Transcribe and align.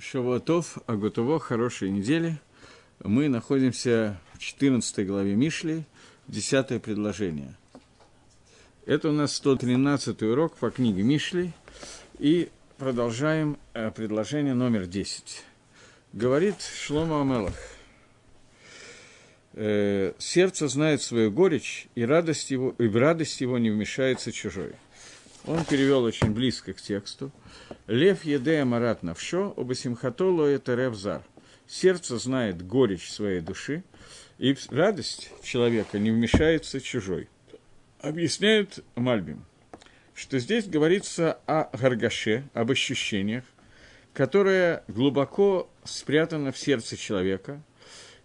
Шавуатов, 0.00 0.78
Агутово, 0.86 1.40
хорошей 1.40 1.90
недели. 1.90 2.38
Мы 3.02 3.28
находимся 3.28 4.20
в 4.32 4.38
14 4.38 5.04
главе 5.04 5.34
Мишли, 5.34 5.82
10 6.28 6.80
предложение. 6.80 7.56
Это 8.86 9.08
у 9.08 9.12
нас 9.12 9.34
113 9.34 10.22
урок 10.22 10.54
по 10.54 10.70
книге 10.70 11.02
Мишли, 11.02 11.52
и 12.20 12.48
продолжаем 12.76 13.58
э, 13.74 13.90
предложение 13.90 14.54
номер 14.54 14.86
10. 14.86 15.44
Говорит 16.12 16.62
Шлома 16.62 17.20
Амелах. 17.20 17.56
Э, 19.54 20.12
«Сердце 20.18 20.68
знает 20.68 21.02
свою 21.02 21.32
горечь, 21.32 21.88
и, 21.96 22.04
радость 22.04 22.52
его, 22.52 22.72
и 22.78 22.86
в 22.86 22.96
радость 22.96 23.40
его 23.40 23.58
не 23.58 23.70
вмешается 23.70 24.30
чужой». 24.30 24.74
Он 25.48 25.64
перевел 25.64 26.04
очень 26.04 26.34
близко 26.34 26.74
к 26.74 26.80
тексту. 26.82 27.32
Лев 27.86 28.26
едея 28.26 28.66
марат 28.66 29.02
навшо, 29.02 29.54
обасимхато 29.56 30.26
лоет 30.26 30.68
ревзар. 30.68 31.22
Сердце 31.66 32.18
знает 32.18 32.60
горечь 32.66 33.10
своей 33.10 33.40
души, 33.40 33.82
и 34.36 34.54
радость 34.68 35.32
человека 35.42 35.98
не 35.98 36.10
вмешается 36.10 36.82
чужой. 36.82 37.30
Объясняет 38.00 38.84
Мальбим, 38.94 39.46
что 40.14 40.38
здесь 40.38 40.66
говорится 40.66 41.38
о 41.46 41.74
гаргаше, 41.74 42.44
об 42.52 42.70
ощущениях, 42.70 43.44
которое 44.12 44.84
глубоко 44.86 45.70
спрятано 45.82 46.52
в 46.52 46.58
сердце 46.58 46.98
человека, 46.98 47.62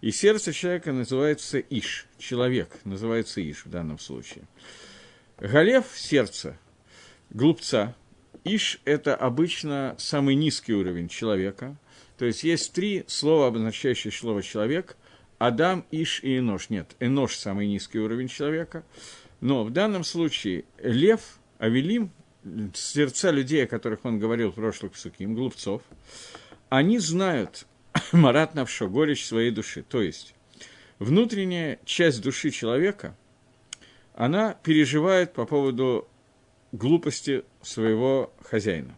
и 0.01 0.11
сердце 0.11 0.51
человека 0.51 0.91
называется 0.91 1.59
Иш, 1.59 2.05
человек 2.17 2.67
называется 2.83 3.39
Иш 3.39 3.63
в 3.63 3.69
данном 3.69 3.97
случае. 3.97 4.43
Галев 5.37 5.85
сердца, 5.95 6.57
глупца, 7.33 7.95
Иш– 8.43 8.79
это 8.85 9.15
обычно 9.15 9.95
самый 9.97 10.35
низкий 10.35 10.73
уровень 10.73 11.07
человека. 11.07 11.75
То 12.17 12.25
есть 12.25 12.43
есть 12.43 12.73
три 12.73 13.03
слова, 13.07 13.47
обозначающие 13.47 14.11
слово 14.11 14.43
«человек». 14.43 14.97
Адам, 15.39 15.85
Иш 15.91 16.23
и 16.23 16.37
Энош. 16.37 16.69
Нет, 16.69 16.95
Энош– 16.99 17.35
самый 17.37 17.67
низкий 17.67 17.99
уровень 17.99 18.27
человека. 18.27 18.83
Но 19.41 19.63
в 19.63 19.71
данном 19.71 20.03
случае 20.03 20.65
лев, 20.81 21.39
Авелим, 21.59 22.11
сердца 22.73 23.31
людей, 23.31 23.65
о 23.65 23.67
которых 23.67 24.05
он 24.05 24.19
говорил 24.19 24.51
в 24.51 24.55
прошлых 24.55 24.93
псуким, 24.93 25.35
глупцов, 25.35 25.81
они 26.69 26.99
знают 26.99 27.65
Марат 28.11 28.55
Навшо, 28.55 28.87
горечь 28.87 29.25
своей 29.25 29.51
души. 29.51 29.83
То 29.83 30.01
есть 30.01 30.35
внутренняя 30.99 31.79
часть 31.85 32.21
души 32.21 32.51
человека, 32.51 33.15
она 34.15 34.53
переживает 34.63 35.33
по 35.33 35.45
поводу 35.45 36.07
глупости 36.73 37.45
своего 37.61 38.33
хозяина. 38.43 38.93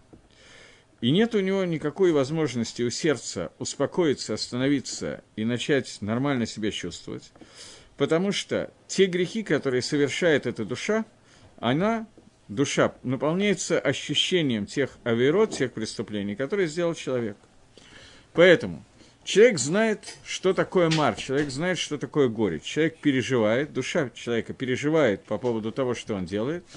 И 1.01 1.11
нет 1.11 1.35
у 1.35 1.41
него 1.41 1.63
никакой 1.65 2.13
возможности 2.13 2.81
у 2.81 2.89
сердца 2.89 3.51
успокоиться, 3.59 4.33
остановиться 4.33 5.23
и 5.35 5.45
начать 5.45 5.97
нормально 6.01 6.47
себя 6.47 6.71
чувствовать, 6.71 7.31
потому 7.97 8.31
что 8.31 8.71
те 8.87 9.05
грехи, 9.05 9.43
которые 9.43 9.81
совершает 9.81 10.47
эта 10.47 10.65
душа, 10.65 11.05
она, 11.57 12.07
душа, 12.47 12.95
наполняется 13.03 13.77
ощущением 13.79 14.65
тех 14.65 14.97
авирот, 15.03 15.51
тех 15.51 15.73
преступлений, 15.73 16.35
которые 16.35 16.67
сделал 16.67 16.95
человек. 16.95 17.37
Поэтому 18.33 18.83
человек 19.25 19.59
знает, 19.59 20.17
что 20.23 20.53
такое 20.53 20.89
мар, 20.89 21.15
человек 21.15 21.49
знает, 21.49 21.77
что 21.77 21.97
такое 21.97 22.29
горе, 22.29 22.61
человек 22.61 22.99
переживает, 22.99 23.73
душа 23.73 24.09
человека 24.11 24.53
переживает 24.53 25.23
по 25.25 25.37
поводу 25.37 25.73
того, 25.73 25.93
что 25.93 26.15
он 26.15 26.25
делает– 26.25 26.63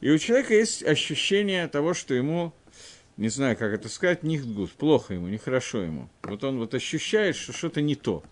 и 0.00 0.10
у 0.10 0.18
человека 0.18 0.54
есть 0.54 0.84
ощущение 0.84 1.66
того, 1.68 1.94
что 1.94 2.14
ему, 2.14 2.52
не 3.16 3.28
знаю, 3.28 3.56
как 3.56 3.72
это 3.72 3.88
сказать, 3.88 4.22
не 4.22 4.38
гуд, 4.38 4.70
плохо 4.72 5.14
ему, 5.14 5.28
нехорошо 5.28 5.82
ему. 5.82 6.08
Вот 6.22 6.44
он 6.44 6.58
вот 6.58 6.74
ощущает, 6.74 7.34
что 7.34 7.52
что-то 7.52 7.80
не 7.82 7.96
то. 7.96 8.22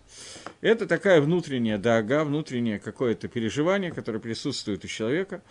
Это 0.61 0.87
такая 0.87 1.19
внутренняя 1.21 1.77
дага, 1.77 2.23
внутреннее 2.23 2.79
какое-то 2.79 3.27
переживание, 3.27 3.91
которое 3.91 4.19
присутствует 4.19 4.85
у 4.85 4.87
человека. 4.87 5.41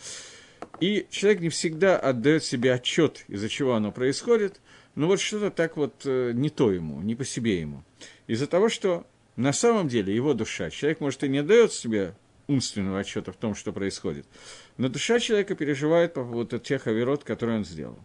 И 0.81 1.07
человек 1.11 1.41
не 1.41 1.49
всегда 1.51 1.99
отдает 1.99 2.45
себе 2.45 2.73
отчет, 2.73 3.25
из-за 3.29 3.49
чего 3.49 3.75
оно 3.75 3.93
происходит, 3.93 4.61
но 4.95 5.07
вот 5.07 5.21
что-то 5.21 5.51
так 5.51 5.77
вот 5.77 6.03
э, 6.07 6.33
не 6.35 6.49
то 6.49 6.73
ему, 6.73 7.01
не 7.03 7.15
по 7.15 7.25
себе 7.25 7.61
ему. 7.61 7.85
Из-за 8.27 8.47
того, 8.47 8.69
что 8.69 9.07
на 9.37 9.53
самом 9.53 9.89
деле 9.89 10.15
его 10.15 10.33
душа, 10.33 10.71
человек, 10.71 11.01
может, 11.01 11.23
и 11.25 11.29
не 11.29 11.39
отдает 11.39 11.73
себе 11.73 12.15
умственного 12.49 13.01
отчета 13.01 13.33
в 13.33 13.37
том, 13.37 13.55
что 13.55 13.73
происходит. 13.73 14.27
Но 14.77 14.89
душа 14.89 15.19
человека 15.19 15.55
переживает 15.55 16.15
по 16.15 16.23
поводу 16.25 16.59
тех 16.59 16.87
оверот, 16.87 17.25
которые 17.25 17.59
он 17.59 17.65
сделал. 17.65 17.99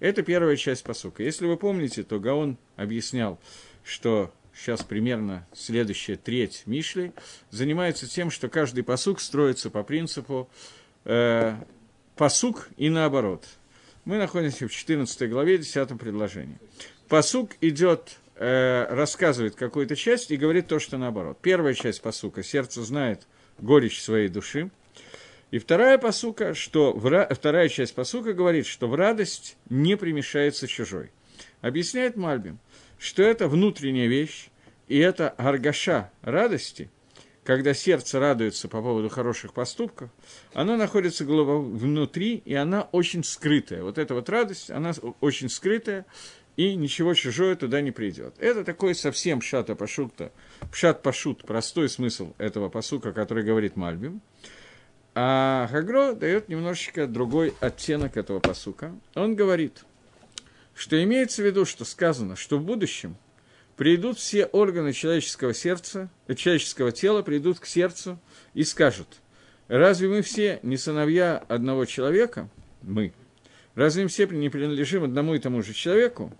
Это 0.00 0.22
первая 0.22 0.56
часть 0.56 0.82
посука. 0.82 1.22
Если 1.22 1.46
вы 1.46 1.56
помните, 1.56 2.02
то 2.02 2.18
Гаон 2.18 2.56
объяснял, 2.76 3.38
что 3.84 4.32
сейчас 4.54 4.82
примерно 4.82 5.46
следующая 5.52 6.16
треть 6.16 6.62
Мишли 6.66 7.12
занимается 7.50 8.08
тем, 8.08 8.30
что 8.30 8.48
каждый 8.48 8.82
посук 8.82 9.20
строится 9.20 9.70
по 9.70 9.82
принципу 9.82 10.48
э, 11.04 11.54
посук 12.16 12.68
и 12.76 12.88
наоборот. 12.88 13.46
Мы 14.04 14.16
находимся 14.16 14.66
в 14.66 14.72
14 14.72 15.30
главе, 15.30 15.58
10 15.58 15.98
предложении. 15.98 16.58
Посук 17.08 17.52
идет, 17.60 18.18
э, 18.36 18.86
рассказывает 18.88 19.54
какую-то 19.54 19.96
часть 19.96 20.30
и 20.30 20.36
говорит 20.36 20.66
то, 20.66 20.78
что 20.78 20.96
наоборот. 20.96 21.38
Первая 21.42 21.74
часть 21.74 22.00
посука 22.00 22.42
«Сердце 22.42 22.82
знает 22.82 23.26
горечь 23.60 24.02
своей 24.02 24.28
души». 24.28 24.70
И 25.50 25.58
вторая 25.58 25.98
посука, 25.98 26.54
что 26.54 26.92
в, 26.92 27.28
вторая 27.34 27.68
часть 27.68 27.94
посука 27.94 28.32
говорит, 28.32 28.66
что 28.66 28.86
в 28.86 28.94
радость 28.94 29.56
не 29.68 29.96
примешается 29.96 30.68
чужой. 30.68 31.10
Объясняет 31.60 32.16
Мальбим, 32.16 32.58
что 32.98 33.22
это 33.22 33.48
внутренняя 33.48 34.06
вещь, 34.06 34.48
и 34.86 34.98
это 34.98 35.30
аргаша 35.30 36.10
радости, 36.22 36.88
когда 37.42 37.74
сердце 37.74 38.20
радуется 38.20 38.68
по 38.68 38.80
поводу 38.80 39.08
хороших 39.08 39.52
поступков, 39.52 40.10
оно 40.52 40.76
находится 40.76 41.24
глубоко 41.24 41.60
внутри, 41.60 42.42
и 42.44 42.54
она 42.54 42.82
очень 42.92 43.24
скрытая. 43.24 43.82
Вот 43.82 43.98
эта 43.98 44.14
вот 44.14 44.28
радость, 44.28 44.70
она 44.70 44.92
очень 45.20 45.48
скрытая, 45.48 46.06
и 46.56 46.74
ничего 46.74 47.14
чужое 47.14 47.56
туда 47.56 47.80
не 47.80 47.90
придет. 47.90 48.34
Это 48.38 48.64
такой 48.64 48.94
совсем 48.94 49.40
пшата 49.40 49.74
пашута, 49.74 50.32
пшат 50.70 51.02
пашут, 51.02 51.44
простой 51.44 51.88
смысл 51.88 52.34
этого 52.38 52.68
посука, 52.68 53.12
который 53.12 53.44
говорит 53.44 53.76
Мальбим. 53.76 54.20
А 55.14 55.68
Хагро 55.70 56.12
дает 56.12 56.48
немножечко 56.48 57.06
другой 57.06 57.54
оттенок 57.60 58.16
этого 58.16 58.38
посука. 58.38 58.94
Он 59.14 59.34
говорит, 59.34 59.84
что 60.74 61.02
имеется 61.02 61.42
в 61.42 61.46
виду, 61.46 61.64
что 61.64 61.84
сказано, 61.84 62.36
что 62.36 62.58
в 62.58 62.64
будущем 62.64 63.16
придут 63.76 64.18
все 64.18 64.44
органы 64.46 64.92
человеческого 64.92 65.54
сердца, 65.54 66.10
человеческого 66.36 66.92
тела, 66.92 67.22
придут 67.22 67.58
к 67.58 67.66
сердцу 67.66 68.18
и 68.54 68.62
скажут, 68.62 69.08
разве 69.68 70.08
мы 70.08 70.22
все 70.22 70.60
не 70.62 70.76
сыновья 70.76 71.38
одного 71.48 71.86
человека, 71.86 72.48
мы, 72.82 73.12
разве 73.80 74.06
все 74.06 74.26
не 74.26 74.50
принадлежим 74.50 75.04
одному 75.04 75.34
и 75.34 75.38
тому 75.38 75.62
же 75.62 75.72
человеку, 75.72 76.32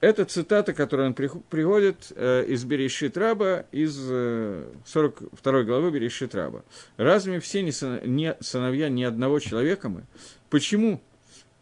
это 0.00 0.24
цитата, 0.24 0.72
которую 0.72 1.08
он 1.08 1.14
приводит 1.14 2.12
э, 2.14 2.44
из 2.48 2.64
Берешит 2.64 3.16
Раба, 3.16 3.66
из 3.70 3.98
э, 4.10 4.66
42 4.86 5.62
главы 5.62 5.90
Берешит 5.90 6.34
Раба. 6.34 6.64
Разве 6.96 7.40
все 7.40 7.62
не 7.62 7.72
сыновья 7.72 8.88
ни 8.88 9.02
одного 9.02 9.40
человека 9.40 9.88
мы? 9.88 10.04
Почему? 10.50 11.00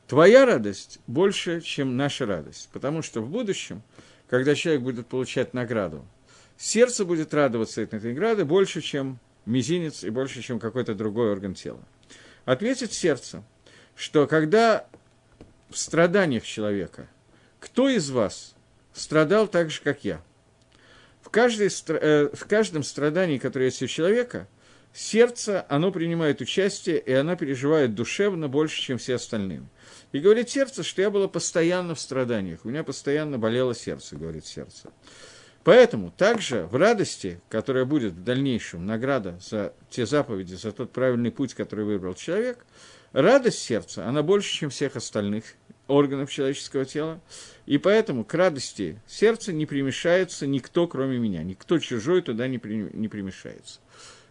Твоя 0.06 0.44
радость 0.44 0.98
больше, 1.06 1.60
чем 1.60 1.96
наша 1.96 2.26
радость. 2.26 2.68
Потому 2.72 3.02
что 3.02 3.22
в 3.22 3.28
будущем, 3.28 3.82
когда 4.28 4.54
человек 4.54 4.82
будет 4.82 5.06
получать 5.06 5.54
награду, 5.54 6.04
сердце 6.56 7.04
будет 7.04 7.32
радоваться 7.34 7.80
этой 7.80 8.00
награды 8.00 8.44
больше, 8.44 8.80
чем 8.80 9.18
мизинец 9.46 10.04
и 10.04 10.10
больше, 10.10 10.42
чем 10.42 10.58
какой-то 10.58 10.94
другой 10.94 11.30
орган 11.30 11.54
тела. 11.54 11.80
Ответит 12.44 12.92
сердце, 12.92 13.44
что 13.97 14.26
когда 14.26 14.86
в 15.70 15.76
страданиях 15.76 16.44
человека– 16.44 17.08
кто 17.62 17.88
из 17.88 18.10
вас 18.10 18.54
страдал 18.92 19.47
так 19.47 19.71
же, 19.71 19.80
как 19.83 20.04
я? 20.04 20.21
В, 21.22 21.30
каждой, 21.30 21.68
э, 21.68 22.28
в 22.33 22.44
каждом 22.47 22.83
страдании, 22.83 23.39
которое 23.39 23.66
есть 23.66 23.83
у 23.83 23.86
человека, 23.86 24.48
сердце, 24.92 25.65
оно 25.68 25.92
принимает 25.92 26.41
участие, 26.41 26.98
и 26.98 27.12
оно 27.12 27.36
переживает 27.36 27.94
душевно 27.94 28.48
больше, 28.48 28.80
чем 28.80 28.98
все 28.98 29.15
остальные. 29.15 29.62
И 30.10 30.18
говорит 30.18 30.50
сердце, 30.50 30.83
что 30.83 31.03
я 31.03 31.10
была 31.10 31.28
постоянно 31.28 31.94
в 31.94 32.00
страданиях, 32.00 32.65
у 32.65 32.68
меня 32.68 32.83
постоянно 32.83 33.39
болело 33.39 33.77
сердце, 33.77 34.16
говорит 34.16 34.44
сердце. 34.44 34.91
Поэтому 35.62 36.10
также 36.10 36.66
в 36.66 36.74
радости, 36.74 37.41
которая 37.48 37.84
будет 37.84 38.15
в 38.15 38.24
дальнейшем 38.24 38.84
награда 38.84 39.39
за 39.41 39.72
те 39.89 40.04
заповеди, 40.04 40.54
за 40.54 40.72
тот 40.72 40.91
правильный 40.91 41.30
путь, 41.30 41.54
который 41.54 41.84
выбрал 41.84 42.15
человек, 42.15 42.66
радость 43.12 43.59
сердца, 43.59 44.06
она 44.06 44.22
больше, 44.22 44.53
чем 44.53 44.70
всех 44.70 44.97
остальных 44.97 45.44
органов 45.88 46.30
человеческого 46.30 46.84
тела, 46.84 47.20
и 47.66 47.78
поэтому 47.78 48.24
к 48.24 48.34
радости 48.34 49.00
сердца 49.06 49.53
не 49.53 49.66
примешается 49.66 50.47
никто, 50.47 50.86
кроме 50.86 51.18
меня, 51.18 51.42
никто 51.42 51.78
чужой 51.78 52.22
туда 52.22 52.48
не, 52.48 52.59
при, 52.59 52.88
не 52.92 53.09
примешается. 53.09 53.80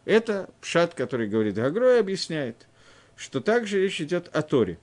Это 0.05 0.49
пшат, 0.61 0.93
который 0.93 1.27
говорит 1.27 1.55
Гагрой, 1.55 1.99
объясняет, 1.99 2.67
что 3.15 3.39
также 3.39 3.81
речь 3.81 4.01
идет 4.01 4.29
о 4.33 4.41
Торе. 4.41 4.79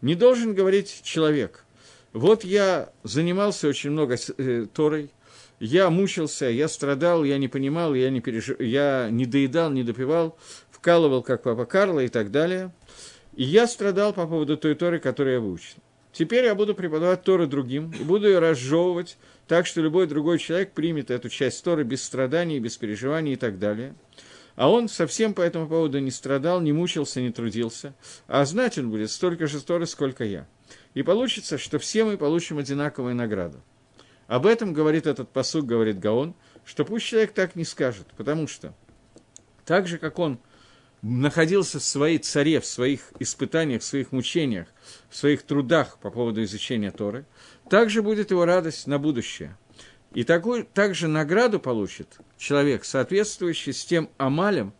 Не 0.00 0.14
должен 0.14 0.54
говорить 0.54 1.02
человек, 1.02 1.64
вот 2.12 2.44
я 2.44 2.92
занимался 3.02 3.68
очень 3.68 3.90
много 3.90 4.16
э, 4.38 4.66
Торой, 4.72 5.10
я 5.58 5.90
мучился, 5.90 6.46
я 6.46 6.68
страдал, 6.68 7.24
я 7.24 7.38
не 7.38 7.48
понимал, 7.48 7.94
я 7.94 8.10
не, 8.10 8.20
переж... 8.20 8.50
я 8.58 9.08
не 9.10 9.26
доедал, 9.26 9.70
не 9.70 9.82
допивал, 9.82 10.38
вкалывал, 10.70 11.22
как 11.22 11.42
папа 11.42 11.64
Карло 11.64 12.00
и 12.00 12.08
так 12.08 12.30
далее. 12.30 12.72
И 13.36 13.44
я 13.44 13.66
страдал 13.66 14.12
по 14.12 14.26
поводу 14.26 14.56
той 14.56 14.74
Торы, 14.74 15.00
которую 15.00 15.34
я 15.34 15.40
выучил. 15.40 15.78
Теперь 16.12 16.44
я 16.44 16.54
буду 16.54 16.74
преподавать 16.74 17.24
Торы 17.24 17.48
другим 17.48 17.90
и 17.90 18.04
буду 18.04 18.28
ее 18.28 18.38
разжевывать 18.38 19.18
так, 19.48 19.66
что 19.66 19.80
любой 19.80 20.06
другой 20.06 20.38
человек 20.38 20.72
примет 20.72 21.10
эту 21.10 21.28
часть 21.28 21.64
Торы 21.64 21.82
без 21.82 22.04
страданий, 22.04 22.60
без 22.60 22.76
переживаний 22.76 23.32
и 23.32 23.36
так 23.36 23.58
далее. 23.58 23.96
А 24.54 24.70
он 24.70 24.88
совсем 24.88 25.34
по 25.34 25.40
этому 25.40 25.68
поводу 25.68 25.98
не 25.98 26.12
страдал, 26.12 26.60
не 26.60 26.72
мучился, 26.72 27.20
не 27.20 27.32
трудился. 27.32 27.94
А 28.28 28.44
знать 28.44 28.78
он 28.78 28.90
будет 28.90 29.10
столько 29.10 29.48
же 29.48 29.60
Торы, 29.60 29.86
сколько 29.86 30.22
я. 30.22 30.46
И 30.94 31.02
получится, 31.02 31.58
что 31.58 31.80
все 31.80 32.04
мы 32.04 32.16
получим 32.16 32.58
одинаковую 32.58 33.16
награду. 33.16 33.60
Об 34.28 34.46
этом 34.46 34.72
говорит 34.72 35.08
этот 35.08 35.30
посуд, 35.30 35.66
говорит 35.66 35.98
Гаон, 35.98 36.34
что 36.64 36.84
пусть 36.84 37.06
человек 37.06 37.32
так 37.32 37.56
не 37.56 37.64
скажет, 37.64 38.06
потому 38.16 38.46
что 38.46 38.72
так 39.64 39.88
же, 39.88 39.98
как 39.98 40.20
он 40.20 40.38
находился 41.04 41.78
в 41.78 41.84
своей 41.84 42.18
царе, 42.18 42.60
в 42.60 42.66
своих 42.66 43.12
испытаниях, 43.18 43.82
в 43.82 43.84
своих 43.84 44.10
мучениях, 44.10 44.68
в 45.10 45.16
своих 45.16 45.42
трудах 45.42 45.98
по 45.98 46.10
поводу 46.10 46.42
изучения 46.42 46.90
Торы, 46.90 47.26
также 47.68 48.02
будет 48.02 48.30
его 48.30 48.46
радость 48.46 48.86
на 48.86 48.98
будущее. 48.98 49.56
И 50.14 50.24
такой, 50.24 50.62
также 50.62 51.06
награду 51.06 51.60
получит 51.60 52.16
человек, 52.38 52.86
соответствующий 52.86 53.74
с 53.74 53.84
тем 53.84 54.08
амалем, 54.16 54.72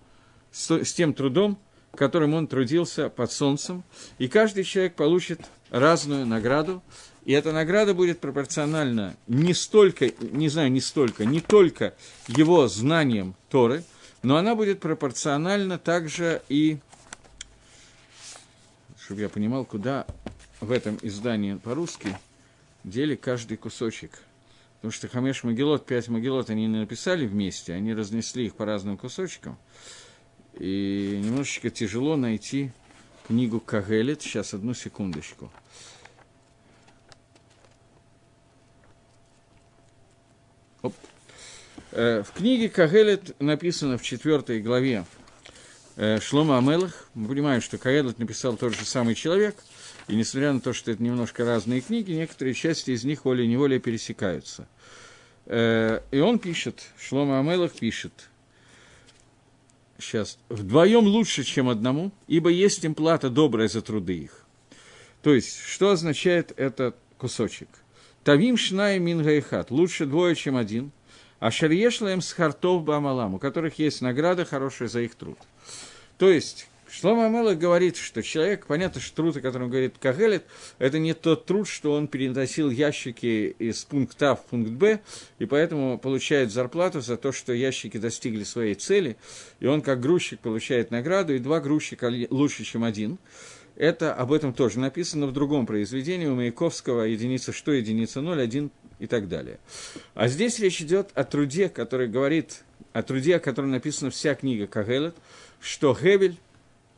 с, 0.50 0.70
с 0.70 0.94
тем 0.94 1.12
трудом, 1.12 1.58
которым 1.94 2.32
он 2.32 2.46
трудился 2.46 3.10
под 3.10 3.30
солнцем, 3.30 3.84
и 4.18 4.26
каждый 4.26 4.64
человек 4.64 4.94
получит 4.94 5.40
разную 5.70 6.24
награду, 6.24 6.82
и 7.26 7.32
эта 7.32 7.52
награда 7.52 7.92
будет 7.92 8.20
пропорциональна 8.20 9.14
не 9.26 9.52
столько, 9.52 10.10
не 10.20 10.48
знаю, 10.48 10.72
не 10.72 10.80
столько, 10.80 11.26
не 11.26 11.40
только 11.40 11.94
его 12.28 12.66
знаниям 12.66 13.34
Торы, 13.50 13.84
но 14.24 14.36
она 14.38 14.54
будет 14.54 14.80
пропорциональна 14.80 15.78
также 15.78 16.42
и, 16.48 16.78
чтобы 18.98 19.20
я 19.20 19.28
понимал, 19.28 19.66
куда 19.66 20.06
в 20.60 20.72
этом 20.72 20.98
издании 21.02 21.54
по-русски 21.56 22.16
дели 22.84 23.16
каждый 23.16 23.58
кусочек. 23.58 24.18
Потому 24.76 24.92
что 24.92 25.08
Хамеш 25.08 25.44
Могилот, 25.44 25.84
пять 25.84 26.08
Могилот 26.08 26.48
они 26.48 26.66
не 26.66 26.78
написали 26.78 27.26
вместе, 27.26 27.74
они 27.74 27.94
разнесли 27.94 28.46
их 28.46 28.54
по 28.56 28.64
разным 28.64 28.96
кусочкам. 28.96 29.58
И 30.54 31.20
немножечко 31.22 31.68
тяжело 31.68 32.16
найти 32.16 32.72
книгу 33.26 33.60
Кагелет. 33.60 34.22
Сейчас, 34.22 34.54
одну 34.54 34.72
секундочку. 34.72 35.50
Оп. 40.80 40.94
Э, 41.96 42.24
в 42.24 42.32
книге 42.32 42.68
Кагелет 42.68 43.40
написано 43.40 43.98
в 43.98 44.02
четвертой 44.02 44.60
главе 44.60 45.04
э, 45.94 46.18
Шлома 46.18 46.58
Амелах. 46.58 47.06
Мы 47.14 47.28
понимаем, 47.28 47.60
что 47.60 47.78
Кагелет 47.78 48.18
написал 48.18 48.56
тот 48.56 48.74
же 48.74 48.84
самый 48.84 49.14
человек, 49.14 49.54
и 50.08 50.16
несмотря 50.16 50.52
на 50.52 50.60
то, 50.60 50.72
что 50.72 50.90
это 50.90 51.00
немножко 51.00 51.44
разные 51.44 51.80
книги, 51.80 52.10
некоторые 52.10 52.54
части 52.54 52.90
из 52.90 53.04
них 53.04 53.24
волей-неволей 53.24 53.78
пересекаются. 53.78 54.66
Э, 55.46 56.00
и 56.10 56.18
он 56.18 56.40
пишет, 56.40 56.82
Шлома 56.98 57.38
Амелах 57.38 57.70
пишет, 57.70 58.28
сейчас, 60.00 60.36
вдвоем 60.48 61.04
лучше, 61.04 61.44
чем 61.44 61.68
одному, 61.68 62.10
ибо 62.26 62.50
есть 62.50 62.84
им 62.84 62.96
плата 62.96 63.30
добрая 63.30 63.68
за 63.68 63.82
труды 63.82 64.18
их. 64.18 64.44
То 65.22 65.32
есть, 65.32 65.60
что 65.60 65.90
означает 65.90 66.52
этот 66.56 66.96
кусочек– 67.18 67.68
Тавим 68.24 68.56
шнай 68.56 68.98
мингайхат, 68.98 69.70
лучше 69.70 70.06
двое, 70.06 70.34
чем 70.34 70.56
один. 70.56 70.92
А 71.40 71.50
шарьешлаем 71.50 72.20
с 72.20 72.32
хартов 72.32 72.84
бамалам, 72.84 73.34
у 73.34 73.38
которых 73.38 73.78
есть 73.78 74.00
награда 74.00 74.44
хорошая 74.44 74.88
за 74.88 75.00
их 75.00 75.14
труд. 75.14 75.38
То 76.16 76.30
есть, 76.30 76.68
Шлома 76.94 77.26
Амелах 77.26 77.58
говорит, 77.58 77.96
что 77.96 78.22
человек, 78.22 78.66
понятно, 78.66 79.00
что 79.00 79.16
труд, 79.16 79.36
о 79.36 79.40
котором 79.40 79.68
говорит 79.68 79.96
Кагелет, 79.98 80.44
это 80.78 81.00
не 81.00 81.12
тот 81.12 81.44
труд, 81.44 81.66
что 81.66 81.92
он 81.92 82.06
переносил 82.06 82.70
ящики 82.70 83.56
из 83.58 83.84
пункта 83.84 84.30
А 84.30 84.34
в 84.36 84.44
пункт 84.44 84.70
Б, 84.70 85.00
и 85.40 85.44
поэтому 85.44 85.98
получает 85.98 86.52
зарплату 86.52 87.00
за 87.00 87.16
то, 87.16 87.32
что 87.32 87.52
ящики 87.52 87.96
достигли 87.96 88.44
своей 88.44 88.76
цели, 88.76 89.16
и 89.58 89.66
он 89.66 89.82
как 89.82 90.00
грузчик 90.00 90.38
получает 90.38 90.92
награду, 90.92 91.34
и 91.34 91.40
два 91.40 91.58
грузчика 91.58 92.12
лучше, 92.30 92.62
чем 92.62 92.84
один. 92.84 93.18
Это 93.76 94.14
об 94.14 94.32
этом 94.32 94.52
тоже 94.52 94.78
написано 94.78 95.26
в 95.26 95.32
другом 95.32 95.66
произведении 95.66 96.26
у 96.26 96.34
Маяковского 96.34 97.02
единица 97.02 97.52
что, 97.52 97.72
единица 97.72 98.20
ноль, 98.20 98.40
один 98.40 98.70
и 98.98 99.06
так 99.06 99.28
далее. 99.28 99.58
А 100.14 100.28
здесь 100.28 100.58
речь 100.60 100.80
идет 100.80 101.10
о 101.14 101.24
труде, 101.24 101.68
который 101.68 102.06
говорит, 102.06 102.62
о 102.92 103.02
труде, 103.02 103.36
о 103.36 103.40
котором 103.40 103.72
написана 103.72 104.10
вся 104.10 104.34
книга 104.34 104.66
Кагелет, 104.66 105.16
что 105.60 105.96
Гевель, 106.00 106.38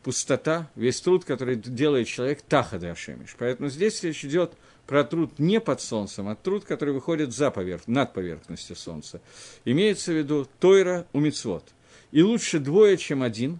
пустота, 0.03 0.71
весь 0.77 1.01
труд, 1.01 1.25
который 1.25 1.57
делает 1.57 2.09
человек, 2.09 2.43
тахады 2.43 2.89
Ашемиш. 2.89 3.35
Поэтому 3.39 3.71
здесь 3.71 4.03
речь 4.03 4.25
идет 4.25 4.53
про 4.87 5.03
труд 5.03 5.39
не 5.39 5.61
под 5.61 5.81
солнцем, 5.81 6.29
а 6.29 6.37
труд, 6.37 6.65
который 6.65 6.95
выходит 6.95 7.35
за 7.35 7.51
поверх, 7.51 7.89
над 7.89 8.13
поверхностью 8.13 8.77
солнца. 8.77 9.21
Имеется 9.65 10.13
в 10.13 10.17
виду 10.17 10.47
Тойра 10.61 11.07
у 11.13 11.21
Мицвод. 11.21 11.65
И 12.13 12.23
лучше 12.23 12.61
двое, 12.61 12.97
чем 12.97 13.23
один, 13.23 13.59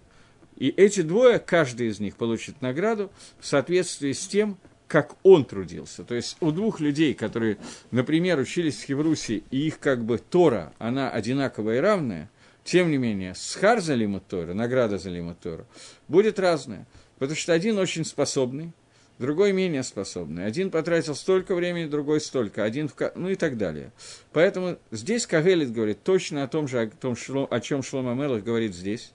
и 0.57 0.69
эти 0.71 1.03
двое, 1.03 1.39
каждый 1.39 1.89
из 1.89 2.01
них 2.01 2.17
получит 2.17 2.63
награду 2.63 3.11
в 3.39 3.47
соответствии 3.47 4.13
с 4.13 4.27
тем, 4.27 4.59
как 4.89 5.17
он 5.23 5.45
трудился. 5.45 6.05
То 6.05 6.15
есть 6.15 6.37
у 6.41 6.51
двух 6.51 6.81
людей, 6.81 7.15
которые, 7.15 7.59
например, 7.91 8.39
учились 8.39 8.77
в 8.77 8.87
Хеврусе, 8.87 9.43
и 9.51 9.67
их 9.67 9.79
как 9.79 10.05
бы 10.05 10.19
Тора, 10.19 10.73
она 10.79 11.11
одинаковая 11.11 11.79
и 11.79 11.81
равная, 11.81 12.31
тем 12.65 12.91
не 12.91 12.97
менее, 12.97 13.35
схар 13.35 13.81
за 13.81 13.95
лимут 13.95 14.27
Тора, 14.27 14.55
награда 14.55 14.99
за 14.99 15.11
лимут 15.11 15.39
Тора, 15.41 15.67
будет 16.09 16.39
разная. 16.39 16.87
Потому 17.19 17.37
что 17.37 17.53
один 17.53 17.79
очень 17.79 18.05
способный, 18.05 18.73
другой 19.19 19.53
менее 19.53 19.83
способный. 19.83 20.47
Один 20.47 20.71
потратил 20.71 21.15
столько 21.15 21.55
времени, 21.55 21.87
другой 21.87 22.21
столько, 22.21 22.65
один 22.65 22.89
в... 22.89 22.95
ну 23.15 23.31
и 23.31 23.35
так 23.35 23.57
далее. 23.57 23.93
Поэтому 24.33 24.79
здесь 24.91 25.27
Кагелит 25.27 25.73
говорит 25.73 26.03
точно 26.03 26.45
о 26.45 26.49
том 26.49 26.69
же, 26.69 26.81
о, 26.81 26.87
том, 26.89 27.17
о 27.51 27.61
чем 27.61 27.83
Шлома 27.83 28.15
Мелах 28.15 28.43
говорит 28.43 28.75
здесь 28.75 29.13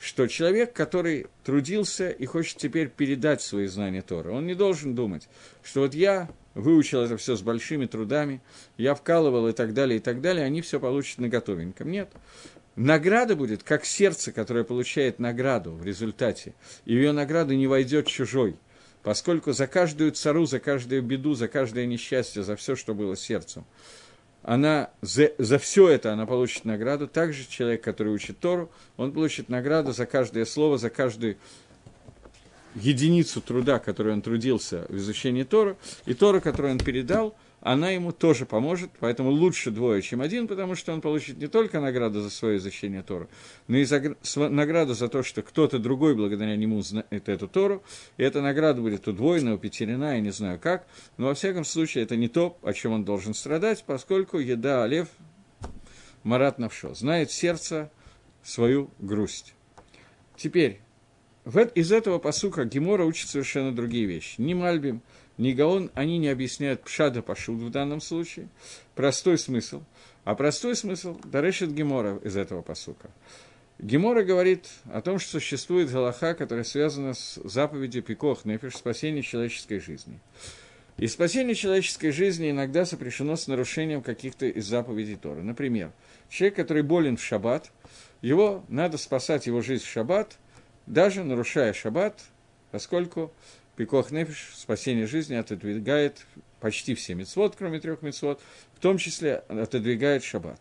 что 0.00 0.26
человек, 0.26 0.72
который 0.72 1.26
трудился 1.44 2.08
и 2.08 2.24
хочет 2.24 2.56
теперь 2.56 2.88
передать 2.88 3.42
свои 3.42 3.66
знания 3.66 4.00
Тора, 4.00 4.30
он 4.32 4.46
не 4.46 4.54
должен 4.54 4.94
думать, 4.94 5.28
что 5.62 5.82
вот 5.82 5.94
я 5.94 6.30
выучил 6.54 7.02
это 7.02 7.18
все 7.18 7.36
с 7.36 7.42
большими 7.42 7.84
трудами, 7.84 8.40
я 8.78 8.94
вкалывал 8.94 9.48
и 9.48 9.52
так 9.52 9.74
далее, 9.74 9.98
и 9.98 10.00
так 10.00 10.22
далее, 10.22 10.46
они 10.46 10.62
все 10.62 10.80
получат 10.80 11.18
на 11.18 11.28
готовеньком. 11.28 11.90
Нет. 11.90 12.10
Награда 12.76 13.36
будет, 13.36 13.62
как 13.62 13.84
сердце, 13.84 14.32
которое 14.32 14.64
получает 14.64 15.18
награду 15.18 15.72
в 15.72 15.84
результате, 15.84 16.54
и 16.86 16.94
в 16.94 16.98
ее 16.98 17.12
награду 17.12 17.54
не 17.54 17.66
войдет 17.66 18.06
чужой, 18.06 18.56
поскольку 19.02 19.52
за 19.52 19.66
каждую 19.66 20.12
цару, 20.12 20.46
за 20.46 20.60
каждую 20.60 21.02
беду, 21.02 21.34
за 21.34 21.46
каждое 21.46 21.84
несчастье, 21.84 22.42
за 22.42 22.56
все, 22.56 22.74
что 22.74 22.94
было 22.94 23.16
сердцем, 23.16 23.66
она 24.42 24.90
за, 25.02 25.32
за 25.38 25.58
все 25.58 25.88
это 25.88 26.12
она 26.12 26.26
получит 26.26 26.64
награду. 26.64 27.08
Также 27.08 27.46
человек, 27.48 27.82
который 27.82 28.12
учит 28.12 28.38
Тору, 28.38 28.70
он 28.96 29.12
получит 29.12 29.48
награду 29.48 29.92
за 29.92 30.06
каждое 30.06 30.44
слово, 30.44 30.78
за 30.78 30.90
каждую 30.90 31.36
единицу 32.74 33.40
труда, 33.40 33.78
которую 33.78 34.14
он 34.14 34.22
трудился 34.22 34.86
в 34.88 34.96
изучении 34.96 35.42
Тора, 35.42 35.76
и 36.06 36.14
Тора, 36.14 36.40
которую 36.40 36.72
он 36.72 36.78
передал– 36.78 37.36
она 37.60 37.90
ему 37.90 38.12
тоже 38.12 38.46
поможет, 38.46 38.90
поэтому 39.00 39.30
лучше 39.30 39.70
двое, 39.70 40.00
чем 40.02 40.20
один, 40.20 40.48
потому 40.48 40.74
что 40.74 40.92
он 40.92 41.00
получит 41.00 41.38
не 41.38 41.46
только 41.46 41.80
награду 41.80 42.20
за 42.20 42.30
свое 42.30 42.56
изучение 42.56 43.02
Тора, 43.02 43.28
но 43.68 43.76
и 43.76 43.84
за, 43.84 44.16
награду 44.48 44.94
за 44.94 45.08
то, 45.08 45.22
что 45.22 45.42
кто-то 45.42 45.78
другой 45.78 46.14
благодаря 46.14 46.56
нему 46.56 46.80
знает 46.80 47.28
эту 47.28 47.48
Тору, 47.48 47.82
и 48.16 48.22
эта 48.22 48.40
награда 48.40 48.80
будет 48.80 49.06
удвоена, 49.06 49.54
упетерена, 49.54 50.14
я 50.14 50.20
не 50.20 50.30
знаю 50.30 50.58
как, 50.58 50.86
но 51.18 51.26
во 51.26 51.34
всяком 51.34 51.64
случае 51.64 52.04
это 52.04 52.16
не 52.16 52.28
то, 52.28 52.58
о 52.62 52.72
чем 52.72 52.92
он 52.92 53.04
должен 53.04 53.34
страдать, 53.34 53.84
поскольку 53.86 54.38
еда 54.38 54.84
Олев 54.84 55.08
Марат 56.22 56.58
Навшо 56.58 56.94
знает 56.94 57.30
сердце 57.30 57.90
свою 58.42 58.90
грусть. 58.98 59.54
Теперь, 60.36 60.80
из 61.74 61.92
этого 61.92 62.18
посука 62.18 62.64
Гемора 62.64 63.04
учит 63.04 63.28
совершенно 63.28 63.74
другие 63.74 64.06
вещи. 64.06 64.40
Не 64.40 64.54
Мальбим, 64.54 65.02
ни 65.40 65.52
Гаон, 65.52 65.90
они 65.94 66.18
не 66.18 66.28
объясняют 66.28 66.82
пшада 66.82 67.22
пашут 67.22 67.60
в 67.60 67.70
данном 67.70 68.00
случае, 68.00 68.48
простой 68.94 69.38
смысл. 69.38 69.82
А 70.24 70.34
простой 70.34 70.76
смысл 70.76 71.18
дарешит 71.24 71.72
Гемора 71.72 72.18
из 72.18 72.36
этого 72.36 72.60
посука. 72.60 73.10
Гемора 73.78 74.22
говорит 74.22 74.68
о 74.92 75.00
том, 75.00 75.18
что 75.18 75.32
существует 75.32 75.90
Галаха, 75.90 76.34
которая 76.34 76.64
связана 76.64 77.14
с 77.14 77.40
заповедью 77.42 78.02
Пикох, 78.02 78.44
Нефиш, 78.44 78.76
спасения 78.76 79.22
человеческой 79.22 79.80
жизни. 79.80 80.20
И 80.98 81.06
спасение 81.06 81.54
человеческой 81.54 82.10
жизни 82.10 82.50
иногда 82.50 82.84
сопряжено 82.84 83.34
с 83.34 83.46
нарушением 83.46 84.02
каких-то 84.02 84.44
из 84.44 84.66
заповедей 84.66 85.16
Тора. 85.16 85.40
Например, 85.40 85.90
человек, 86.28 86.56
который 86.56 86.82
болен 86.82 87.16
в 87.16 87.24
шаббат, 87.24 87.72
его 88.20 88.62
надо 88.68 88.98
спасать 88.98 89.46
его 89.46 89.62
жизнь 89.62 89.84
в 89.84 89.88
шаббат, 89.88 90.36
даже 90.86 91.24
нарушая 91.24 91.72
шаббат, 91.72 92.20
поскольку 92.70 93.32
Пикох 93.80 94.10
Нефиш, 94.10 94.50
спасение 94.56 95.06
жизни, 95.06 95.36
отодвигает 95.36 96.26
почти 96.60 96.94
все 96.94 97.14
мецвод, 97.14 97.56
кроме 97.56 97.80
трех 97.80 98.02
мецвод, 98.02 98.38
в 98.74 98.78
том 98.78 98.98
числе 98.98 99.36
отодвигает 99.48 100.22
шаббат. 100.22 100.60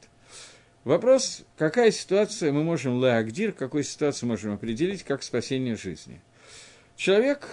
Вопрос, 0.86 1.44
какая 1.58 1.92
ситуация 1.92 2.54
мы 2.54 2.64
можем 2.64 3.04
леагдир, 3.04 3.52
какую 3.52 3.84
ситуацию 3.84 4.30
можем 4.30 4.54
определить 4.54 5.04
как 5.04 5.22
спасение 5.22 5.76
жизни. 5.76 6.22
Человек, 6.96 7.50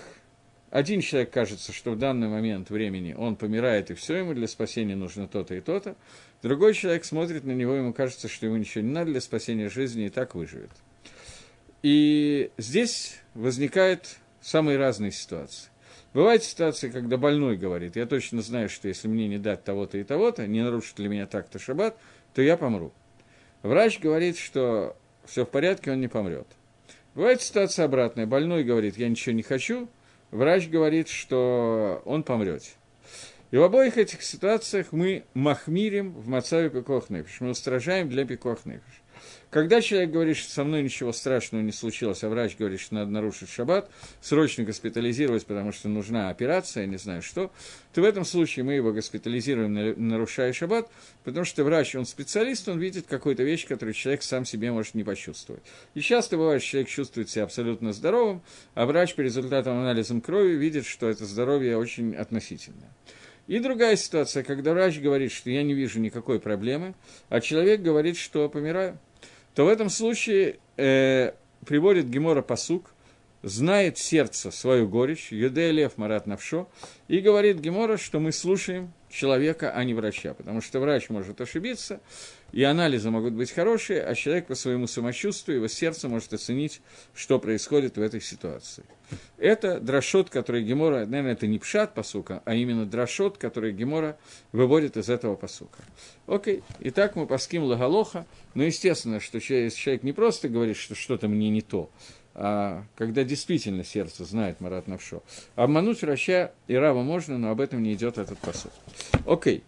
один 0.70 1.00
человек 1.00 1.32
кажется, 1.32 1.72
что 1.72 1.90
в 1.90 1.98
данный 1.98 2.28
момент 2.28 2.70
времени 2.70 3.12
он 3.18 3.34
помирает, 3.34 3.90
и 3.90 3.94
все, 3.94 4.18
ему 4.18 4.34
для 4.34 4.46
спасения 4.46 4.94
нужно 4.94 5.26
то-то 5.26 5.56
и 5.56 5.60
то-то. 5.60 5.96
Другой 6.42 6.74
человек 6.74 7.04
смотрит 7.04 7.42
на 7.42 7.50
него, 7.50 7.74
ему 7.74 7.92
кажется, 7.92 8.28
что 8.28 8.46
ему 8.46 8.56
ничего 8.56 8.84
не 8.84 8.92
надо 8.92 9.10
для 9.10 9.20
спасения 9.20 9.68
жизни, 9.68 10.06
и 10.06 10.10
так 10.10 10.36
выживет. 10.36 10.70
И 11.82 12.52
здесь 12.56 13.16
возникают 13.34 14.18
самые 14.46 14.78
разные 14.78 15.10
ситуации. 15.10 15.70
Бывают 16.14 16.44
ситуации, 16.44 16.88
когда 16.88 17.16
больной 17.16 17.56
говорит, 17.56 17.96
я 17.96 18.06
точно 18.06 18.42
знаю, 18.42 18.68
что 18.68 18.86
если 18.86 19.08
мне 19.08 19.26
не 19.26 19.38
дать 19.38 19.64
того-то 19.64 19.98
и 19.98 20.04
того-то, 20.04 20.46
не 20.46 20.62
нарушит 20.62 20.98
ли 21.00 21.08
меня 21.08 21.26
так-то 21.26 21.58
шаббат, 21.58 21.98
то 22.32 22.42
я 22.42 22.56
помру. 22.56 22.92
Врач 23.62 23.98
говорит, 23.98 24.38
что 24.38 24.96
все 25.24 25.44
в 25.44 25.50
порядке, 25.50 25.90
он 25.90 26.00
не 26.00 26.08
помрет. 26.08 26.46
Бывает 27.14 27.42
ситуация 27.42 27.86
обратная. 27.86 28.26
Больной 28.26 28.62
говорит, 28.62 28.96
я 28.96 29.08
ничего 29.08 29.34
не 29.34 29.42
хочу. 29.42 29.88
Врач 30.30 30.68
говорит, 30.68 31.08
что 31.08 32.02
он 32.04 32.22
помрет. 32.22 32.62
И 33.50 33.56
в 33.56 33.62
обоих 33.62 33.98
этих 33.98 34.22
ситуациях 34.22 34.88
мы 34.92 35.24
махмирим 35.34 36.12
в 36.12 36.28
Мацаве 36.28 36.70
Пикох 36.70 37.10
Нефиш. 37.10 37.40
Мы 37.40 37.50
устражаем 37.50 38.08
для 38.08 38.24
Пикох 38.24 38.64
Нефиш. 38.64 39.02
Когда 39.50 39.80
человек 39.80 40.10
говорит, 40.10 40.36
что 40.36 40.50
со 40.50 40.64
мной 40.64 40.82
ничего 40.82 41.12
страшного 41.12 41.62
не 41.62 41.70
случилось, 41.70 42.24
а 42.24 42.28
врач 42.28 42.56
говорит, 42.56 42.80
что 42.80 42.94
надо 42.96 43.10
нарушить 43.12 43.48
шаббат, 43.48 43.88
срочно 44.20 44.64
госпитализировать, 44.64 45.46
потому 45.46 45.72
что 45.72 45.88
нужна 45.88 46.30
операция, 46.30 46.82
я 46.82 46.86
не 46.88 46.96
знаю 46.96 47.22
что, 47.22 47.52
то 47.94 48.00
в 48.00 48.04
этом 48.04 48.24
случае 48.24 48.64
мы 48.64 48.74
его 48.74 48.92
госпитализируем, 48.92 50.08
нарушая 50.08 50.52
шаббат, 50.52 50.90
потому 51.22 51.44
что 51.44 51.62
врач, 51.62 51.94
он 51.94 52.06
специалист, 52.06 52.68
он 52.68 52.80
видит 52.80 53.06
какую-то 53.06 53.44
вещь, 53.44 53.66
которую 53.66 53.94
человек 53.94 54.22
сам 54.22 54.44
себе 54.44 54.72
может 54.72 54.94
не 54.94 55.04
почувствовать. 55.04 55.62
И 55.94 56.00
часто 56.00 56.36
бывает, 56.36 56.60
что 56.60 56.72
человек 56.72 56.88
чувствует 56.88 57.30
себя 57.30 57.44
абсолютно 57.44 57.92
здоровым, 57.92 58.42
а 58.74 58.84
врач 58.84 59.14
по 59.14 59.20
результатам 59.20 59.78
анализа 59.78 60.20
крови 60.20 60.54
видит, 60.54 60.86
что 60.86 61.08
это 61.08 61.24
здоровье 61.24 61.76
очень 61.78 62.16
относительное. 62.16 62.92
И 63.46 63.60
другая 63.60 63.94
ситуация, 63.94 64.42
когда 64.42 64.72
врач 64.72 64.98
говорит, 64.98 65.30
что 65.30 65.50
я 65.50 65.62
не 65.62 65.72
вижу 65.72 66.00
никакой 66.00 66.40
проблемы, 66.40 66.94
а 67.28 67.40
человек 67.40 67.80
говорит, 67.80 68.16
что 68.16 68.48
помираю 68.48 68.98
то 69.56 69.64
в 69.64 69.68
этом 69.68 69.88
случае 69.88 70.58
э, 70.76 71.32
приводит 71.64 72.10
Гемора 72.10 72.42
Пасук, 72.42 72.92
знает 73.42 73.96
сердце 73.96 74.50
свою 74.50 74.86
горечь, 74.86 75.32
Юдея 75.32 75.70
Лев 75.70 75.96
Марат 75.96 76.26
Навшо, 76.26 76.68
и 77.08 77.20
говорит 77.20 77.58
Гемора, 77.58 77.96
что 77.96 78.20
мы 78.20 78.32
слушаем 78.32 78.92
человека, 79.08 79.72
а 79.72 79.82
не 79.82 79.94
врача, 79.94 80.34
потому 80.34 80.60
что 80.60 80.78
врач 80.78 81.08
может 81.08 81.40
ошибиться, 81.40 82.00
и 82.56 82.62
анализы 82.62 83.10
могут 83.10 83.34
быть 83.34 83.50
хорошие, 83.50 84.02
а 84.02 84.14
человек 84.14 84.46
по 84.46 84.54
своему 84.54 84.86
самочувствию, 84.86 85.58
его 85.58 85.68
сердце 85.68 86.08
может 86.08 86.32
оценить, 86.32 86.80
что 87.14 87.38
происходит 87.38 87.98
в 87.98 88.00
этой 88.00 88.22
ситуации. 88.22 88.82
Это 89.36 89.78
дрошот, 89.78 90.30
который 90.30 90.64
Гемора, 90.64 91.04
наверное, 91.04 91.34
это 91.34 91.46
не 91.46 91.58
пшат 91.58 91.92
посука, 91.92 92.40
а 92.46 92.54
именно 92.54 92.86
дрошот, 92.86 93.36
который 93.36 93.74
Гемора 93.74 94.16
выводит 94.52 94.96
из 94.96 95.10
этого 95.10 95.34
посука. 95.36 95.80
Окей, 96.26 96.62
итак, 96.80 97.14
мы 97.14 97.26
паским 97.26 97.62
лагалоха, 97.62 98.24
но 98.54 98.62
естественно, 98.62 99.20
что 99.20 99.38
человек 99.38 100.02
не 100.02 100.14
просто 100.14 100.48
говорит, 100.48 100.78
что 100.78 100.94
что-то 100.94 101.28
мне 101.28 101.50
не 101.50 101.60
то, 101.60 101.90
а 102.32 102.84
когда 102.94 103.22
действительно 103.22 103.84
сердце 103.84 104.24
знает 104.24 104.62
Марат 104.62 104.86
Навшо. 104.86 105.22
Обмануть 105.56 106.00
врача 106.00 106.52
и 106.68 106.74
раба 106.74 107.02
можно, 107.02 107.36
но 107.36 107.50
об 107.50 107.60
этом 107.60 107.82
не 107.82 107.92
идет 107.92 108.16
этот 108.16 108.38
посуд. 108.38 108.72
Окей, 109.26 109.62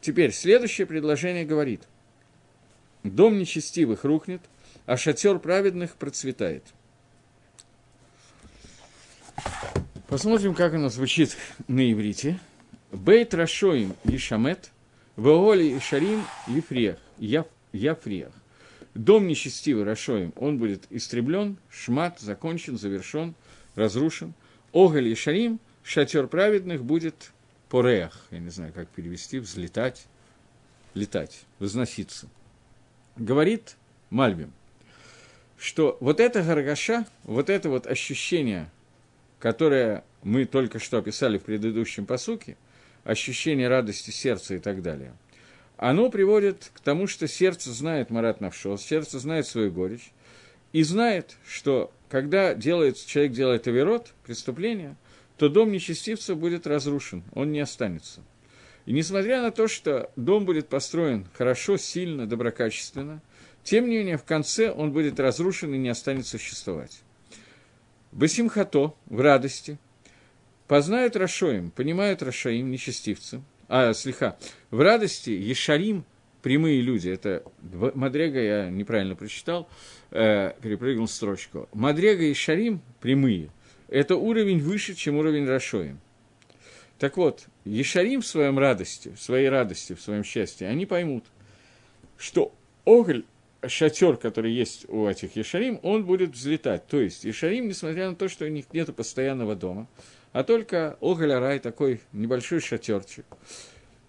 теперь 0.00 0.32
следующее 0.32 0.86
предложение 0.86 1.44
говорит, 1.44 1.82
дом 3.02 3.38
нечестивых 3.38 4.04
рухнет, 4.04 4.42
а 4.86 4.96
шатер 4.96 5.38
праведных 5.38 5.96
процветает– 5.96 6.64
Посмотрим, 10.12 10.54
как 10.54 10.74
оно 10.74 10.90
звучит 10.90 11.36
на 11.68 11.90
иврите. 11.90 12.38
Бейт 12.90 13.32
Рашоим 13.32 13.94
Ишамет, 14.04 14.70
Веоли 15.16 15.78
Ишарим 15.78 16.22
Ефрех, 16.46 16.98
Яфрех. 17.72 18.32
Дом 18.94 19.26
нечестивый 19.26 19.84
Рашоим, 19.84 20.34
он 20.36 20.58
будет 20.58 20.84
истреблен, 20.90 21.56
шмат, 21.70 22.20
закончен, 22.20 22.76
завершен, 22.76 23.34
разрушен. 23.74 24.34
Оголь 24.74 25.08
и 25.08 25.14
Шарим, 25.14 25.60
шатер 25.82 26.26
праведных, 26.26 26.84
будет 26.84 27.32
порех, 27.70 28.26
я 28.30 28.38
не 28.38 28.50
знаю, 28.50 28.74
как 28.74 28.88
перевести, 28.88 29.38
взлетать, 29.38 30.04
летать, 30.92 31.44
возноситься. 31.58 32.28
Говорит 33.16 33.76
Мальбим, 34.10 34.52
что 35.58 35.96
вот 36.00 36.20
это 36.20 36.42
гаргаша, 36.42 37.06
вот 37.24 37.50
это 37.50 37.68
вот 37.68 37.86
ощущение 37.86 38.70
которое 39.42 40.04
мы 40.22 40.44
только 40.44 40.78
что 40.78 40.98
описали 40.98 41.36
в 41.36 41.42
предыдущем 41.42 42.06
посуке, 42.06 42.56
ощущение 43.02 43.66
радости 43.66 44.12
сердца 44.12 44.54
и 44.54 44.60
так 44.60 44.82
далее, 44.82 45.14
оно 45.76 46.10
приводит 46.10 46.70
к 46.72 46.78
тому, 46.78 47.08
что 47.08 47.26
сердце 47.26 47.72
знает 47.72 48.10
Марат 48.10 48.40
Навшо, 48.40 48.76
сердце 48.76 49.18
знает 49.18 49.48
свою 49.48 49.72
горечь, 49.72 50.12
и 50.72 50.84
знает, 50.84 51.36
что 51.44 51.92
когда 52.08 52.54
делает, 52.54 53.04
человек 53.04 53.32
делает 53.32 53.66
оверот, 53.66 54.12
преступление, 54.24 54.94
то 55.38 55.48
дом 55.48 55.72
нечестивца 55.72 56.36
будет 56.36 56.68
разрушен, 56.68 57.24
он 57.34 57.50
не 57.50 57.58
останется. 57.58 58.20
И 58.86 58.92
несмотря 58.92 59.42
на 59.42 59.50
то, 59.50 59.68
что 59.68 60.10
дом 60.16 60.44
будет 60.44 60.68
построен 60.68 61.26
хорошо, 61.34 61.76
сильно, 61.76 62.26
доброкачественно, 62.26 63.22
тем 63.62 63.88
не 63.88 63.98
менее 63.98 64.18
в 64.18 64.24
конце 64.24 64.70
он 64.70 64.92
будет 64.92 65.20
разрушен 65.20 65.72
и 65.74 65.78
не 65.78 65.88
останется 65.88 66.38
существовать. 66.38 67.02
Басимхато, 68.10 68.94
в 69.06 69.20
радости, 69.20 69.78
познают 70.66 71.16
Рашоим, 71.16 71.70
понимают 71.70 72.22
Рашаим, 72.22 72.70
нечестивцы, 72.70 73.42
а, 73.68 73.94
слегка, 73.94 74.36
в 74.70 74.80
радости 74.80 75.30
Ешарим, 75.30 76.04
прямые 76.42 76.80
люди, 76.82 77.08
это 77.08 77.42
Мадрега, 77.94 78.40
я 78.40 78.68
неправильно 78.68 79.14
прочитал, 79.14 79.68
э, 80.10 80.52
перепрыгнул 80.60 81.08
строчку. 81.08 81.68
Мадрега 81.72 82.24
и 82.24 82.34
Шарим, 82.34 82.82
прямые, 83.00 83.50
это 83.88 84.16
уровень 84.16 84.60
выше, 84.60 84.94
чем 84.94 85.16
уровень 85.16 85.46
Рашоим. 85.46 86.00
Так 87.02 87.16
вот, 87.16 87.46
Ешарим 87.64 88.20
в 88.20 88.26
своем 88.28 88.60
радости, 88.60 89.12
в 89.16 89.20
своей 89.20 89.48
радости, 89.48 89.92
в 89.92 90.00
своем 90.00 90.22
счастье, 90.22 90.68
они 90.68 90.86
поймут, 90.86 91.24
что 92.16 92.54
Огль 92.84 93.24
шатер, 93.66 94.16
который 94.16 94.52
есть 94.52 94.88
у 94.88 95.08
этих 95.08 95.34
Ешарим, 95.34 95.80
он 95.82 96.04
будет 96.04 96.30
взлетать. 96.30 96.86
То 96.86 97.00
есть 97.00 97.24
Ешарим, 97.24 97.66
несмотря 97.66 98.08
на 98.08 98.14
то, 98.14 98.28
что 98.28 98.44
у 98.44 98.48
них 98.48 98.66
нет 98.72 98.94
постоянного 98.94 99.56
дома, 99.56 99.88
а 100.30 100.44
только 100.44 100.96
Оголярай, 101.00 101.58
такой 101.58 102.02
небольшой 102.12 102.60
шатерчик. 102.60 103.26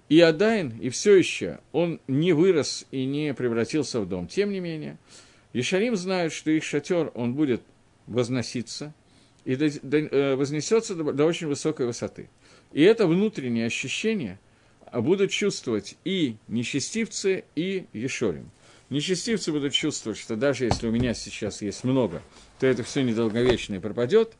И 0.08 0.20
Адайн, 0.20 0.78
и 0.80 0.90
все 0.90 1.16
еще, 1.16 1.62
он 1.72 2.00
не 2.08 2.32
вырос 2.32 2.86
и 2.92 3.06
не 3.06 3.34
превратился 3.34 4.02
в 4.02 4.08
дом. 4.08 4.28
Тем 4.28 4.52
не 4.52 4.60
менее, 4.60 5.00
Ешарим 5.52 5.96
знают, 5.96 6.32
что 6.32 6.52
их 6.52 6.64
шатер, 6.64 7.12
он 7.16 7.34
будет 7.34 7.64
возноситься 8.06 8.94
и 9.46 9.56
э, 9.56 10.36
вознесется 10.36 10.96
до, 10.96 11.12
до 11.12 11.26
очень 11.26 11.48
высокой 11.48 11.86
высоты. 11.86 12.30
И 12.74 12.82
это 12.82 13.08
внутреннее 13.08 13.68
ощущение 13.68 14.40
будут 14.92 15.32
чувствовать 15.32 15.96
и 16.04 16.36
нечестивцы, 16.48 17.46
и 17.56 17.86
Ешорим– 17.94 18.52
Нечестивцы 18.94 19.52
будут 19.52 19.74
чувствовать, 19.74 20.20
что 20.20 20.36
даже 20.36 20.66
если 20.66 20.88
у 20.88 20.92
меня 20.92 21.16
сейчас 21.16 21.64
есть 21.64 21.84
много, 21.84 22.22
то 22.60 22.68
это 22.68 22.84
все 22.84 23.02
недолговечно 23.02 23.74
и 23.74 23.80
пропадет, 23.80 24.34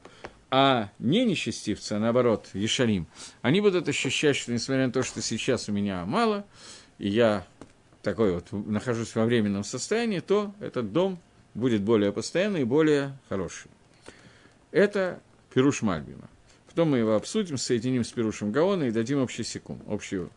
а 0.52 0.92
не 1.00 1.26
нечестивцы, 1.26 1.94
а 1.94 2.00
наоборот, 2.00 2.50
Ешарим, 2.54 3.08
они 3.42 3.62
будут 3.62 3.90
ощущать, 3.90 4.36
что 4.36 4.52
несмотря 4.52 4.86
на 4.86 4.94
то, 4.94 5.02
что 5.02 5.24
сейчас 5.24 5.70
у 5.70 5.72
меня 5.72 6.06
мало, 6.06 6.46
и 7.00 7.10
я 7.10 7.48
такой 8.04 8.34
вот 8.34 8.52
нахожусь 8.52 9.16
во 9.16 9.26
временном 9.26 9.64
состоянии, 9.64 10.20
то 10.20 10.54
этот 10.60 10.94
дом 10.94 11.18
будет 11.56 11.82
более 11.82 12.12
постоянный 12.12 12.62
и 12.62 12.66
более 12.66 13.18
хороший. 13.30 13.72
Это 14.70 15.20
Пируш 15.52 15.82
Мальбима. 15.82 16.30
Потом 16.74 16.90
мы 16.90 16.98
его 16.98 17.14
обсудим, 17.16 17.60
соединим 17.60 18.04
с 18.04 18.12
Пирушем 18.12 18.52
Гаона 18.52 18.86
и 18.86 18.92
дадим 18.92 19.22
общий 19.22 19.44
секунд, 19.44 19.84
общую 19.88 20.32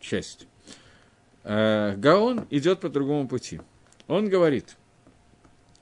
часть. 0.00 0.46
Э, 1.44 1.94
Гаон 1.94 2.46
идет 2.48 2.80
по 2.80 2.88
другому 2.88 3.28
пути. 3.28 3.60
Он 4.08 4.30
говорит, 4.30 4.78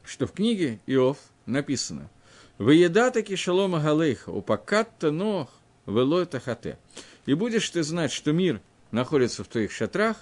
что 0.02 0.26
в 0.26 0.32
книге 0.32 0.80
Иов 0.86 1.18
написано 1.46 2.10
«Выеда 2.58 3.12
таки 3.12 3.36
шалома 3.36 3.78
галейха, 3.78 4.30
упакатта 4.30 5.12
нох, 5.12 5.50
велой 5.86 6.26
тахате». 6.26 6.76
И 7.24 7.34
будешь 7.34 7.70
ты 7.70 7.84
знать, 7.84 8.10
что 8.10 8.32
мир 8.32 8.60
находится 8.90 9.44
в 9.44 9.46
твоих 9.46 9.70
шатрах, 9.70 10.16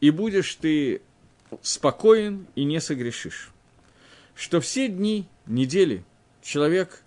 и 0.00 0.10
будешь 0.10 0.54
ты 0.54 1.02
спокоен 1.62 2.46
и 2.54 2.62
не 2.62 2.80
согрешишь. 2.80 3.50
Что 4.36 4.60
все 4.60 4.86
дни, 4.86 5.26
недели 5.46 6.04
человек 6.42 7.02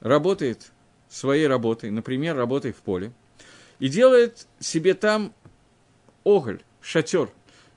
работает 0.00 0.72
своей 1.08 1.46
работой, 1.46 1.90
например, 1.90 2.36
работой 2.36 2.72
в 2.72 2.76
поле, 2.76 3.12
и 3.78 3.88
делает 3.88 4.46
себе 4.60 4.94
там 4.94 5.32
оголь, 6.24 6.60
шатер. 6.80 7.30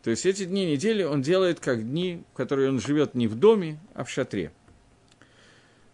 То 0.03 0.09
есть 0.09 0.25
эти 0.25 0.45
дни 0.45 0.65
недели 0.65 1.03
он 1.03 1.21
делает 1.21 1.59
как 1.59 1.87
дни, 1.87 2.23
в 2.33 2.37
которые 2.37 2.69
он 2.69 2.79
живет 2.79 3.13
не 3.13 3.27
в 3.27 3.35
доме, 3.35 3.79
а 3.93 4.03
в 4.03 4.09
шатре. 4.09 4.51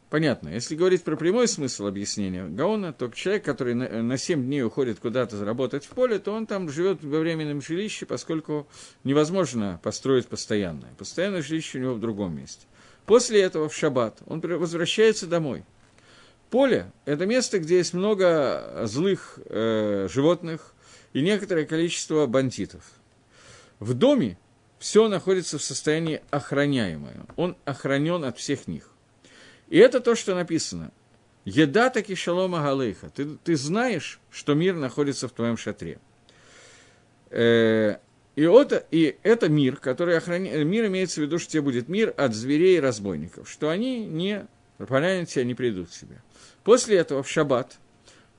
Понятно. 0.10 0.50
Если 0.50 0.76
говорить 0.76 1.04
про 1.04 1.18
прямой 1.18 1.50
смысл 1.50 1.86
объяснения 1.86 2.46
Гаона, 2.48 2.94
то 2.94 3.10
человек, 3.10 3.44
который 3.44 3.74
на, 3.74 4.02
на 4.02 4.18
7 4.18 4.42
дней 4.42 4.64
уходит 4.64 5.00
куда-то 5.00 5.44
работать 5.44 5.84
в 5.84 5.90
поле, 5.90 6.18
то 6.18 6.32
он 6.32 6.46
там 6.46 6.70
живет 6.70 7.04
во 7.04 7.20
временном 7.20 7.62
жилище, 7.62 8.06
поскольку 8.06 8.68
невозможно 9.04 9.82
построить 9.84 10.28
постоянное. 10.28 10.94
Постоянное 10.98 11.42
жилище 11.42 11.80
у 11.80 11.82
него 11.82 11.94
в 11.96 12.00
другом 12.00 12.38
месте. 12.38 12.66
После 13.06 13.42
этого 13.42 13.68
в 13.68 13.76
шаббат 13.76 14.20
он 14.26 14.40
возвращается 14.40 15.28
домой. 15.28 15.66
Поле– 16.50 16.92
это 17.06 17.26
место, 17.26 17.60
где 17.60 17.78
есть 17.78 17.94
много 17.94 18.84
злых 18.86 19.40
э, 19.46 20.08
животных 20.10 20.74
и 21.14 21.22
некоторое 21.22 21.66
количество 21.66 22.26
бандитов. 22.26 22.84
В 23.80 23.94
доме 23.94 24.38
все 24.80 25.08
находится 25.08 25.58
в 25.58 25.64
состоянии 25.64 26.22
охраняемое. 26.30 27.26
Он 27.36 27.58
охранен 27.66 28.24
от 28.24 28.38
всех 28.38 28.68
них. 28.68 28.92
И 29.68 29.78
это 29.78 30.00
то, 30.00 30.16
что 30.16 30.36
написано. 30.36 30.92
Еда 31.44 31.90
таки 31.90 32.16
шалома 32.16 32.62
галейха. 32.62 33.10
Ты, 33.10 33.38
ты 33.44 33.56
знаешь, 33.56 34.20
что 34.32 34.54
мир 34.54 34.76
находится 34.76 35.28
в 35.28 35.32
твоем 35.32 35.58
шатре. 35.58 36.00
Э, 37.30 37.98
и, 38.36 38.44
это, 38.44 38.86
и 38.92 39.18
это 39.24 39.50
мир, 39.50 39.78
который 39.78 40.18
охраняет... 40.18 40.66
Мир 40.66 40.88
имеется 40.88 41.22
в 41.22 41.24
виду, 41.24 41.40
что 41.40 41.52
тебе 41.52 41.62
будет 41.62 41.88
мир 41.90 42.14
от 42.18 42.34
зверей 42.34 42.78
и 42.78 42.82
разбойников. 42.82 43.50
Что 43.50 43.70
они 43.70 44.06
не 44.06 44.46
поранят 44.78 45.30
тебя, 45.30 45.44
не 45.44 45.56
придут 45.56 45.90
к 45.90 45.94
себе. 45.94 46.22
После 46.68 46.98
этого 46.98 47.24
в 47.24 47.30
шаббат, 47.30 47.78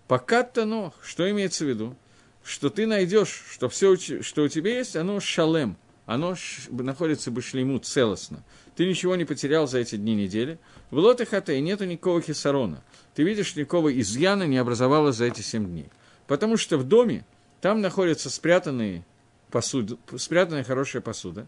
пока 0.07 0.43
то 0.43 0.93
что 1.03 1.31
имеется 1.31 1.65
в 1.65 1.69
виду? 1.69 1.97
Что 2.45 2.69
ты 2.69 2.87
найдешь, 2.87 3.43
что 3.51 3.71
все, 3.71 3.97
что 3.97 4.43
у 4.43 4.49
тебя 4.49 4.77
есть, 4.77 4.97
оно 4.97 5.19
шалем, 5.19 5.79
оно 6.05 6.37
находится 6.69 7.31
бы 7.31 7.41
шлейму 7.41 7.79
целостно. 7.79 8.45
Ты 8.77 8.87
ничего 8.87 9.17
не 9.17 9.25
потерял 9.25 9.67
за 9.67 9.79
эти 9.79 9.97
дни 9.97 10.15
недели. 10.15 10.59
В 10.91 10.99
лоте 10.99 11.25
хатей 11.25 11.59
нету 11.63 11.87
никакого 11.87 12.21
хисарона. 12.21 12.85
Ты 13.15 13.23
видишь, 13.23 13.57
никакого 13.57 13.99
изъяна 13.99 14.43
не 14.43 14.59
образовалось 14.59 15.17
за 15.17 15.25
эти 15.25 15.41
семь 15.41 15.67
дней. 15.67 15.89
Потому 16.27 16.59
что 16.59 16.77
в 16.77 16.85
доме 16.85 17.25
там 17.63 17.81
находятся 17.81 18.29
спрятанные 18.29 19.07
посуды, 19.51 19.97
спрятанная 20.19 20.65
хорошая 20.65 21.01
посуда. 21.01 21.47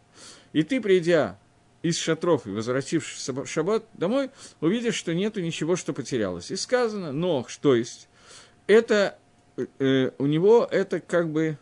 И 0.55 0.63
ты, 0.63 0.81
придя 0.81 1.39
из 1.83 1.99
шатров 1.99 2.47
и 2.47 2.51
возвратившись 2.51 3.29
в 3.29 3.47
шаббат 3.47 3.85
домой, 3.95 4.31
увидишь, 4.61 4.95
что 4.95 5.15
нету 5.15 5.41
ничего, 5.41 5.77
что 5.77 5.93
потерялось. 5.93 6.51
И 6.51 6.57
сказано, 6.57 7.13
но 7.13 7.45
что 7.49 7.75
есть? 7.75 8.09
Это 8.67 9.19
э, 9.79 10.11
у 10.19 10.27
него 10.27 10.69
это 10.71 11.01
как 11.01 11.31
бы 11.31 11.57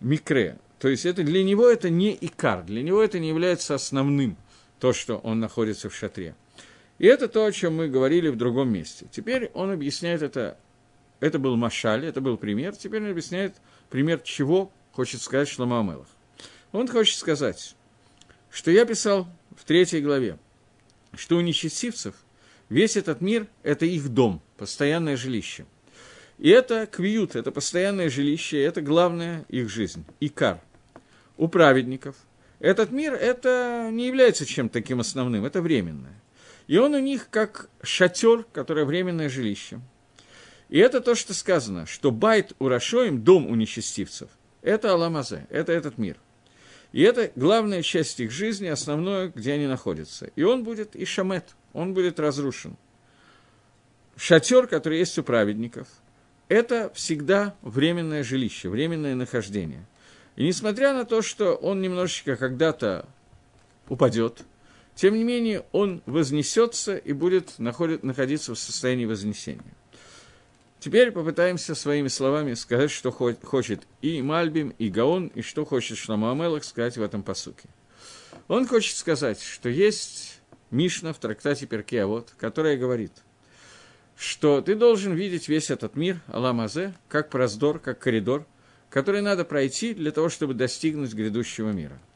микре. 0.00 0.58
То 0.78 0.88
есть 0.88 1.06
это 1.06 1.22
для 1.22 1.42
него 1.42 1.68
это 1.68 1.88
не 1.88 2.16
икар, 2.20 2.64
для 2.64 2.82
него 2.82 3.02
это 3.02 3.18
не 3.18 3.28
является 3.28 3.74
основным, 3.74 4.36
то, 4.80 4.92
что 4.92 5.16
он 5.18 5.40
находится 5.40 5.88
в 5.88 5.94
шатре. 5.94 6.34
И 6.98 7.06
это 7.06 7.28
то, 7.28 7.44
о 7.44 7.52
чем 7.52 7.76
мы 7.76 7.88
говорили 7.88 8.28
в 8.28 8.36
другом 8.36 8.72
месте. 8.72 9.06
Теперь 9.10 9.50
он 9.54 9.70
объясняет 9.70 10.22
это, 10.22 10.58
это 11.20 11.38
был 11.38 11.56
Машаль, 11.56 12.04
это 12.04 12.20
был 12.20 12.36
пример, 12.36 12.76
теперь 12.76 13.02
он 13.02 13.10
объясняет 13.10 13.54
пример 13.88 14.20
чего 14.20 14.70
хочет 14.92 15.22
сказать 15.22 15.48
Шлома 15.48 15.80
Амелах. 15.80 16.06
Он 16.72 16.86
хочет 16.88 17.18
сказать, 17.18 17.74
что 18.50 18.70
я 18.70 18.84
писал 18.84 19.26
в 19.56 19.64
третьей 19.64 20.00
главе, 20.00 20.38
что 21.14 21.36
у 21.36 21.40
нечестивцев 21.40 22.14
весь 22.68 22.96
этот 22.96 23.20
мир– 23.20 23.46
это 23.62 23.86
их 23.86 24.08
дом, 24.08 24.42
постоянное 24.56 25.16
жилище. 25.16 25.66
И 26.38 26.48
это 26.50 26.86
квиют, 26.86 27.36
это 27.36 27.52
постоянное 27.52 28.10
жилище, 28.10 28.62
это 28.62 28.82
главная 28.82 29.44
их 29.48 29.68
жизнь, 29.68 30.04
икар. 30.20 30.60
У 31.36 31.48
праведников 31.48 32.16
этот 32.60 32.92
мир 32.92 33.14
это 33.14 33.90
не 33.92 34.06
является 34.06 34.46
чем-то 34.46 34.72
таким 34.72 35.00
основным, 35.00 35.44
это 35.44 35.60
временное. 35.60 36.20
И 36.66 36.78
он 36.78 36.94
у 36.94 36.98
них 36.98 37.28
как 37.30 37.68
шатер, 37.82 38.44
которое 38.52 38.86
временное 38.86 39.28
жилище. 39.28 39.80
И 40.70 40.78
это 40.78 41.00
то, 41.00 41.14
что 41.14 41.34
сказано, 41.34 41.84
что 41.86 42.10
байт 42.10 42.52
у 42.58 42.68
Рашоим, 42.68 43.22
дом 43.22 43.46
у 43.46 43.54
нечестивцев, 43.54 44.30
это 44.62 44.92
Аламазе, 44.92 45.46
это 45.50 45.72
этот 45.72 45.98
мир. 45.98 46.16
И 46.94 47.02
это 47.02 47.32
главная 47.34 47.82
часть 47.82 48.20
их 48.20 48.30
жизни, 48.30 48.68
основное, 48.68 49.32
где 49.34 49.54
они 49.54 49.66
находятся. 49.66 50.30
И 50.36 50.44
он 50.44 50.62
будет 50.62 50.94
и 50.94 51.04
шамет, 51.04 51.56
он 51.72 51.92
будет 51.92 52.20
разрушен. 52.20 52.76
Шатер, 54.16 54.68
который 54.68 55.00
есть 55.00 55.18
у 55.18 55.24
праведников, 55.24 55.88
это 56.46 56.92
всегда 56.94 57.56
временное 57.62 58.22
жилище, 58.22 58.68
временное 58.68 59.16
нахождение. 59.16 59.84
И 60.36 60.44
несмотря 60.44 60.94
на 60.94 61.04
то, 61.04 61.20
что 61.20 61.56
он 61.56 61.82
немножечко 61.82 62.36
когда-то 62.36 63.08
упадет, 63.88 64.44
тем 64.94 65.14
не 65.14 65.24
менее, 65.24 65.64
он 65.72 66.00
вознесется 66.06 66.96
и 66.96 67.12
будет 67.12 67.58
находит, 67.58 68.04
находиться 68.04 68.54
в 68.54 68.58
состоянии 68.60 69.06
вознесения. 69.06 69.74
Теперь 70.84 71.12
попытаемся 71.12 71.74
своими 71.74 72.08
словами 72.08 72.52
сказать, 72.52 72.90
что 72.90 73.10
хочет 73.10 73.86
и 74.02 74.20
Мальбим, 74.20 74.68
и 74.78 74.90
Гаон, 74.90 75.28
и 75.28 75.40
что 75.40 75.64
хочет 75.64 75.96
Шламу 75.96 76.60
сказать 76.60 76.98
в 76.98 77.02
этом 77.02 77.22
посуке. 77.22 77.70
Он 78.48 78.66
хочет 78.66 78.94
сказать, 78.94 79.40
что 79.40 79.70
есть 79.70 80.42
Мишна 80.70 81.14
в 81.14 81.18
трактате 81.18 81.64
Перке, 81.64 82.04
вот, 82.04 82.34
которая 82.36 82.76
говорит, 82.76 83.12
что 84.14 84.60
ты 84.60 84.74
должен 84.74 85.14
видеть 85.14 85.48
весь 85.48 85.70
этот 85.70 85.96
мир, 85.96 86.20
Аламазе, 86.26 86.92
как 87.08 87.30
проздор, 87.30 87.78
как 87.78 87.98
коридор, 87.98 88.46
который 88.90 89.22
надо 89.22 89.46
пройти 89.46 89.94
для 89.94 90.10
того, 90.10 90.28
чтобы 90.28 90.52
достигнуть 90.52 91.14
грядущего 91.14 91.70
мира– 91.70 91.98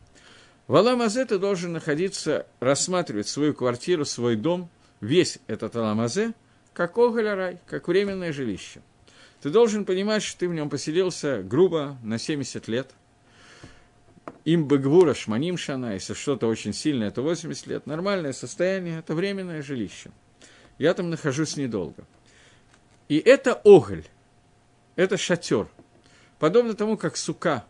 в 0.67 0.77
Аламазе 0.77 1.25
ты 1.25 1.39
должен 1.39 1.73
находиться, 1.73 2.47
рассматривать 2.61 3.27
свою 3.27 3.55
квартиру, 3.55 4.05
свой 4.05 4.37
дом, 4.37 4.69
весь 5.01 5.39
этот 5.47 5.75
Аламазе, 5.77 6.35
как 6.79 6.97
оголь 6.97 7.59
как 7.67 7.89
временное 7.89 8.33
жилище. 8.33 8.83
Ты 9.43 9.51
должен 9.51 9.85
понимать, 9.85 10.23
что 10.23 10.39
ты 10.39 10.49
в 10.49 10.55
нем 10.55 10.71
поселился 10.71 11.43
грубо 11.43 11.99
на 12.05 12.19
70 12.19 12.69
лет. 12.69 12.93
Им 14.45 14.69
бы 14.69 14.79
гвура 14.79 15.13
шманим 15.13 15.57
шана, 15.57 15.95
если 15.95 16.15
что-то 16.15 16.47
очень 16.47 16.73
сильное, 16.73 17.09
это 17.09 17.21
80 17.21 17.67
лет. 17.67 17.87
Нормальное 17.87 18.33
состояние– 18.33 18.99
это 19.01 19.17
временное 19.17 19.61
жилище. 19.61 20.13
Я 20.79 20.95
там 20.95 21.11
нахожусь 21.11 21.57
недолго. 21.57 22.05
И 23.09 23.19
это 23.19 23.55
оголь, 23.65 24.05
это 24.95 25.17
шатер. 25.17 25.67
Подобно 26.39 26.75
тому, 26.75 26.97
как 26.97 27.17
сука 27.17 27.65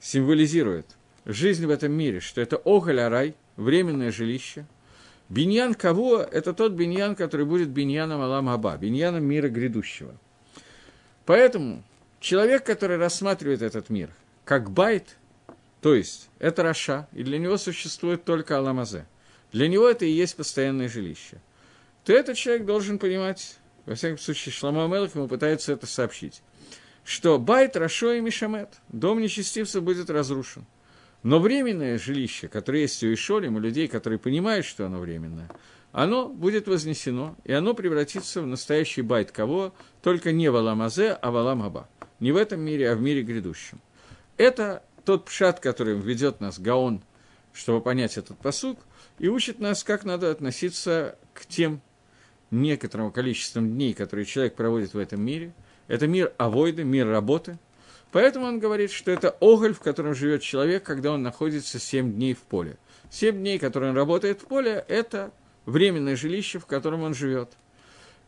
символизирует– 0.00 0.96
жизнь 1.24 1.66
в 1.66 1.70
этом 1.70 1.92
мире, 1.92 2.18
что 2.18 2.40
это 2.40 2.56
Оголь-Арай, 2.56 3.36
временное 3.56 4.10
жилище. 4.10 4.66
Биньян 5.30 5.74
кого? 5.74 6.18
Это 6.18 6.52
тот 6.52 6.72
биньян, 6.72 7.14
который 7.14 7.46
будет 7.46 7.68
биньяном 7.68 8.20
Алам 8.20 8.48
Аба, 8.48 8.76
биньяном 8.76 9.24
мира 9.24 9.48
грядущего. 9.48 10.16
Поэтому 11.24 11.84
человек, 12.18 12.66
который 12.66 12.96
рассматривает 12.96 13.62
этот 13.62 13.90
мир 13.90 14.10
как 14.44 14.72
בית, 14.72 15.16
то 15.80 15.94
есть 15.94 16.28
это 16.40 16.64
רשע, 16.64 17.06
и 17.12 17.22
для 17.22 17.38
него 17.38 17.56
существует 17.58 18.24
только 18.24 18.58
עולם 18.58 18.82
הזה, 18.82 19.06
для 19.52 19.68
него 19.68 19.88
это 19.88 20.04
и 20.04 20.10
есть 20.10 20.34
постоянное 20.34 20.88
жилище, 20.88 21.40
то 22.04 22.12
этот 22.12 22.36
человек 22.36 22.66
должен 22.66 22.98
понимать, 22.98 23.56
во 23.86 23.94
всяком 23.94 24.18
случае, 24.18 24.52
שלמה 24.52 24.88
המלך 24.88 25.14
ему 25.14 25.28
пытается 25.28 25.72
это 25.72 25.86
сообщить, 25.86 26.42
что 27.04 27.38
בית 27.38 27.76
רשעים 27.76 28.14
ישמד, 28.14 28.80
дом 28.88 29.20
нечестивца 29.20 29.80
будет 29.80 30.10
разрушен– 30.10 30.66
но 31.22 31.38
временное 31.38 31.98
жилище, 31.98 32.48
которое 32.48 32.82
есть 32.82 33.02
у 33.02 33.12
ישרים, 33.12 33.56
у 33.56 33.60
людей, 33.60 33.88
которые 33.88 34.18
понимают, 34.18 34.64
что 34.64 34.86
оно 34.86 34.98
временное, 34.98 35.50
оно 35.92 36.28
будет 36.28 36.66
вознесено, 36.66 37.36
и 37.44 37.52
оно 37.52 37.74
превратится 37.74 38.40
в 38.40 38.46
настоящий 38.46 39.02
בית 39.02 39.30
кого? 39.30 39.74
Только 40.02 40.32
не 40.32 40.48
в 40.48 40.56
Аламазе, 40.56 41.12
а 41.12 41.30
в 41.30 41.36
Аламаба. 41.36 41.88
Не 42.20 42.32
в 42.32 42.36
этом 42.36 42.60
мире, 42.60 42.90
а 42.90 42.94
в 42.94 43.02
мире 43.02 43.22
грядущем. 43.22 43.80
Это 44.36 44.82
тот 45.04 45.26
пшат, 45.26 45.60
который 45.60 45.98
ведет 45.98 46.40
нас 46.40 46.58
Гаон, 46.58 47.02
чтобы 47.52 47.80
понять 47.82 48.16
этот 48.16 48.38
посук, 48.38 48.78
и 49.18 49.28
учит 49.28 49.58
нас, 49.58 49.84
как 49.84 50.04
надо 50.04 50.30
относиться 50.30 51.18
к 51.34 51.44
тем 51.44 51.82
некоторым 52.50 53.10
количествам 53.10 53.70
дней, 53.70 53.92
которые 53.92 54.24
человек 54.24 54.54
проводит 54.54 54.94
в 54.94 54.98
этом 54.98 55.20
мире. 55.20 55.52
Это 55.88 56.06
мир 56.06 56.32
авойды, 56.38 56.84
мир 56.84 57.08
работы– 57.08 57.58
Поэтому 58.12 58.46
он 58.46 58.58
говорит, 58.58 58.90
что 58.90 59.10
это 59.10 59.36
оголь, 59.40 59.72
в 59.72 59.80
котором 59.80 60.14
живет 60.14 60.42
человек, 60.42 60.82
когда 60.82 61.12
он 61.12 61.22
находится 61.22 61.78
7 61.78 62.12
дней 62.12 62.34
в 62.34 62.40
поле. 62.40 62.76
7 63.10 63.36
дней, 63.36 63.58
которые 63.58 63.90
он 63.90 63.96
работает 63.96 64.40
в 64.40 64.46
поле, 64.46 64.84
это 64.88 65.32
временное 65.66 66.16
жилище, 66.16 66.58
в 66.58 66.66
котором 66.66 67.02
он 67.02 67.14
живет. 67.14 67.50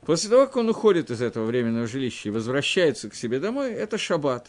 После 0.07 0.31
того, 0.31 0.47
как 0.47 0.57
он 0.57 0.69
уходит 0.69 1.11
из 1.11 1.23
этого 1.23 1.45
временного 1.45 1.87
жилища 1.87 2.29
и 2.29 2.33
возвращается 2.33 3.09
к 3.09 3.15
себе 3.15 3.41
домой, 3.41 3.73
это 3.73 3.99
шаббат. 3.99 4.49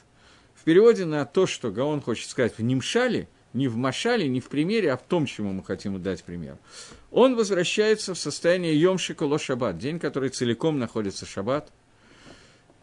В 0.55 0.63
переводе 0.63 1.05
на 1.05 1.25
то, 1.25 1.47
что 1.47 1.71
Гаон 1.71 2.01
хочет 2.01 2.29
сказать 2.29 2.57
в 2.57 2.63
Нимшале, 2.63 3.27
не 3.53 3.67
в 3.67 3.75
Машале, 3.75 4.27
не 4.27 4.39
в 4.39 4.49
примере, 4.49 4.91
а 4.91 4.97
в 4.97 5.03
том, 5.03 5.27
чему 5.27 5.51
мы 5.53 5.63
хотим 5.63 6.01
дать 6.01 6.23
пример. 6.23 6.57
Он 7.11 7.35
возвращается 7.35 8.15
в 8.15 8.19
состояние 8.19 8.79
Йом 8.79 8.97
Шиколо 8.97 9.37
Шаббат, 9.37 9.77
день, 9.77 9.99
который 9.99 10.29
целиком 10.29 10.79
находится 10.79 11.25
шаббат– 11.25 11.71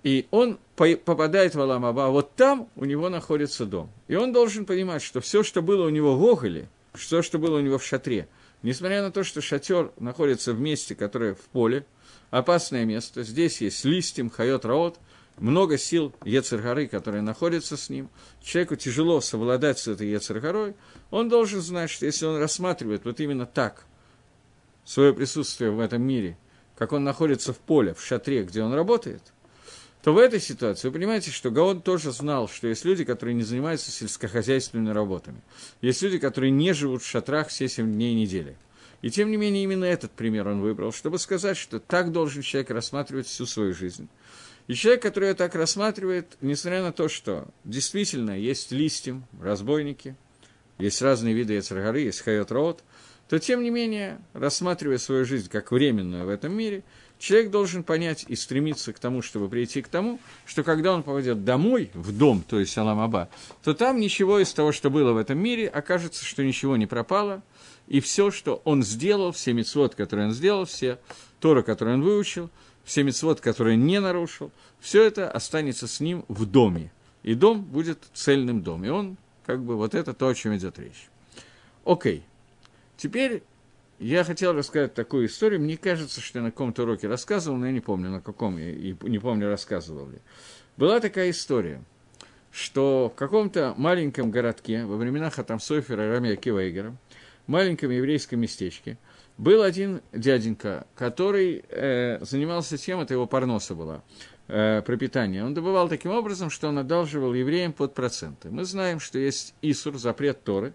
И 0.02 0.26
он 0.30 0.58
попадает 0.76 1.54
в 1.54 1.60
Аламаба, 1.60 2.06
а 2.06 2.10
вот 2.10 2.34
там 2.34 2.68
у 2.74 2.84
него 2.84 3.08
находится 3.10 3.66
дом. 3.66 3.90
И 4.08 4.14
он 4.14 4.32
должен 4.32 4.64
понимать, 4.64 5.02
что 5.02 5.20
все, 5.20 5.42
что 5.42 5.60
было 5.60 5.86
у 5.86 5.90
него 5.90 6.16
в 6.16 6.24
Оголе, 6.24 6.68
все, 6.94 7.20
что 7.20 7.38
было 7.38 7.58
у 7.58 7.60
него 7.60 7.76
в 7.76 7.84
шатре, 7.84 8.26
несмотря 8.62 9.02
на 9.02 9.12
то, 9.12 9.22
что 9.24 9.42
шатер 9.42 9.92
находится 9.98 10.54
в 10.54 10.60
месте, 10.60 10.94
которое 10.94 11.34
в 11.34 11.42
поле, 11.52 11.84
опасное 12.30 12.86
место, 12.86 13.22
здесь 13.24 13.60
есть 13.60 13.84
листьем, 13.84 14.30
хайот 14.30 14.64
раот, 14.64 14.98
много 15.38 15.76
сил 15.76 16.14
Ецергары, 16.24 16.86
которые 16.86 17.22
находятся 17.22 17.76
с 17.76 17.90
ним, 17.90 18.08
человеку 18.42 18.76
тяжело 18.76 19.20
совладать 19.20 19.78
с 19.78 19.88
этой 19.88 20.08
Ецергарой, 20.08 20.74
он 21.10 21.28
должен 21.28 21.60
знать, 21.60 21.90
что 21.90 22.06
если 22.06 22.24
он 22.24 22.38
рассматривает 22.38 23.04
вот 23.04 23.20
именно 23.20 23.46
так 23.46 23.84
свое 24.84 25.12
присутствие 25.12 25.70
в 25.70 25.80
этом 25.80 26.02
мире, 26.02 26.38
как 26.76 26.92
он 26.92 27.04
находится 27.04 27.52
в 27.52 27.58
поле, 27.58 27.92
в 27.92 28.02
шатре, 28.02 28.44
где 28.44 28.62
он 28.62 28.72
работает– 28.72 29.22
то 30.02 30.14
в 30.14 30.18
этой 30.18 30.40
ситуации 30.40 30.88
вы 30.88 30.94
понимаете, 30.94 31.30
что 31.30 31.50
Гаон 31.50 31.82
тоже 31.82 32.12
знал, 32.12 32.48
что 32.48 32.68
есть 32.68 32.84
люди, 32.84 33.04
которые 33.04 33.34
не 33.34 33.42
занимаются 33.42 33.90
сельскохозяйственными 33.90 34.90
работами. 34.90 35.42
Есть 35.82 36.00
люди, 36.02 36.18
которые 36.18 36.50
не 36.50 36.72
живут 36.72 37.02
в 37.02 37.06
шатрах 37.06 37.48
все 37.48 37.68
7 37.68 37.92
дней 37.92 38.14
недели. 38.14 38.56
И 39.02 39.10
тем 39.10 39.30
не 39.30 39.36
менее, 39.36 39.64
именно 39.64 39.84
этот 39.84 40.10
пример 40.12 40.48
он 40.48 40.60
выбрал, 40.60 40.92
чтобы 40.92 41.18
сказать, 41.18 41.56
что 41.56 41.80
так 41.80 42.12
должен 42.12 42.42
человек 42.42 42.70
рассматривать 42.70 43.26
всю 43.26 43.46
свою 43.46 43.74
жизнь. 43.74 44.08
И 44.66 44.74
человек, 44.74 45.02
который 45.02 45.34
так 45.34 45.54
рассматривает, 45.54 46.36
несмотря 46.40 46.82
на 46.82 46.92
то, 46.92 47.08
что 47.08 47.48
действительно 47.64 48.38
есть 48.38 48.72
листьем, 48.72 49.24
разбойники, 49.40 50.16
есть 50.78 51.02
разные 51.02 51.34
виды 51.34 51.54
яцергары, 51.54 52.00
есть 52.00 52.20
хайот 52.20 52.82
то 53.28 53.38
тем 53.38 53.62
не 53.62 53.70
менее, 53.70 54.20
рассматривая 54.32 54.98
свою 54.98 55.24
жизнь 55.24 55.48
как 55.48 55.70
временную 55.70 56.26
в 56.26 56.28
этом 56.28 56.52
мире, 56.52 56.82
человек 57.20 57.50
должен 57.50 57.84
понять 57.84 58.24
и 58.26 58.34
стремиться 58.34 58.92
к 58.92 58.98
тому, 58.98 59.22
чтобы 59.22 59.48
прийти 59.48 59.82
к 59.82 59.88
тому, 59.88 60.18
что 60.46 60.64
когда 60.64 60.92
он 60.92 61.04
попадет 61.04 61.44
домой, 61.44 61.90
в 61.94 62.16
дом, 62.16 62.42
то 62.46 62.58
есть 62.58 62.76
Аламаба, 62.76 63.28
то 63.62 63.74
там 63.74 64.00
ничего 64.00 64.40
из 64.40 64.52
того, 64.52 64.72
что 64.72 64.90
было 64.90 65.12
в 65.12 65.18
этом 65.18 65.38
мире, 65.38 65.68
окажется, 65.68 66.24
что 66.24 66.42
ничего 66.42 66.76
не 66.76 66.86
пропало, 66.86 67.42
и 67.86 68.00
все, 68.00 68.30
что 68.30 68.62
он 68.64 68.82
сделал, 68.82 69.32
все 69.32 69.52
мецвод, 69.52 69.94
которые 69.94 70.28
он 70.28 70.34
сделал, 70.34 70.64
все 70.64 70.98
Тора, 71.40 71.62
которые 71.62 71.94
он 71.94 72.02
выучил, 72.02 72.50
все 72.84 73.02
мецвод, 73.02 73.40
которые 73.40 73.76
не 73.76 74.00
нарушил, 74.00 74.50
все 74.80 75.04
это 75.04 75.30
останется 75.30 75.86
с 75.86 76.00
ним 76.00 76.24
в 76.28 76.46
доме. 76.46 76.90
И 77.22 77.34
дом 77.34 77.62
будет 77.62 77.98
цельным 78.14 78.62
домом. 78.62 78.84
И 78.86 78.88
он, 78.88 79.16
как 79.44 79.62
бы, 79.62 79.76
вот 79.76 79.94
это 79.94 80.14
то, 80.14 80.28
о 80.28 80.34
чем 80.34 80.56
идет 80.56 80.78
речь. 80.78 81.08
Окей. 81.84 82.22
Теперь 82.96 83.42
я 84.00 84.24
хотел 84.24 84.54
рассказать 84.54 84.94
такую 84.94 85.26
историю. 85.26 85.60
Мне 85.60 85.76
кажется, 85.76 86.20
что 86.20 86.38
я 86.38 86.44
на 86.44 86.50
каком-то 86.50 86.84
уроке 86.84 87.06
рассказывал, 87.06 87.58
но 87.58 87.66
я 87.66 87.72
не 87.72 87.80
помню, 87.80 88.08
на 88.10 88.20
каком, 88.20 88.58
и 88.58 88.96
не 89.02 89.18
помню, 89.18 89.48
рассказывал 89.48 90.08
ли. 90.08 90.18
Была 90.78 91.00
такая 91.00 91.30
история, 91.30 91.82
что 92.50 93.12
в 93.14 93.18
каком-то 93.18 93.74
маленьком 93.76 94.30
городке 94.30 94.86
во 94.86 94.96
времена 94.96 95.28
Хатам 95.28 95.60
Софера 95.60 96.06
и 96.06 96.10
Рамия 96.10 96.36
Кивейгера, 96.36 96.96
маленьком 97.46 97.90
еврейском 97.90 98.40
местечке, 98.40 98.96
был 99.36 99.62
один 99.62 100.00
дяденька, 100.12 100.86
который 100.94 101.62
э, 101.68 102.24
занимался 102.24 102.78
тем, 102.78 103.00
это 103.00 103.12
его 103.12 103.26
парноса 103.26 103.74
была, 103.74 104.02
э, 104.48 104.80
пропитание. 104.80 105.44
Он 105.44 105.52
добывал 105.52 105.90
таким 105.90 106.12
образом, 106.12 106.48
что 106.48 106.68
он 106.68 106.78
одалживал 106.78 107.34
евреям 107.34 107.74
под 107.74 107.94
проценты. 107.94 108.48
Мы 108.50 108.64
знаем, 108.64 108.98
что 108.98 109.18
есть 109.18 109.54
Исур, 109.60 109.98
запрет 109.98 110.42
Торы, 110.42 110.72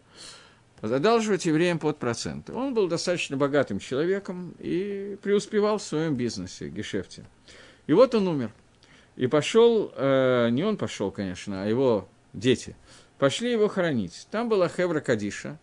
задалживать 0.81 1.45
евреям 1.45 1.79
под 1.79 1.97
проценты. 1.97 2.53
Он 2.53 2.73
был 2.73 2.87
достаточно 2.87 3.37
богатым 3.37 3.79
человеком 3.79 4.55
и 4.59 5.17
преуспевал 5.21 5.77
в 5.77 5.83
своем 5.83 6.15
бизнесе, 6.15 6.69
гешефте. 6.69 7.25
И 7.87 7.93
вот 7.93 8.15
он 8.15 8.27
умер. 8.27 8.51
И 9.15 9.27
пошел, 9.27 9.93
э, 9.95 10.49
не 10.51 10.63
он 10.63 10.77
пошел, 10.77 11.11
конечно, 11.11 11.63
а 11.63 11.67
его 11.67 12.09
дети, 12.33 12.75
пошли 13.17 13.51
его 13.51 13.67
хоронить. 13.67 14.27
Там 14.29 14.49
была 14.49 14.67
Хевра 14.67 14.99
Кадиша, 14.99 15.57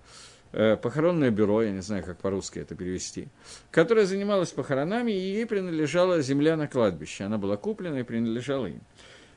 э, 0.53 0.77
похоронное 0.77 1.31
бюро, 1.31 1.62
я 1.62 1.70
не 1.70 1.83
знаю, 1.83 2.03
как 2.03 2.18
по-русски 2.18 2.61
это 2.61 2.75
перевести, 2.75 3.29
которое 3.70 4.07
занималось 4.07 4.51
похоронами, 4.53 5.12
и 5.12 5.18
ей 5.18 5.46
принадлежала 5.46 6.22
земля 6.22 6.57
на 6.57 6.66
кладбище. 6.66 7.25
Она 7.25 7.37
была 7.37 7.59
куплена 7.59 8.01
и 8.01 8.05
принадлежала 8.05 8.66
им. 8.66 8.81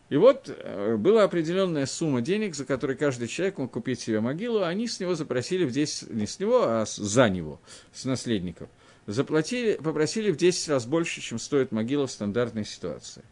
И 0.10 0.18
вот 0.18 0.50
э, 0.50 0.98
была 0.98 1.24
определенная 1.24 1.88
сумма 1.88 2.22
денег, 2.22 2.54
за 2.56 2.66
которой 2.66 2.96
каждый 2.96 3.28
человек 3.28 3.58
мог 3.58 3.72
купить 3.72 4.00
себе 4.00 4.20
могилу, 4.20 4.60
а 4.60 4.68
они 4.68 4.88
с 4.88 5.00
него 5.00 5.16
запросили 5.16 5.66
в 5.66 5.72
10, 5.72 6.12
не 6.12 6.28
с 6.28 6.40
него, 6.40 6.64
а 6.64 6.86
за 6.86 7.30
него, 7.30 7.60
с 7.92 8.06
наследников. 8.06 8.70
Заплатили, 9.08 9.74
попросили 9.76 10.32
в 10.32 10.38
10 10.38 10.70
раз 10.70 10.86
больше, 10.86 11.22
чем 11.22 11.40
стоит 11.40 11.72
могила 11.72 12.06
в 12.06 12.12
стандартной 12.12 12.66
ситуации. 12.66 13.24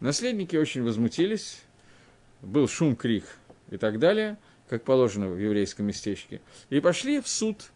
Наследники 0.00 0.56
очень 0.56 0.82
возмутились, 0.82 1.62
был 2.42 2.68
шум, 2.68 2.96
крик 2.96 3.24
и 3.70 3.76
так 3.76 3.98
далее, 4.00 4.36
как 4.68 4.82
положено 4.82 5.28
в 5.28 5.38
еврейском 5.38 5.86
местечке, 5.86 6.40
и 6.70 6.80
пошли 6.80 7.20
в 7.20 7.28
суд 7.28 7.70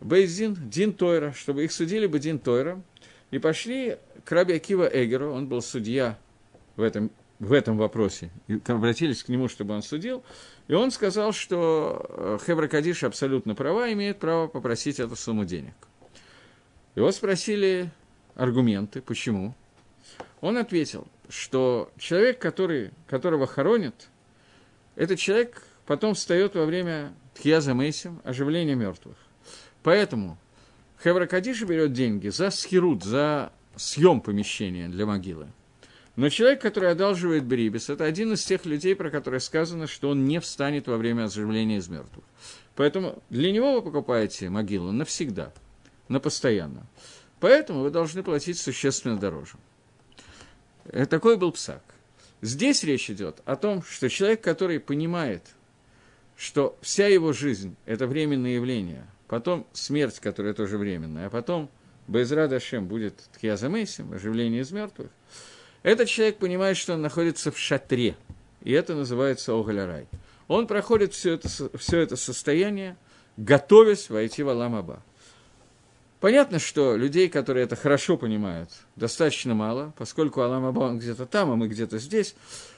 Бейзин, 0.00 0.56
Дин 0.68 0.92
Тойра, 0.92 1.32
чтобы 1.32 1.64
их 1.64 1.72
судили 1.72 2.06
бы 2.06 2.18
Дин 2.18 2.38
Тойра, 2.38 2.82
и 3.30 3.38
пошли 3.38 3.98
к 4.24 4.32
Раби 4.32 4.54
Акива 4.54 4.88
Эгеру, 4.92 5.32
он 5.32 5.46
был 5.46 5.62
судья 5.62 6.18
в 6.76 6.82
этом 6.82 7.10
в 7.38 7.52
этом 7.52 7.78
вопросе, 7.78 8.30
и 8.48 8.60
обратились 8.66 9.22
к 9.22 9.28
нему, 9.28 9.48
чтобы 9.48 9.74
он 9.74 9.82
судил, 9.82 10.24
и 10.66 10.74
он 10.74 10.90
сказал, 10.90 11.32
что 11.32 12.04
э, 12.08 12.38
Хевра 12.44 12.66
Кадиш 12.66 13.04
абсолютно 13.04 13.54
права, 13.54 13.92
имеет 13.92 14.18
право 14.18 14.48
попросить 14.48 14.98
эту 14.98 15.14
сумму 15.14 15.44
денег. 15.44 15.74
Его 16.96 17.12
спросили 17.12 17.90
аргументы, 18.34 19.00
почему. 19.00 19.54
Он 20.40 20.56
ответил, 20.56 21.06
что 21.28 21.92
человек, 21.96 22.40
который, 22.40 22.90
которого 23.06 23.46
хоронят, 23.46 24.08
этот 24.96 25.18
человек 25.18 25.62
потом 25.86 26.14
встает 26.14 26.56
во 26.56 26.64
время 26.64 27.14
Тхьяза 27.34 27.72
Мейсим, 27.72 28.20
оживления 28.24 28.74
мертвых. 28.74 29.16
Поэтому 29.84 30.38
Хевра 31.02 31.26
Кадиша 31.26 31.66
берет 31.66 31.92
деньги 31.92 32.28
за 32.28 32.50
схирут, 32.50 33.04
за 33.04 33.52
съем 33.76 34.20
помещения 34.20 34.88
для 34.88 35.06
могилы. 35.06 35.48
Но 36.18 36.30
человек, 36.30 36.60
который 36.60 36.90
одалживает 36.90 37.44
Брибис, 37.44 37.90
это 37.90 38.02
один 38.02 38.32
из 38.32 38.44
тех 38.44 38.66
людей, 38.66 38.96
про 38.96 39.08
которых 39.08 39.40
сказано, 39.40 39.86
что 39.86 40.10
он 40.10 40.24
не 40.24 40.40
встанет 40.40 40.88
во 40.88 40.96
время 40.96 41.26
оживления 41.26 41.76
из 41.76 41.86
мертвых. 41.88 42.24
Поэтому 42.74 43.22
для 43.30 43.52
него 43.52 43.74
вы 43.74 43.82
покупаете 43.82 44.50
могилу 44.50 44.90
навсегда, 44.90 45.52
на 46.08 46.18
постоянно. 46.18 46.88
Поэтому 47.38 47.82
вы 47.82 47.90
должны 47.90 48.24
платить 48.24 48.58
существенно 48.58 49.16
дороже. 49.16 49.58
Э, 50.86 51.06
такой 51.06 51.36
был 51.36 51.52
псак. 51.52 51.84
Здесь 52.42 52.82
речь 52.82 53.08
идет 53.10 53.40
о 53.44 53.54
том, 53.54 53.84
что 53.84 54.10
человек, 54.10 54.40
который 54.40 54.80
понимает, 54.80 55.44
что 56.36 56.76
вся 56.80 57.06
его 57.06 57.32
жизнь– 57.32 57.76
это 57.86 58.08
временное 58.08 58.56
явление, 58.56 59.06
потом 59.28 59.68
смерть, 59.72 60.18
которая 60.18 60.52
тоже 60.52 60.78
временная, 60.78 61.28
а 61.28 61.30
потом 61.30 61.70
Безрад 62.08 62.52
Ашем 62.52 62.88
будет 62.88 63.14
Тхиазамейсим, 63.34 64.14
оживление 64.14 64.62
из 64.62 64.72
мертвых– 64.72 65.12
этот 65.82 66.08
человек 66.08 66.38
понимает, 66.38 66.76
что 66.76 66.94
он 66.94 67.02
находится 67.02 67.52
в 67.52 67.58
шатре, 67.58 68.16
и 68.62 68.72
это 68.72 68.94
называется 68.94 69.58
Огалярай. 69.58 70.06
Он 70.48 70.66
проходит 70.66 71.12
все 71.12 71.34
это, 71.34 71.48
все 71.76 72.00
это 72.00 72.16
состояние, 72.16 72.96
готовясь 73.36 74.10
войти 74.10 74.42
в 74.42 74.48
Аламаба. 74.48 75.02
Понятно, 76.20 76.58
что 76.58 76.96
людей, 76.96 77.28
которые 77.28 77.64
это 77.64 77.76
хорошо 77.76 78.16
понимают, 78.16 78.70
достаточно 78.96 79.54
мало, 79.54 79.92
поскольку 79.96 80.40
Аламаба 80.40 80.90
где-то 80.94 81.26
там, 81.26 81.52
а 81.52 81.56
мы 81.56 81.68
где-то 81.68 81.98
здесь. 81.98 82.34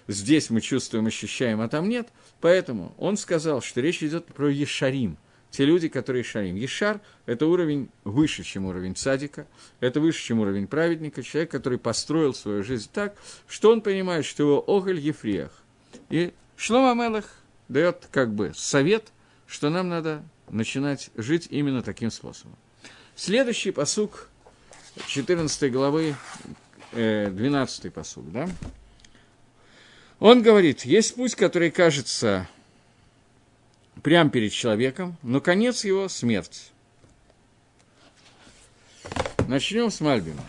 Здесь 0.09 0.51
мы 0.51 0.61
чувствуем, 0.61 1.07
ощущаем, 1.07 1.61
а 1.61 1.69
там 1.69 1.89
нет. 1.89 2.09
Поэтому 2.41 2.93
он 2.99 3.17
сказал, 3.17 3.63
что 3.63 3.81
речь 3.81 4.03
идет 4.03 4.27
про 4.27 4.49
Ешарим– 4.49 5.17
те 5.51 5.65
люди, 5.65 5.89
которые 5.89 6.23
шарим. 6.23 6.57
Ешар– 6.57 7.01
это 7.27 7.47
уровень 7.47 7.89
выше, 8.05 8.43
чем 8.43 8.67
уровень 8.67 8.97
садика, 8.97 9.47
это 9.81 10.01
выше, 10.01 10.23
чем 10.23 10.41
уровень 10.41 10.67
праведника, 10.67 11.23
человек, 11.23 11.51
который 11.51 11.79
построил 11.79 12.35
свою 12.35 12.63
жизнь 12.63 12.89
так, 12.93 13.17
что 13.49 13.73
он 13.73 13.81
понимает, 13.81 14.25
что 14.25 14.45
его 14.45 14.65
оголь 14.67 14.99
Ефриях. 14.99 15.51
И 16.09 16.33
Шлома 16.57 16.95
Мелах 16.95 17.25
дает 17.69 18.09
как 18.11 18.33
бы 18.33 18.53
совет, 18.55 19.13
что 19.47 19.71
нам 19.71 19.89
надо 19.89 20.23
начинать 20.49 21.11
жить 21.17 21.49
именно 21.51 21.83
таким 21.83 22.11
способом. 22.11 22.57
Следующий 23.17 23.71
посук 23.71 24.29
14 25.07 25.73
главы, 25.73 26.15
12 26.93 27.85
э, 27.85 27.91
посук, 27.91 28.31
да? 28.33 28.49
Он 30.19 30.43
говорит, 30.43 30.85
есть 30.85 31.15
путь, 31.15 31.35
который 31.35 31.71
кажется 31.71 32.49
прямо 34.03 34.31
перед 34.31 34.53
человеком, 34.53 35.17
но 35.23 35.41
конец 35.41 35.85
его– 35.85 36.09
смерть. 36.09 36.73
Начнем 39.49 39.91
с 39.91 40.01
Мальбима. 40.01 40.43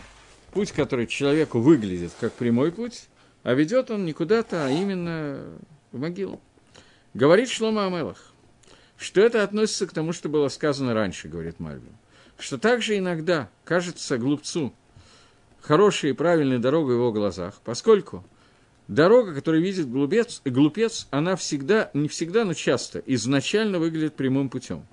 Путь, 0.52 0.72
который 0.72 1.06
человеку 1.06 1.60
выглядит 1.60 2.12
как 2.20 2.32
прямой 2.34 2.72
путь, 2.72 3.08
а 3.42 3.54
ведет 3.54 3.90
он 3.90 4.04
не 4.04 4.12
куда-то, 4.12 4.66
а 4.66 4.70
именно 4.70 5.44
в 5.90 5.98
могилу. 5.98 6.40
Говорит 7.14 7.48
Шлома 7.48 7.86
Амелах, 7.86 8.32
что 8.96 9.20
это 9.20 9.42
относится 9.42 9.86
к 9.86 9.92
тому, 9.92 10.12
что 10.12 10.28
было 10.28 10.48
сказано 10.48 10.94
раньше, 10.94 11.28
говорит 11.28 11.58
Мальбим, 11.58 11.96
что 12.38 12.58
также 12.58 12.96
иногда 12.98 13.48
кажется 13.64 14.18
глупцу 14.18 14.72
хорошей 15.60 16.10
и 16.10 16.14
правильной 16.14 16.58
дорогой 16.58 16.94
в 16.94 16.98
его 16.98 17.12
глазах, 17.12 17.60
поскольку 17.64 18.24
дорога, 18.88 19.34
которую 19.34 19.62
видит 19.62 19.90
глупец, 19.90 20.40
глупец, 20.44 21.06
она 21.10 21.36
всегда, 21.36 21.90
не 21.94 22.08
всегда, 22.08 22.44
но 22.44 22.54
часто, 22.54 23.02
изначально 23.06 23.78
выглядит 23.78 24.14
прямым 24.14 24.48
путем. 24.48 24.86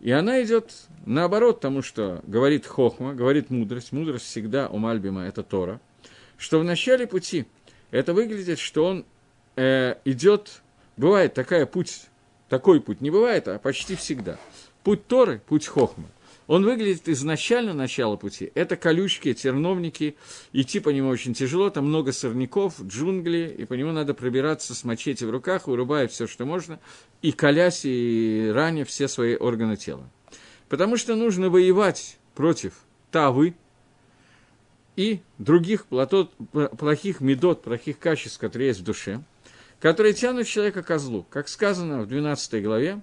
И 0.00 0.10
она 0.10 0.42
идет 0.42 0.72
наоборот 1.06 1.60
тому, 1.60 1.82
что 1.82 2.20
говорит 2.26 2.66
Хохма, 2.66 3.14
говорит 3.14 3.50
мудрость. 3.50 3.92
Мудрость 3.92 4.26
всегда 4.26 4.68
у 4.68 4.78
Мальбима– 4.78 5.22
это 5.26 5.42
Тора. 5.42 5.80
Что 6.36 6.58
в 6.58 6.64
начале 6.64 7.06
пути 7.06 7.46
это 7.92 8.12
выглядит, 8.12 8.58
что 8.58 8.84
он 8.84 9.04
э, 9.54 9.94
идет, 10.04 10.62
бывает 10.96 11.34
такая 11.34 11.66
путь, 11.66 12.06
такой 12.48 12.80
путь 12.80 13.00
не 13.00 13.10
бывает, 13.10 13.46
а 13.46 13.60
почти 13.60 13.94
всегда. 13.94 14.38
Путь 14.82 15.06
Торы, 15.06 15.40
путь 15.46 15.66
Хохмы– 15.68 16.06
он 16.46 16.64
выглядит 16.64 17.08
изначально 17.08 17.74
начало 17.74 18.16
пути. 18.16 18.50
Это 18.54 18.76
колючки, 18.76 19.32
терновники, 19.32 20.16
идти 20.52 20.80
по 20.80 20.88
нему 20.90 21.08
очень 21.08 21.34
тяжело, 21.34 21.70
там 21.70 21.86
много 21.86 22.12
сорняков, 22.12 22.80
джунгли, 22.82 23.54
и 23.58 23.64
по 23.64 23.74
нему 23.74 23.92
надо 23.92 24.14
пробираться 24.14 24.74
с 24.74 24.84
мачете 24.84 25.26
в 25.26 25.30
руках, 25.30 25.66
вырубая 25.66 26.08
все, 26.08 26.26
что 26.26 26.44
можно, 26.44 26.80
и 27.20 27.32
колясь, 27.32 27.82
и 27.84 28.50
раня 28.52 28.84
все 28.84 29.08
свои 29.08 29.36
органы 29.36 29.76
тела. 29.76 30.08
Потому 30.68 30.96
что 30.96 31.14
нужно 31.16 31.50
воевать 31.50 32.18
против 32.34 32.74
Тавы 33.10 33.54
и 34.96 35.20
других 35.38 35.86
платот, 35.86 36.32
плохих 36.78 37.20
медот, 37.20 37.62
плохих 37.62 37.98
качеств, 37.98 38.38
которые 38.38 38.68
есть 38.68 38.80
в 38.80 38.84
душе, 38.84 39.22
которые 39.80 40.14
тянут 40.14 40.46
человека 40.46 40.82
ко 40.82 40.98
злу. 40.98 41.26
Как 41.28 41.48
сказано 41.48 42.02
в 42.02 42.06
12 42.06 42.62
главе, 42.62 43.00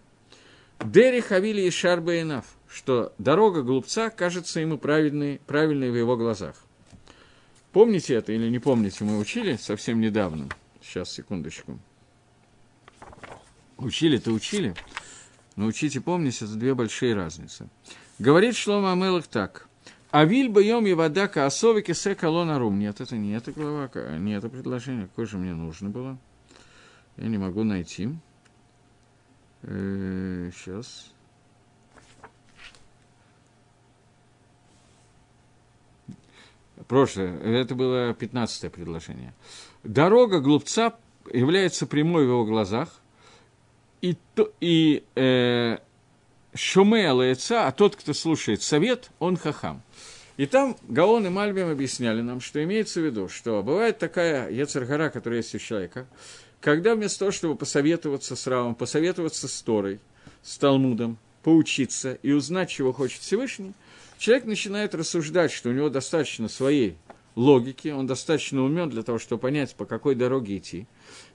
«Дери 0.84 1.19
хавили 1.19 1.62
и 1.62 1.69
шарба 1.69 2.21
что 2.69 3.13
дорога 3.17 3.63
глупца 3.63 4.10
кажется 4.10 4.60
ему 4.60 4.77
правильной, 4.77 5.41
правильной 5.47 5.89
в 5.89 5.95
его 5.95 6.15
глазах. 6.15 6.55
Помните 7.71 8.13
это 8.13 8.32
или 8.32 8.49
не 8.49 8.60
помните, 8.60 9.03
мы 9.03 9.17
учили 9.17 9.55
совсем 9.55 9.99
недавно. 9.99 10.47
Сейчас, 10.82 11.12
секундочку. 11.12 11.79
Учили-то 13.77 14.32
учили, 14.32 14.75
но 15.55 15.65
учите 15.65 16.01
помните, 16.01 16.45
это 16.45 16.55
две 16.55 16.73
большие 16.73 17.15
разницы. 17.15 17.69
Говорит 18.19 18.55
Шлома 18.55 18.91
Амелах 18.91 19.27
так. 19.27 19.67
Авиль 20.12 20.49
боем 20.49 20.86
и 20.88 20.93
вода 20.93 21.27
каосовы 21.27 21.82
кисе 21.82 22.15
колона 22.15 22.60
рум. 22.60 22.79
Нет, 22.79 22.99
это 22.99 23.15
не 23.15 23.34
эта 23.34 23.51
глава, 23.51 23.89
не 24.17 24.34
это 24.34 24.49
предложение. 24.49 25.08
Какое 25.08 25.25
же 25.27 25.38
мне 25.38 25.53
нужно 25.53 25.89
было? 25.89 26.17
Я 27.17 27.27
не 27.27 27.38
могу 27.38 27.63
найти. 27.63 28.10
Э, 29.62 30.49
сейчас. 30.55 31.13
Прошлое, 36.89 37.39
это 37.39 37.75
было 37.75 38.13
15 38.13 38.69
предложение. 38.73 39.34
Дорога 39.84 40.41
глупца 40.41 40.95
является 41.32 41.86
прямой 41.86 42.25
в 42.25 42.30
его 42.30 42.45
глазах, 42.45 42.89
и, 44.02 44.17
и 44.60 45.04
э, 45.15 45.78
шуме 46.56 47.12
лаеца, 47.12 47.67
а 47.67 47.71
тот, 47.71 47.95
кто 47.95 48.13
слушает 48.13 48.63
совет, 48.63 49.12
он 49.19 49.38
хахам. 49.38 49.82
И 50.38 50.45
там 50.45 50.78
Гаон 50.88 51.28
и 51.28 51.30
Мальбим 51.30 51.69
объясняли 51.69 52.21
нам, 52.21 52.41
что 52.41 52.63
имеется 52.63 53.02
в 53.02 53.06
виду, 53.06 53.30
что 53.30 53.62
бывает 53.62 53.99
такая 53.99 54.49
яцергара, 54.49 55.10
которая 55.10 55.39
есть 55.39 55.54
у 55.54 55.60
человека, 55.60 56.08
когда 56.60 56.95
вместо 56.95 57.19
того, 57.19 57.32
чтобы 57.32 57.56
посоветоваться 57.56 58.36
с 58.36 58.47
Равом, 58.47 58.73
посоветоваться 58.73 59.47
с 59.47 59.62
Торой, 59.62 59.99
с 60.41 60.58
Талмудом, 60.58 61.17
поучиться 61.43 62.17
и 62.23 62.32
узнать, 62.32 62.69
чего 62.69 62.93
хочет 62.93 63.21
Всевышний– 63.21 63.73
человек 64.19 64.45
начинает 64.45 64.93
рассуждать, 64.93 65.51
что 65.51 65.69
у 65.69 65.73
него 65.73 65.89
достаточно 65.89 66.47
своей 66.47 66.97
логики, 67.36 67.88
он 67.88 68.05
достаточно 68.05 68.62
умен 68.63 68.89
для 68.89 69.01
того, 69.01 69.17
чтобы 69.17 69.41
понять, 69.41 69.73
по 69.75 69.86
какой 69.86 70.13
дороге 70.13 70.58
идти, 70.58 70.88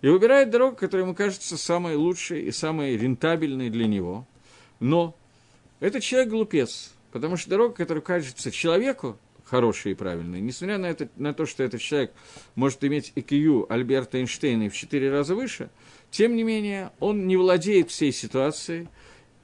и 0.03 0.09
выбирает 0.09 0.51
дорогу, 0.51 0.77
которая 0.77 1.07
ему 1.07 1.17
кажется 1.17 1.57
самой 1.57 1.97
лучшей 1.97 2.43
и 2.43 2.53
самой 2.53 2.97
рентабельной 2.97 3.71
для 3.71 3.87
него. 3.87 4.27
Но 4.81 5.17
этот 5.81 6.03
человек 6.03 6.31
глупец, 6.31 6.93
потому 7.11 7.37
что 7.37 7.51
дорога, 7.51 7.75
которая 7.75 8.03
кажется 8.03 8.51
человеку 8.51 9.19
хорошей 9.45 9.93
и 9.93 9.95
правильной, 9.95 10.41
несмотря 10.41 10.79
на, 10.79 10.87
это, 10.87 11.09
на 11.17 11.33
то, 11.33 11.47
что 11.47 11.63
этот 11.63 11.81
человек 11.81 12.13
может 12.55 12.85
иметь 12.85 13.13
IQ 13.17 13.67
Альберта 13.71 14.19
Эйнштейна 14.19 14.69
в 14.69 14.75
четыре 14.75 15.11
раза 15.11 15.35
выше, 15.35 15.71
тем 16.11 16.37
не 16.37 16.43
менее 16.43 16.93
он 17.01 17.27
не 17.27 17.37
владеет 17.37 17.91
всей 17.91 18.13
ситуацией, 18.13 18.89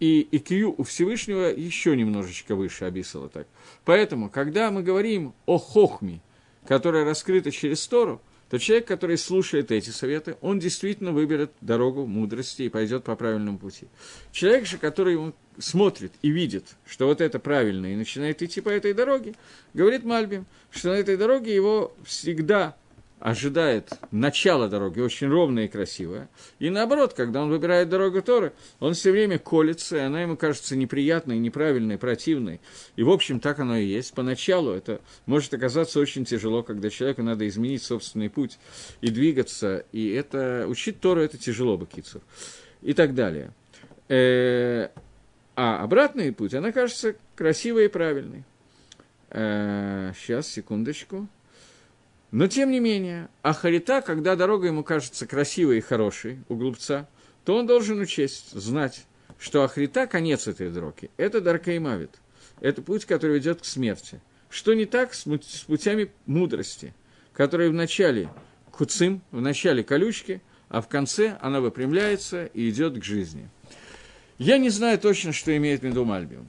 и 0.01 0.27
IQ 0.33 0.75
у 0.79 0.83
Всевышнего 0.83 1.43
еще 1.43 1.95
немножечко 1.95 2.57
выше 2.57 2.87
Абисала 2.87 3.29
так. 3.29 3.47
Поэтому, 3.85 4.31
когда 4.31 4.71
мы 4.71 4.83
говорим 4.83 5.35
о 5.47 5.59
хохме, 5.59 6.21
которая 6.67 7.05
раскрыта 7.05 7.51
через 7.51 7.87
Тору, 7.87 8.21
то 8.49 8.59
человек, 8.59 8.89
который 8.89 9.17
слушает 9.17 9.71
эти 9.71 9.91
советы, 9.91 10.37
он 10.41 10.59
действительно 10.59 11.13
выберет 11.13 11.53
дорогу 11.61 12.07
мудрости 12.07 12.63
и 12.63 12.69
пойдет 12.69 13.05
по 13.05 13.15
правильному 13.15 13.59
пути. 13.59 13.87
Человек 14.33 14.67
же, 14.67 14.77
который 14.77 15.33
смотрит 15.59 16.13
и 16.23 16.31
видит, 16.31 16.65
что 16.85 17.07
вот 17.07 17.21
это 17.21 17.39
правильно, 17.39 17.93
и 17.93 17.97
начинает 17.97 18.43
идти 18.43 18.61
по 18.61 18.71
этой 18.71 18.93
дороге, 18.93 19.35
говорит 19.73 20.03
Мальбим, 20.05 20.47
что 20.71 20.89
на 20.89 20.95
этой 20.95 21.17
дороге 21.17 21.55
его 21.55 21.93
всегда 22.03 22.75
ожидает 23.21 23.93
начало 24.11 24.69
дороги 24.69 25.01
очень 25.01 25.29
ровное 25.29 25.67
и 25.67 25.69
красивое. 25.69 26.29
И 26.59 26.71
наоборот, 26.71 27.13
когда 27.13 27.43
он 27.43 27.51
выбирает 27.51 27.91
дорогу 27.91 28.23
Торы, 28.23 28.53
он 28.81 28.95
все 28.95 29.13
время 29.13 29.39
колется, 29.39 29.99
и 29.99 30.01
она 30.01 30.23
ему 30.23 30.37
кажется 30.37 30.75
неприятной, 30.75 31.39
неправильной, 31.39 31.99
противной. 31.99 32.61
И, 32.97 33.03
в 33.03 33.11
общем, 33.11 33.39
так 33.39 33.61
оно 33.61 33.77
и 33.77 33.85
есть. 33.85 34.15
Поначалу 34.15 34.73
это 34.73 35.01
может 35.27 35.53
оказаться 35.53 36.01
очень 36.01 36.25
тяжело, 36.25 36.63
когда 36.63 36.89
человеку 36.89 37.23
надо 37.23 37.47
изменить 37.47 37.83
собственный 37.83 38.31
путь 38.31 38.59
и 39.03 39.11
двигаться. 39.11 39.85
И 39.93 40.11
это 40.11 40.65
учить 40.67 41.01
Тору 41.01 41.21
это 41.21 41.37
тяжело, 41.37 41.77
Бакицур. 41.77 42.23
И 42.81 42.95
так 42.95 43.15
далее. 43.15 43.53
Э, 44.09 44.89
а 45.57 45.83
обратный 45.83 46.33
путь, 46.33 46.55
она 46.55 46.73
кажется 46.73 47.17
красивой 47.37 47.85
и 47.85 47.89
правильной. 47.89 48.45
Э, 49.29 50.13
сейчас, 50.17 50.49
секундочку. 50.49 51.29
Но, 52.31 52.47
тем 52.47 52.71
не 52.71 52.79
менее, 52.79 53.29
Ахарита, 53.43 54.03
когда 54.03 54.37
дорога 54.37 54.69
ему 54.69 54.85
кажется 54.85 55.27
красивой 55.27 55.79
и 55.79 55.81
хорошей 55.81 56.39
у 56.49 56.55
глупца, 56.55 57.09
то 57.45 57.57
он 57.57 57.67
должен 57.67 57.99
учесть, 57.99 58.53
знать, 58.53 59.07
что 59.39 59.65
Ахрита– 59.65 60.07
конец 60.09 60.47
этой 60.47 60.71
дороги. 60.71 61.11
Это 61.17 61.41
Дарка 61.41 61.77
и. 61.77 62.11
Это 62.61 62.83
путь, 62.83 63.05
который 63.05 63.37
ведет 63.37 63.63
к 63.63 63.65
смерти. 63.65 64.21
Что 64.49 64.75
не 64.75 64.85
так 64.85 65.15
с, 65.15 65.27
путями 65.67 66.11
мудрости, 66.27 66.95
которые 67.33 67.71
в 67.71 67.75
начале 67.75 68.31
куцим, 68.71 69.23
в 69.33 69.41
начале 69.41 69.83
колючки, 69.83 70.41
а 70.69 70.81
в 70.83 70.89
конце 70.89 71.37
она 71.41 71.61
выпрямляется 71.61 72.47
и 72.47 72.69
идет 72.71 72.99
к 73.01 73.05
жизни. 73.05 73.49
Я 74.39 74.59
не 74.59 74.71
знаю 74.71 74.99
точно, 74.99 75.33
что 75.33 75.57
имеет 75.57 75.81
в 75.81 75.85
виду 75.85 76.05
Мальбиум 76.05 76.49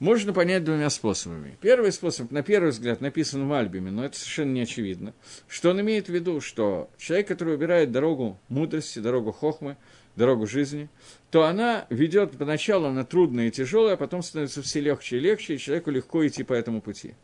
можно 0.00 0.32
понять 0.32 0.64
двумя 0.64 0.90
способами. 0.90 1.56
Первый 1.60 1.92
способ, 1.92 2.30
на 2.30 2.42
первый 2.42 2.70
взгляд, 2.70 3.00
написан 3.00 3.46
в 3.46 3.52
Альбиме, 3.52 3.90
но 3.90 4.04
это 4.04 4.18
совершенно 4.18 4.52
не 4.52 4.62
очевидно, 4.62 5.14
что 5.46 5.70
он 5.70 5.80
имеет 5.82 6.08
в 6.08 6.12
виду, 6.12 6.40
что 6.40 6.90
человек, 6.98 7.28
который 7.28 7.50
выбирает 7.50 7.92
дорогу 7.92 8.40
мудрости, 8.48 8.98
дорогу 8.98 9.30
хохмы, 9.30 9.76
дорогу 10.16 10.46
жизни, 10.46 10.88
то 11.30 11.44
она 11.44 11.86
ведет 11.90 12.36
поначалу 12.36 12.90
на 12.90 13.04
трудное 13.04 13.48
и 13.48 13.50
тяжелое, 13.50 13.94
а 13.94 13.96
потом 13.96 14.22
становится 14.22 14.62
все 14.62 14.80
легче 14.80 15.18
и 15.18 15.20
легче, 15.20 15.54
и 15.54 15.58
человеку 15.58 15.90
легко 15.90 16.26
идти 16.26 16.42
по 16.42 16.54
этому 16.54 16.80
пути. 16.80 17.14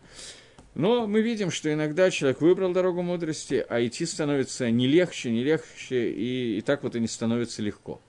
Но 0.75 1.07
мы 1.07 1.23
видим, 1.23 1.51
что 1.51 1.73
иногда 1.73 2.11
человек 2.11 2.43
выбрал 2.43 2.75
дорогу 2.75 3.01
мудрости, 3.01 3.65
а 3.67 3.85
идти 3.85 4.05
становится 4.05 4.71
не 4.71 4.87
легче, 4.87 5.31
не 5.31 5.43
легче, 5.43 6.11
и, 6.11 6.59
и 6.59 6.61
так 6.61 6.83
вот 6.83 6.95
и 6.95 7.01
не 7.01 7.09
становится 7.09 7.63
легко. 7.63 8.03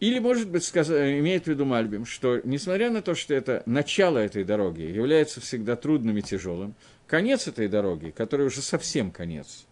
Или, 0.00 0.20
может 0.20 0.48
быть, 0.48 0.64
сказ... 0.64 0.90
имеет 0.90 1.44
в 1.44 1.46
виду 1.48 1.64
Мальбим, 1.64 2.06
что, 2.06 2.40
несмотря 2.44 2.90
на 2.90 3.02
то, 3.02 3.14
что 3.14 3.34
это 3.34 3.62
начало 3.66 4.18
этой 4.18 4.44
дороги 4.44 4.82
является 4.82 5.40
всегда 5.40 5.74
трудным 5.74 6.16
и 6.18 6.22
тяжелым, 6.22 6.74
конец 7.06 7.48
этой 7.48 7.68
дороги, 7.68 8.10
который 8.16 8.46
уже 8.46 8.62
совсем 8.62 9.10
конец, 9.10 9.66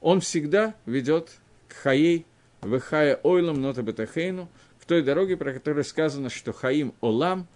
он 0.00 0.20
всегда 0.20 0.74
ведет 0.86 1.30
к 1.68 1.74
Хаей, 1.74 2.26
Вехая 2.62 3.18
Ойлам 3.24 3.60
Нота 3.60 3.82
Бетахейну, 3.82 4.48
к 4.80 4.84
той 4.84 5.02
дороге, 5.02 5.36
про 5.36 5.52
которую 5.52 5.84
сказано, 5.84 6.30
что 6.30 6.52
Хаим 6.52 6.94
Олам, 7.00 7.48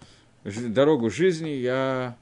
дорогу 0.43 1.09
жизни 1.09 1.49
я 1.49 2.17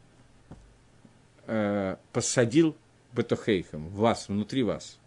э, 1.47 1.95
посадил 2.13 2.75
Бетахейхом, 3.13 3.87
вас, 3.89 4.29
внутри 4.29 4.61
вас. 4.61 4.99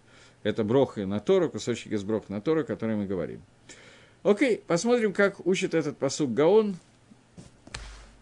Это 0.42 0.64
броха 0.64 1.06
на 1.06 1.20
Тору, 1.20 1.50
кусочек 1.50 1.92
из 1.92 2.02
броха 2.02 2.32
на 2.32 2.40
Тору, 2.40 2.62
о 2.62 2.64
которой 2.64 2.96
мы 2.96 3.06
говорим. 3.06 3.42
Окей, 4.22 4.62
посмотрим, 4.66 5.12
как 5.12 5.46
учит 5.46 5.74
этот 5.74 5.96
посук 5.96 6.35
Гаон. 6.35 6.76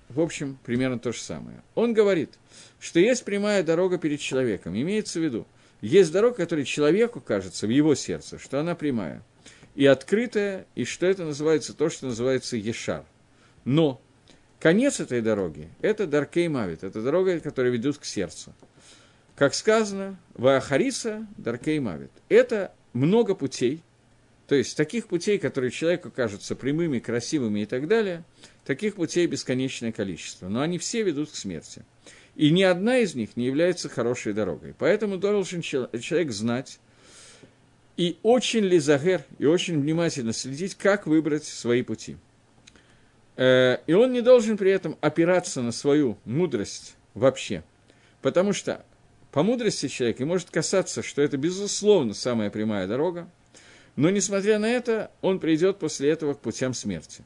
В 0.09 0.21
общем, 0.21 0.59
примерно 0.65 0.99
то 0.99 1.13
же 1.13 1.21
самое. 1.21 1.63
Он 1.75 1.93
говорит, 1.93 2.39
что 2.79 3.01
есть 3.01 3.25
прямая 3.25 3.63
дорога 3.63 3.99
перед 3.99 4.21
человеком. 4.21 4.75
Имеется 4.75 5.19
в 5.19 5.23
виду, 5.23 5.47
есть 5.81 6.13
дорога, 6.13 6.37
которая 6.37 6.65
человеку 6.65 7.21
кажется 7.21 7.67
в 7.67 7.71
его 7.71 7.95
сердце, 7.95 8.39
что 8.39 8.61
она 8.61 8.75
прямая 8.75 9.23
и 9.77 9.85
открытая, 9.85 10.67
и 10.75 10.85
что 10.85 11.07
это 11.07 11.25
называется 11.25 11.75
то, 11.75 11.91
что 11.91 12.07
называется 12.07 12.57
Ешар. 12.57 13.05
Но 13.65 14.01
конец 14.59 15.01
этой 15.01 15.21
дороги– 15.21 15.69
это 15.83 16.07
Даркей 16.07 16.49
Мавит, 16.49 16.83
это 16.83 17.03
дорога, 17.03 17.39
которая 17.41 17.73
ведет 17.73 17.99
к 17.99 18.05
сердцу. 18.05 18.55
Как 19.37 19.55
сказано, 19.55 20.17
Ваахариса 20.35 21.27
Даркей 21.37 21.79
Мавит. 21.79 22.11
Это 22.31 22.73
много 22.95 23.35
путей, 23.35 23.83
то 24.47 24.55
есть 24.55 24.77
таких 24.77 25.09
путей, 25.09 25.39
которые 25.39 25.71
человеку 25.71 26.11
кажутся 26.11 26.55
прямыми, 26.55 27.01
красивыми 27.01 27.61
и 27.61 27.67
так 27.67 27.89
далее, 27.89 28.25
таких 28.65 28.95
путей 28.95 29.27
бесконечное 29.27 29.93
количество. 29.93 30.49
Но 30.49 30.61
они 30.61 30.79
все 30.79 31.03
ведут 31.03 31.31
к 31.31 31.35
смерти. 31.35 31.83
И 32.37 32.51
ни 32.51 32.63
одна 32.63 32.99
из 32.99 33.15
них 33.15 33.37
не 33.37 33.47
является 33.47 33.89
хорошей 33.89 34.35
дорогой. 34.35 34.75
Поэтому 34.79 35.17
должен 35.17 35.63
человек 35.63 36.31
знать 36.31 36.79
и 37.97 38.19
очень 38.23 38.65
ли 38.65 38.79
загер, 38.79 39.25
и 39.39 39.47
очень 39.47 39.81
внимательно 39.81 40.33
следить, 40.33 40.75
как 40.75 41.07
выбрать 41.07 41.45
свои 41.45 41.83
пути. 41.83 42.17
Э, 43.37 43.79
и 43.87 43.95
он 43.95 44.13
не 44.13 44.21
должен 44.21 44.59
при 44.59 44.71
этом 44.71 44.97
опираться 45.01 45.63
на 45.63 45.73
свою 45.73 46.19
мудрость 46.25 46.95
вообще. 47.15 47.65
Потому 48.21 48.53
что 48.53 48.85
по 49.33 49.43
мудрости 49.43 49.89
человека 49.89 50.25
может 50.27 50.51
касаться, 50.51 51.03
что 51.03 51.23
это, 51.23 51.37
безусловно, 51.37 52.15
самая 52.15 52.51
прямая 52.51 52.87
дорога, 52.87 53.31
но, 53.97 54.11
несмотря 54.11 54.59
на 54.59 54.69
это, 54.69 55.11
он 55.23 55.41
придет 55.41 55.79
после 55.79 56.11
этого 56.11 56.35
к 56.35 56.41
путям 56.41 56.75
смерти. 56.75 57.25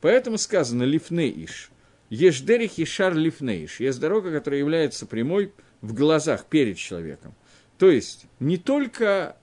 Поэтому 0.00 0.38
сказано 0.38 0.82
«лифнеиш». 0.84 1.70
Ешдерих 2.10 2.78
и 2.78 2.84
шар 2.84 3.14
лифнеиш. 3.14 3.80
Есть 3.80 3.98
дорога, 3.98 4.30
которая 4.30 4.60
является 4.60 5.06
прямой 5.06 5.52
в 5.80 5.94
глазах 5.94 6.44
перед 6.44 6.76
человеком. 6.76 7.34
То 7.78 7.90
есть 7.90 8.26
не 8.38 8.58
только 8.58 9.36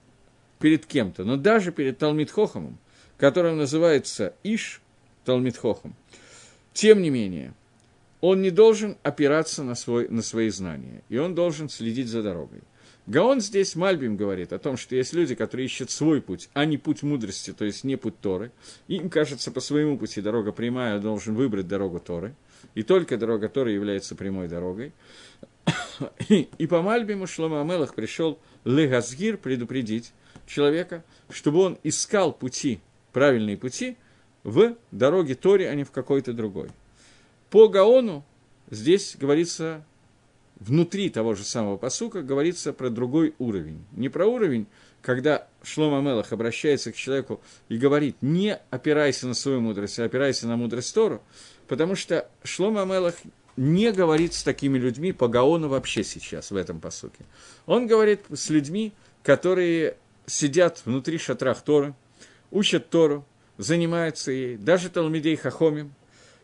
перед 0.59 0.85
кем-то, 0.85 1.23
но 1.23 1.35
даже 1.35 1.71
перед 1.71 1.97
Талмитхохомом, 1.97 2.77
которым 3.17 3.57
называется 3.57 4.35
Иш 4.43 4.81
Талмитхохом. 5.25 5.95
Тем 6.73 7.01
не 7.01 7.09
менее, 7.09 7.55
он 8.21 8.41
не 8.41 8.51
должен 8.51 8.97
опираться 9.01 9.63
на, 9.63 9.73
свой, 9.73 10.07
на 10.07 10.21
свои 10.21 10.49
знания, 10.49 11.01
и 11.09 11.17
он 11.17 11.33
должен 11.33 11.69
следить 11.69 12.07
за 12.07 12.21
дорогой. 12.21 12.61
Гаон 13.07 13.41
здесь, 13.41 13.75
Мальбим, 13.75 14.17
говорит 14.17 14.53
о 14.53 14.59
том, 14.59 14.77
что 14.77 14.95
есть 14.95 15.13
люди, 15.13 15.33
которые 15.33 15.65
ищут 15.65 15.89
свой 15.89 16.21
путь, 16.21 16.49
а 16.53 16.65
не 16.65 16.77
путь 16.77 17.01
мудрости, 17.01 17.53
то 17.53 17.65
есть 17.65 17.83
не 17.83 17.95
путь 17.95 18.19
Торы. 18.19 18.51
Им 18.87 19.09
кажется, 19.09 19.51
по 19.51 19.61
своему 19.61 19.97
пути 19.97 20.21
дорога 20.21 20.51
прямая, 20.51 20.99
должен 20.99 21.33
выбрать 21.33 21.67
дорогу 21.67 21.99
Торы. 21.99 22.35
И 22.75 22.83
только 22.83 23.17
дорога 23.17 23.49
Торы 23.49 23.71
является 23.71 24.15
прямой 24.15 24.47
дорогой. 24.47 24.91
И, 26.29 26.67
по 26.67 26.81
Мальбиму 26.81 27.27
Шлома 27.27 27.61
Амелах 27.61 27.95
пришел 27.95 28.39
Легазгир 28.63 29.37
предупредить 29.37 30.13
человека, 30.45 31.03
чтобы 31.29 31.59
он 31.59 31.77
искал 31.83 32.31
пути, 32.31 32.79
правильные 33.11 33.57
пути, 33.57 33.97
в 34.43 34.75
дороге 34.91 35.35
Торе, 35.35 35.69
а 35.69 35.75
не 35.75 35.83
в 35.83 35.91
какой-то 35.91 36.33
другой. 36.33 36.69
По 37.49 37.67
Гаону 37.67 38.23
здесь 38.69 39.15
говорится 39.19 39.83
внутри 40.59 41.09
того 41.09 41.35
же 41.35 41.43
самого 41.43 41.77
посука 41.77 42.21
говорится 42.21 42.73
про 42.73 42.89
другой 42.89 43.33
уровень. 43.39 43.83
Не 43.91 44.09
про 44.09 44.25
уровень, 44.25 44.67
когда 45.01 45.47
Шлома 45.63 46.01
Мелах 46.01 46.31
обращается 46.33 46.91
к 46.91 46.95
человеку 46.95 47.41
и 47.69 47.77
говорит, 47.77 48.17
не 48.21 48.59
опирайся 48.69 49.27
на 49.27 49.33
свою 49.33 49.61
мудрость, 49.61 49.99
а 49.99 50.05
опирайся 50.05 50.47
на 50.47 50.57
мудрость 50.57 50.93
Тору, 50.93 51.21
потому 51.67 51.95
что 51.95 52.29
Шлома 52.43 52.85
Мелах 52.85 53.15
не 53.55 53.91
говорит 53.91 54.33
с 54.33 54.43
такими 54.43 54.77
людьми 54.77 55.11
по 55.11 55.27
Гаону 55.27 55.67
вообще 55.67 56.03
сейчас, 56.03 56.51
в 56.51 56.55
этом 56.55 56.79
посуке. 56.79 57.25
Он 57.65 57.87
говорит 57.87 58.21
с 58.33 58.49
людьми, 58.49 58.93
которые 59.23 59.97
сидят 60.25 60.81
внутри 60.85 61.17
шатрах 61.17 61.61
Торы, 61.61 61.93
учат 62.51 62.89
Тору, 62.89 63.25
занимаются 63.57 64.31
ей, 64.31 64.55
даже 64.55 64.89
Талмидей 64.89 65.35
Хахомим, 65.35 65.93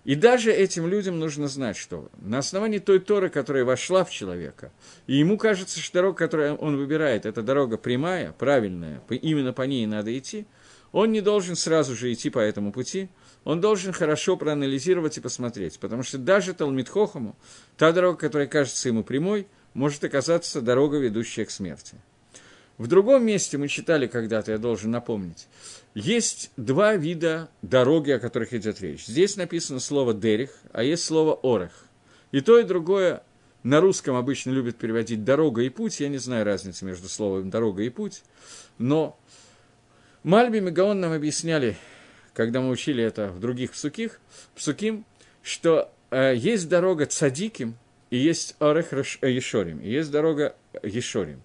и 0.06 0.14
даже 0.14 0.54
этим 0.54 0.88
людям 0.88 1.20
нужно 1.20 1.48
знать, 1.48 1.76
что 1.76 2.10
на 2.20 2.38
основании 2.38 2.78
той 2.78 3.00
Торы, 3.00 3.30
которая 3.30 3.66
вошла 3.66 4.06
в 4.06 4.12
человека, 4.12 4.72
и 5.08 5.16
ему 5.16 5.38
кажется, 5.38 5.80
что 5.80 5.96
дорога, 5.96 6.18
которую 6.18 6.56
он 6.56 6.78
выбирает, 6.78 7.26
это 7.26 7.42
дорога 7.42 7.78
прямая, 7.78 8.32
правильная, 8.32 9.02
именно 9.10 9.52
по 9.52 9.64
ней 9.64 9.86
надо 9.88 10.18
идти, 10.18 10.46
он 10.92 11.12
не 11.12 11.22
должен 11.22 11.56
сразу 11.56 11.96
же 11.96 12.14
идти 12.14 12.30
по 12.30 12.40
этому 12.40 12.72
пути, 12.72 13.10
он 13.44 13.62
должен 13.62 13.94
хорошо 13.94 14.38
проанализировать 14.38 15.18
и 15.18 15.22
посмотреть, 15.22 15.80
потому 15.80 16.04
что 16.04 16.20
даже 16.20 16.54
Талмитхохому, 16.54 17.36
та 17.76 17.92
дорога, 17.92 18.18
которая 18.18 18.48
кажется 18.48 18.88
ему 18.88 19.04
прямой, 19.04 19.48
может 19.74 20.04
оказаться 20.04 20.62
дорога, 20.62 21.00
ведущая 21.00 21.46
к 21.46 21.52
смерти. 21.52 21.96
В 22.78 22.88
другом 22.88 23.26
месте 23.26 23.58
мы 23.58 23.68
читали 23.70 24.06
когда-то, 24.06 24.52
я 24.52 24.58
должен 24.58 24.92
напомнить, 24.92 25.48
есть 25.96 26.52
два 26.58 26.98
вида 26.98 27.50
дороги, 27.62 28.12
о 28.12 28.20
которых 28.20 28.54
идет 28.54 28.82
речь. 28.82 29.06
Здесь 29.06 29.38
написано 29.38 29.80
слово 29.80 30.14
«дерих», 30.14 30.52
а 30.74 30.84
есть 30.84 31.06
слово 31.06 31.40
«орех». 31.42 31.72
И 32.32 32.42
то, 32.42 32.60
и 32.60 32.64
другое 32.64 33.24
на 33.64 33.80
русском 33.80 34.16
обычно 34.16 34.52
любят 34.52 34.76
переводить 34.76 35.24
«дорога» 35.24 35.62
и 35.62 35.70
«путь». 35.70 36.02
Я 36.02 36.10
не 36.10 36.18
знаю 36.18 36.46
разницы 36.46 36.84
между 36.84 37.08
словом 37.08 37.50
«дорога» 37.50 37.82
и 37.82 37.90
«путь». 37.90 38.24
Но 38.78 39.18
Мальбим 40.24 40.68
и 40.68 40.72
Гаон 40.72 41.00
нам 41.00 41.14
объясняли, 41.14 41.78
когда 42.34 42.60
мы 42.60 42.72
учили 42.72 43.02
это 43.02 43.30
в 43.30 43.40
других 43.40 43.72
псуких, 43.72 44.20
псуким, 44.54 45.06
что 45.44 45.94
э, 46.12 46.36
есть 46.36 46.68
дорога 46.68 47.06
цадиким 47.06 47.78
и 48.10 48.18
есть 48.18 48.58
орех 48.60 48.92
ешорим, 48.92 49.80
и 49.80 49.90
есть 49.90 50.12
дорога 50.12 50.58
ешорим. 50.84 51.42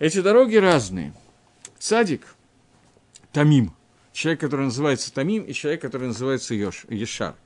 Эти 0.00 0.20
дороги 0.20 0.56
разные. 0.56 1.14
Цадик– 1.78 2.26
Тамим. 3.32 3.74
Человек, 4.12 4.40
который 4.40 4.66
называется 4.66 5.12
Тамим, 5.12 5.44
и 5.44 5.52
человек, 5.52 5.82
который 5.82 6.08
называется 6.08 6.54
Йош, 6.54 6.86
Ешар. 6.88 7.36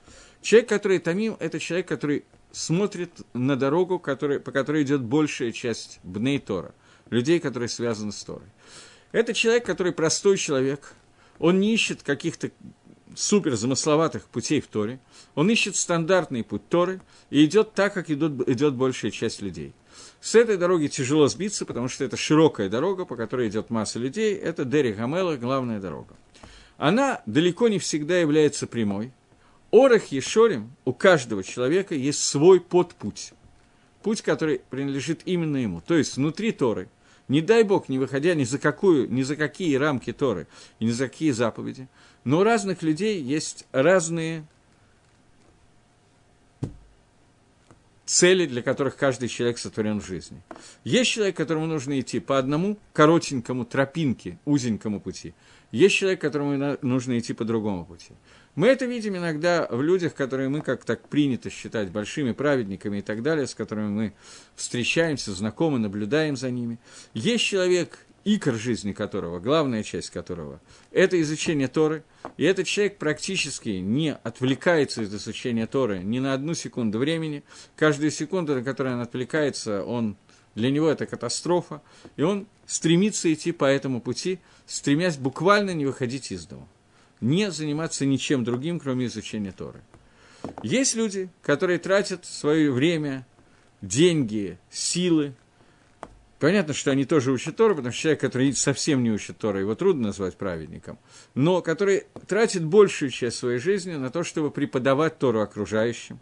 Человек, 0.40 0.68
который 0.68 0.98
Тамим, 0.98 1.36
это 1.38 1.58
человек, 1.60 1.88
который 1.88 2.24
смотрит 2.52 3.12
на 3.32 3.56
дорогу, 3.56 3.98
который, 3.98 4.40
по 4.40 4.52
которой 4.52 4.82
идет 4.82 5.02
большая 5.02 5.52
часть 5.52 6.00
Бней 6.02 6.38
Тора, 6.38 6.74
людей, 7.10 7.40
которые 7.40 7.68
связаны 7.68 8.12
с 8.12 8.22
Торой. 8.22 8.48
Это 9.10 9.34
человек, 9.34 9.66
который 9.66 9.92
простой 9.92 10.38
человек, 10.38 10.94
он 11.38 11.60
не 11.60 11.74
ищет 11.74 12.02
каких-то 12.02 12.50
супер 13.14 13.56
замысловатых 13.56 14.24
путей 14.26 14.60
в 14.60 14.66
Торе, 14.66 15.00
он 15.34 15.50
ищет 15.50 15.76
стандартный 15.76 16.44
путь 16.44 16.66
Торы 16.68 17.00
и 17.30 17.44
идет 17.44 17.74
так, 17.74 17.94
как 17.94 18.10
идет, 18.10 18.48
идет 18.48 18.74
большая 18.74 19.10
часть 19.10 19.42
людей. 19.42 19.74
С 20.22 20.36
этой 20.36 20.56
дороги 20.56 20.86
тяжело 20.86 21.26
сбиться, 21.26 21.66
потому 21.66 21.88
что 21.88 22.04
это 22.04 22.16
широкая 22.16 22.68
дорога, 22.68 23.04
по 23.04 23.16
которой 23.16 23.48
идет 23.48 23.70
масса 23.70 23.98
людей. 23.98 24.36
Это 24.36 24.64
Дери 24.64 24.92
Гамела, 24.92 25.36
главная 25.36 25.80
дорога. 25.80 26.14
Она 26.78 27.22
далеко 27.26 27.66
не 27.66 27.80
всегда 27.80 28.18
является 28.18 28.68
прямой. 28.68 29.10
Орах 29.72 30.12
Ешорим 30.12 30.70
у 30.84 30.92
каждого 30.92 31.42
человека 31.42 31.96
есть 31.96 32.22
свой 32.22 32.60
подпуть. 32.60 33.32
Путь, 34.04 34.22
который 34.22 34.60
принадлежит 34.70 35.22
именно 35.24 35.56
ему. 35.56 35.80
То 35.80 35.96
есть 35.96 36.16
внутри 36.16 36.52
Торы, 36.52 36.88
не 37.26 37.40
дай 37.40 37.64
Бог, 37.64 37.88
не 37.88 37.98
выходя 37.98 38.34
ни 38.34 38.44
за, 38.44 38.60
какую, 38.60 39.12
ни 39.12 39.22
за 39.22 39.34
какие 39.34 39.74
рамки 39.74 40.12
Торы 40.12 40.46
и 40.78 40.84
ни 40.84 40.92
за 40.92 41.08
какие 41.08 41.32
заповеди, 41.32 41.88
но 42.22 42.38
у 42.38 42.44
разных 42.44 42.82
людей 42.82 43.20
есть 43.20 43.66
разные 43.72 44.44
цели, 48.04 48.46
для 48.46 48.62
которых 48.62 48.96
каждый 48.96 49.28
человек 49.28 49.58
сотворен 49.58 50.00
в 50.00 50.06
жизни. 50.06 50.42
Есть 50.84 51.10
человек, 51.10 51.36
которому 51.36 51.66
нужно 51.66 51.98
идти 52.00 52.20
по 52.20 52.38
одному 52.38 52.78
коротенькому 52.92 53.64
тропинке, 53.64 54.38
узенькому 54.44 55.00
пути. 55.00 55.34
Есть 55.70 55.96
человек, 55.96 56.20
которому 56.20 56.76
нужно 56.82 57.18
идти 57.18 57.32
по 57.32 57.44
другому 57.44 57.86
пути. 57.86 58.12
Мы 58.54 58.66
это 58.66 58.84
видим 58.84 59.16
иногда 59.16 59.66
в 59.70 59.80
людях, 59.80 60.14
которые 60.14 60.50
мы, 60.50 60.60
как 60.60 60.84
так 60.84 61.08
принято 61.08 61.48
считать, 61.48 61.90
большими 61.90 62.32
праведниками 62.32 62.98
и 62.98 63.02
так 63.02 63.22
далее, 63.22 63.46
с 63.46 63.54
которыми 63.54 63.88
мы 63.88 64.12
встречаемся, 64.54 65.32
знакомы, 65.32 65.78
наблюдаем 65.78 66.36
за 66.36 66.50
ними. 66.50 66.78
Есть 67.14 67.44
человек, 67.44 67.98
икор 68.24 68.54
жизни 68.54 68.92
которого, 68.92 69.40
главная 69.40 69.82
часть 69.82 70.10
которого, 70.10 70.60
это 70.90 71.20
изучение 71.20 71.68
Торы, 71.68 72.04
и 72.36 72.44
этот 72.44 72.66
человек 72.66 72.98
практически 72.98 73.70
не 73.70 74.14
отвлекается 74.14 75.02
из 75.02 75.14
изучения 75.14 75.66
Торы 75.66 76.00
ни 76.00 76.18
на 76.18 76.34
одну 76.34 76.54
секунду 76.54 76.98
времени. 76.98 77.42
Каждую 77.76 78.10
секунду, 78.10 78.54
на 78.54 78.62
которую 78.62 78.96
он 78.96 79.02
отвлекается, 79.02 79.84
он, 79.84 80.16
для 80.54 80.70
него 80.70 80.88
это 80.88 81.06
катастрофа, 81.06 81.82
и 82.16 82.22
он 82.22 82.46
стремится 82.66 83.32
идти 83.32 83.52
по 83.52 83.64
этому 83.64 84.00
пути, 84.00 84.38
стремясь 84.66 85.16
буквально 85.16 85.72
не 85.72 85.86
выходить 85.86 86.32
из 86.32 86.46
дома, 86.46 86.68
не 87.20 87.50
заниматься 87.50 88.06
ничем 88.06 88.44
другим, 88.44 88.78
кроме 88.78 89.06
изучения 89.06 89.52
Торы. 89.52 89.80
Есть 90.62 90.94
люди, 90.94 91.28
которые 91.42 91.78
тратят 91.78 92.24
свое 92.24 92.72
время, 92.72 93.26
деньги, 93.80 94.58
силы 94.70 95.34
Понятно, 96.42 96.74
что 96.74 96.90
они 96.90 97.04
тоже 97.04 97.30
учат 97.30 97.54
Тору, 97.54 97.76
потому 97.76 97.92
что 97.92 98.02
человек, 98.02 98.20
который 98.20 98.52
совсем 98.54 99.04
не 99.04 99.12
учит 99.12 99.38
Тору, 99.38 99.60
его 99.60 99.76
трудно 99.76 100.08
назвать 100.08 100.36
праведником, 100.36 100.98
но 101.36 101.62
который 101.62 102.02
тратит 102.26 102.64
большую 102.64 103.10
часть 103.10 103.36
своей 103.36 103.60
жизни 103.60 103.94
на 103.94 104.10
то, 104.10 104.24
чтобы 104.24 104.50
преподавать 104.50 105.20
Тору 105.20 105.40
окружающим. 105.40 106.18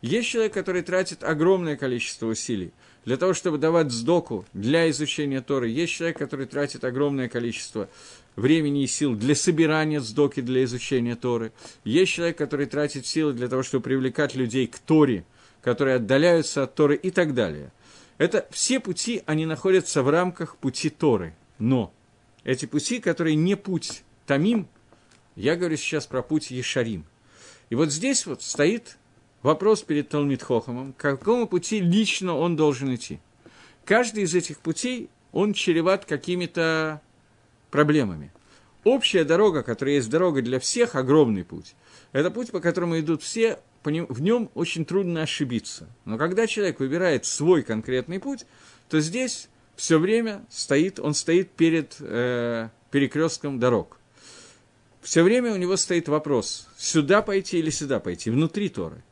Есть 0.00 0.30
человек, 0.30 0.54
который 0.54 0.80
тратит 0.80 1.22
огромное 1.22 1.76
количество 1.76 2.28
усилий 2.28 2.72
для 3.04 3.18
того, 3.18 3.34
чтобы 3.34 3.58
давать 3.58 3.92
сдоку 3.92 4.46
для 4.54 4.88
изучения 4.88 5.42
Торы. 5.42 5.68
Есть 5.68 5.92
человек, 5.92 6.16
который 6.16 6.46
тратит 6.46 6.82
огромное 6.84 7.28
количество 7.28 7.90
времени 8.36 8.84
и 8.84 8.86
сил 8.86 9.14
для 9.16 9.34
собирания 9.34 10.00
сдоки 10.00 10.40
для 10.40 10.64
изучения 10.64 11.14
Торы. 11.14 11.52
Есть 11.84 12.12
человек, 12.12 12.38
который 12.38 12.64
тратит 12.64 13.04
силы 13.04 13.34
для 13.34 13.48
того, 13.48 13.62
чтобы 13.62 13.84
привлекать 13.84 14.34
людей 14.34 14.66
к 14.66 14.78
Торе, 14.78 15.26
которые 15.60 15.96
отдаляются 15.96 16.62
от 16.62 16.74
Торы 16.74 16.96
и 16.96 17.10
так 17.10 17.34
далее– 17.34 17.70
Это 18.18 18.48
все 18.50 18.80
пути, 18.80 19.22
они 19.26 19.46
находятся 19.46 20.02
в 20.02 20.10
рамках 20.10 20.56
пути 20.56 20.90
Торы. 20.90 21.34
Но 21.58 21.92
эти 22.44 22.66
пути, 22.66 23.00
которые 23.00 23.36
не 23.36 23.56
путь 23.56 24.02
Тамим, 24.26 24.68
я 25.36 25.54
говорю 25.54 25.76
сейчас 25.76 26.06
про 26.06 26.22
путь 26.22 26.50
Ешарим. 26.50 27.06
И 27.70 27.76
вот 27.76 27.92
здесь 27.92 28.26
вот 28.26 28.42
стоит 28.42 28.98
вопрос 29.42 29.82
перед 29.82 30.08
Талмит 30.08 30.42
Хохамом, 30.42 30.92
к 30.92 30.96
какому 30.96 31.46
пути 31.46 31.80
лично 31.80 32.36
он 32.36 32.56
должен 32.56 32.92
идти. 32.94 33.20
Каждый 33.84 34.24
из 34.24 34.34
этих 34.34 34.58
путей, 34.58 35.08
он 35.32 35.52
чреват 35.52 36.04
какими-то 36.04 37.00
проблемами. 37.70 38.32
Общая 38.84 39.24
дорога, 39.24 39.62
которая 39.62 39.96
есть 39.96 40.10
дорога 40.10 40.42
для 40.42 40.58
всех, 40.58 40.94
огромный 40.94 41.44
путь. 41.44 41.74
Это 42.12 42.30
путь, 42.30 42.50
по 42.50 42.60
которому 42.60 42.98
идут 42.98 43.22
все, 43.22 43.58
в 43.84 44.20
нем 44.20 44.50
очень 44.54 44.84
трудно 44.84 45.22
ошибиться. 45.22 45.88
Но 46.04 46.18
когда 46.18 46.46
человек 46.46 46.80
выбирает 46.80 47.24
свой 47.24 47.62
конкретный 47.62 48.18
путь, 48.18 48.44
то 48.88 49.00
здесь 49.00 49.48
все 49.76 49.98
время 49.98 50.44
стоит, 50.50 50.98
он 50.98 51.14
стоит 51.14 51.50
перед 51.50 51.96
э, 52.00 52.68
перекрестком 52.90 53.58
дорог. 53.58 53.98
Все 55.00 55.22
время 55.22 55.52
у 55.52 55.56
него 55.56 55.76
стоит 55.76 56.08
вопрос, 56.08 56.68
сюда 56.76 57.22
пойти 57.22 57.58
или 57.58 57.70
сюда 57.70 58.00
пойти, 58.00 58.30
внутри 58.30 58.68
Торы. 58.68 59.02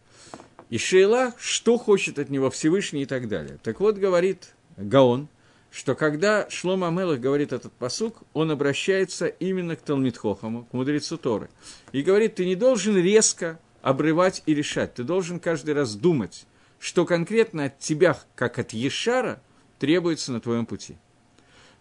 И 0.68 0.78
Шейла, 0.78 1.32
что 1.38 1.78
хочет 1.78 2.18
от 2.18 2.28
него 2.28 2.50
Всевышний 2.50 3.02
и 3.02 3.06
так 3.06 3.28
далее. 3.28 3.58
Так 3.62 3.78
вот, 3.78 3.96
говорит 3.96 4.54
Гаон, 4.76 5.28
что 5.76 5.94
когда 5.94 6.48
Шлома 6.48 6.88
Амелах 6.88 7.20
говорит 7.20 7.52
этот 7.52 7.70
посук, 7.70 8.22
он 8.32 8.50
обращается 8.50 9.26
именно 9.26 9.76
к 9.76 9.82
Талмитхохаму, 9.82 10.64
к 10.64 10.72
мудрецу 10.72 11.18
Торы. 11.18 11.50
И 11.92 12.00
говорит, 12.00 12.36
ты 12.36 12.46
не 12.46 12.54
должен 12.54 12.96
резко 12.96 13.60
обрывать 13.82 14.42
и 14.46 14.54
решать. 14.54 14.94
Ты 14.94 15.04
должен 15.04 15.38
каждый 15.38 15.74
раз 15.74 15.94
думать, 15.94 16.46
что 16.78 17.04
конкретно 17.04 17.64
от 17.64 17.78
тебя, 17.78 18.18
как 18.36 18.58
от 18.58 18.72
Ешара, 18.72 19.42
требуется 19.78 20.32
на 20.32 20.40
твоем 20.40 20.64
пути. 20.64 20.96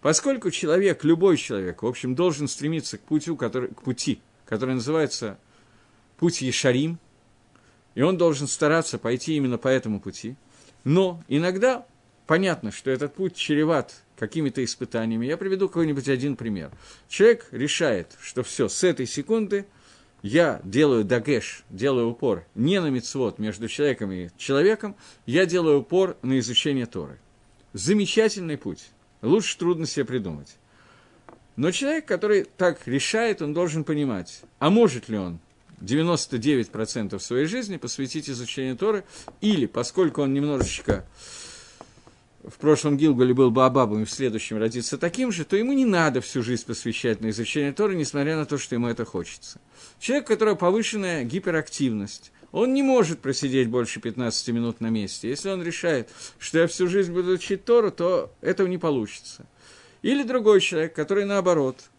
Поскольку 0.01 0.51
человек, 0.51 1.05
любой 1.05 1.37
человек, 1.37 1.81
в 1.81 1.87
общем, 1.87 2.15
должен 2.15 2.49
стремиться 2.49 2.97
к, 2.97 3.01
путю, 3.01 3.37
который, 3.37 3.69
к 3.69 3.81
пути, 3.81 4.19
который 4.45 4.75
называется 4.75 5.39
путь 6.17 6.41
Ешарим, 6.41 6.99
и 7.93 8.01
он 8.01 8.17
должен 8.17 8.49
стараться 8.49 8.97
пойти 8.97 9.37
именно 9.37 9.57
по 9.57 9.69
этому 9.69 10.01
пути. 10.01 10.35
Но 10.83 11.23
иногда 11.29 11.85
понятно, 12.27 12.71
что 12.71 12.91
этот 12.91 13.13
путь 13.13 13.35
чреват 13.35 13.93
какими-то 14.17 14.63
испытаниями. 14.63 15.25
Я 15.25 15.37
приведу 15.37 15.67
какой-нибудь 15.67 16.07
один 16.07 16.35
пример. 16.35 16.71
Человек 17.09 17.47
решает, 17.51 18.17
что 18.21 18.43
все, 18.43 18.67
с 18.69 18.83
этой 18.83 19.05
секунды 19.05 19.65
я 20.21 20.59
делаю 20.63 21.03
дагеш, 21.03 21.63
делаю 21.69 22.09
упор 22.09 22.45
не 22.55 22.81
на 22.81 22.87
мицвод 22.87 23.37
между 23.37 23.67
человеком 23.67 24.11
и 24.11 24.29
человеком, 24.37 24.95
я 25.25 25.45
делаю 25.45 25.79
упор 25.79 26.17
на 26.21 26.39
изучение 26.39 26.85
Торы. 26.85 27.19
Замечательный 27.73 28.57
путь. 28.57 28.89
Лучше 29.21 29.57
трудно 29.57 29.85
себе 29.85 30.05
придумать. 30.05 30.55
Но 31.55 31.71
человек, 31.71 32.05
который 32.05 32.45
так 32.57 32.87
решает, 32.87 33.41
он 33.41 33.53
должен 33.53 33.83
понимать, 33.83 34.41
а 34.59 34.69
может 34.69 35.09
ли 35.09 35.17
он 35.17 35.39
99% 35.81 37.19
своей 37.19 37.45
жизни 37.45 37.77
посвятить 37.77 38.29
изучению 38.29 38.77
Торы, 38.77 39.03
или, 39.41 39.65
поскольку 39.65 40.21
он 40.21 40.33
немножечко 40.33 41.05
в 42.47 42.57
прошлом 42.57 42.97
Гилгале 42.97 43.33
был 43.33 43.51
Баобабом 43.51 44.03
и 44.03 44.05
в 44.05 44.11
следующем 44.11 44.57
родится 44.57 44.97
таким 44.97 45.31
же, 45.31 45.45
то 45.45 45.55
ему 45.55 45.73
не 45.73 45.85
надо 45.85 46.21
всю 46.21 46.43
жизнь 46.43 46.65
посвящать 46.65 47.21
на 47.21 47.29
изучение 47.29 47.73
Торы, 47.73 47.95
несмотря 47.95 48.35
на 48.35 48.45
то, 48.45 48.57
что 48.57 48.75
ему 48.75 48.87
это 48.87 49.05
хочется. 49.05 49.59
Человек, 49.99 50.25
у 50.25 50.27
которого 50.33 50.55
повышенная 50.55 51.23
гиперактивность, 51.23 52.31
он 52.51 52.73
не 52.73 52.83
может 52.83 53.19
просидеть 53.19 53.69
больше 53.69 53.99
15 53.99 54.47
минут 54.49 54.79
на 54.79 54.87
месте. 54.87 55.29
Если 55.29 55.49
он 55.49 55.63
решает, 55.63 56.09
что 56.39 56.59
я 56.59 56.67
всю 56.67 56.87
жизнь 56.87 57.11
буду 57.11 57.31
учить 57.31 57.65
Тору, 57.65 57.91
то 57.91 58.31
этого 58.41 58.67
не 58.67 58.77
получится. 58.77 59.45
Или 60.01 60.23
другой 60.23 60.61
человек, 60.61 60.93
который 60.93 61.25
наоборот– 61.25 61.77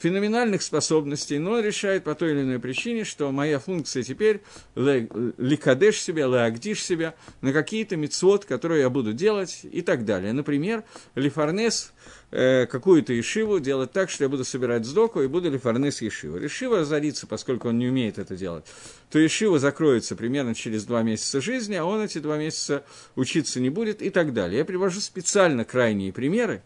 феноменальных 0.00 0.62
способностей, 0.62 1.38
но 1.38 1.60
решает 1.60 2.04
по 2.04 2.14
той 2.14 2.32
или 2.32 2.40
иной 2.40 2.58
причине, 2.58 3.04
что 3.04 3.30
моя 3.30 3.58
функция 3.58 4.02
теперь 4.02 4.40
ликадеш 4.74 6.00
себя, 6.00 6.26
леагдиш 6.26 6.82
себя 6.82 7.14
на 7.42 7.52
какие-то 7.52 7.96
мецвод, 7.96 8.46
которые 8.46 8.80
я 8.80 8.90
буду 8.90 9.12
делать 9.12 9.60
и 9.70 9.82
так 9.82 10.06
далее. 10.06 10.32
Например, 10.32 10.84
лифарнес 11.14 11.92
э, 12.30 12.64
какую-то 12.66 13.12
ешиву 13.12 13.60
делать 13.60 13.92
так, 13.92 14.08
что 14.08 14.24
я 14.24 14.30
буду 14.30 14.44
собирать 14.44 14.86
сдоку 14.86 15.20
и 15.20 15.26
буду 15.26 15.50
лифарнес 15.50 16.00
ешиву. 16.00 16.38
Ешива 16.38 16.78
разорится, 16.78 17.26
поскольку 17.26 17.68
он 17.68 17.78
не 17.78 17.88
умеет 17.88 18.18
это 18.18 18.36
делать, 18.36 18.64
то 19.10 19.18
ешива 19.18 19.58
закроется 19.58 20.16
примерно 20.16 20.54
через 20.54 20.84
два 20.84 21.02
месяца 21.02 21.42
жизни, 21.42 21.74
а 21.74 21.84
он 21.84 22.00
эти 22.00 22.18
два 22.18 22.38
месяца 22.38 22.84
учиться 23.16 23.60
не 23.60 23.68
будет 23.68 24.00
и 24.00 24.08
так 24.08 24.32
далее. 24.32 24.58
Я 24.60 24.64
привожу 24.64 25.00
специально 25.00 25.66
крайние 25.66 26.10
примеры, 26.10 26.62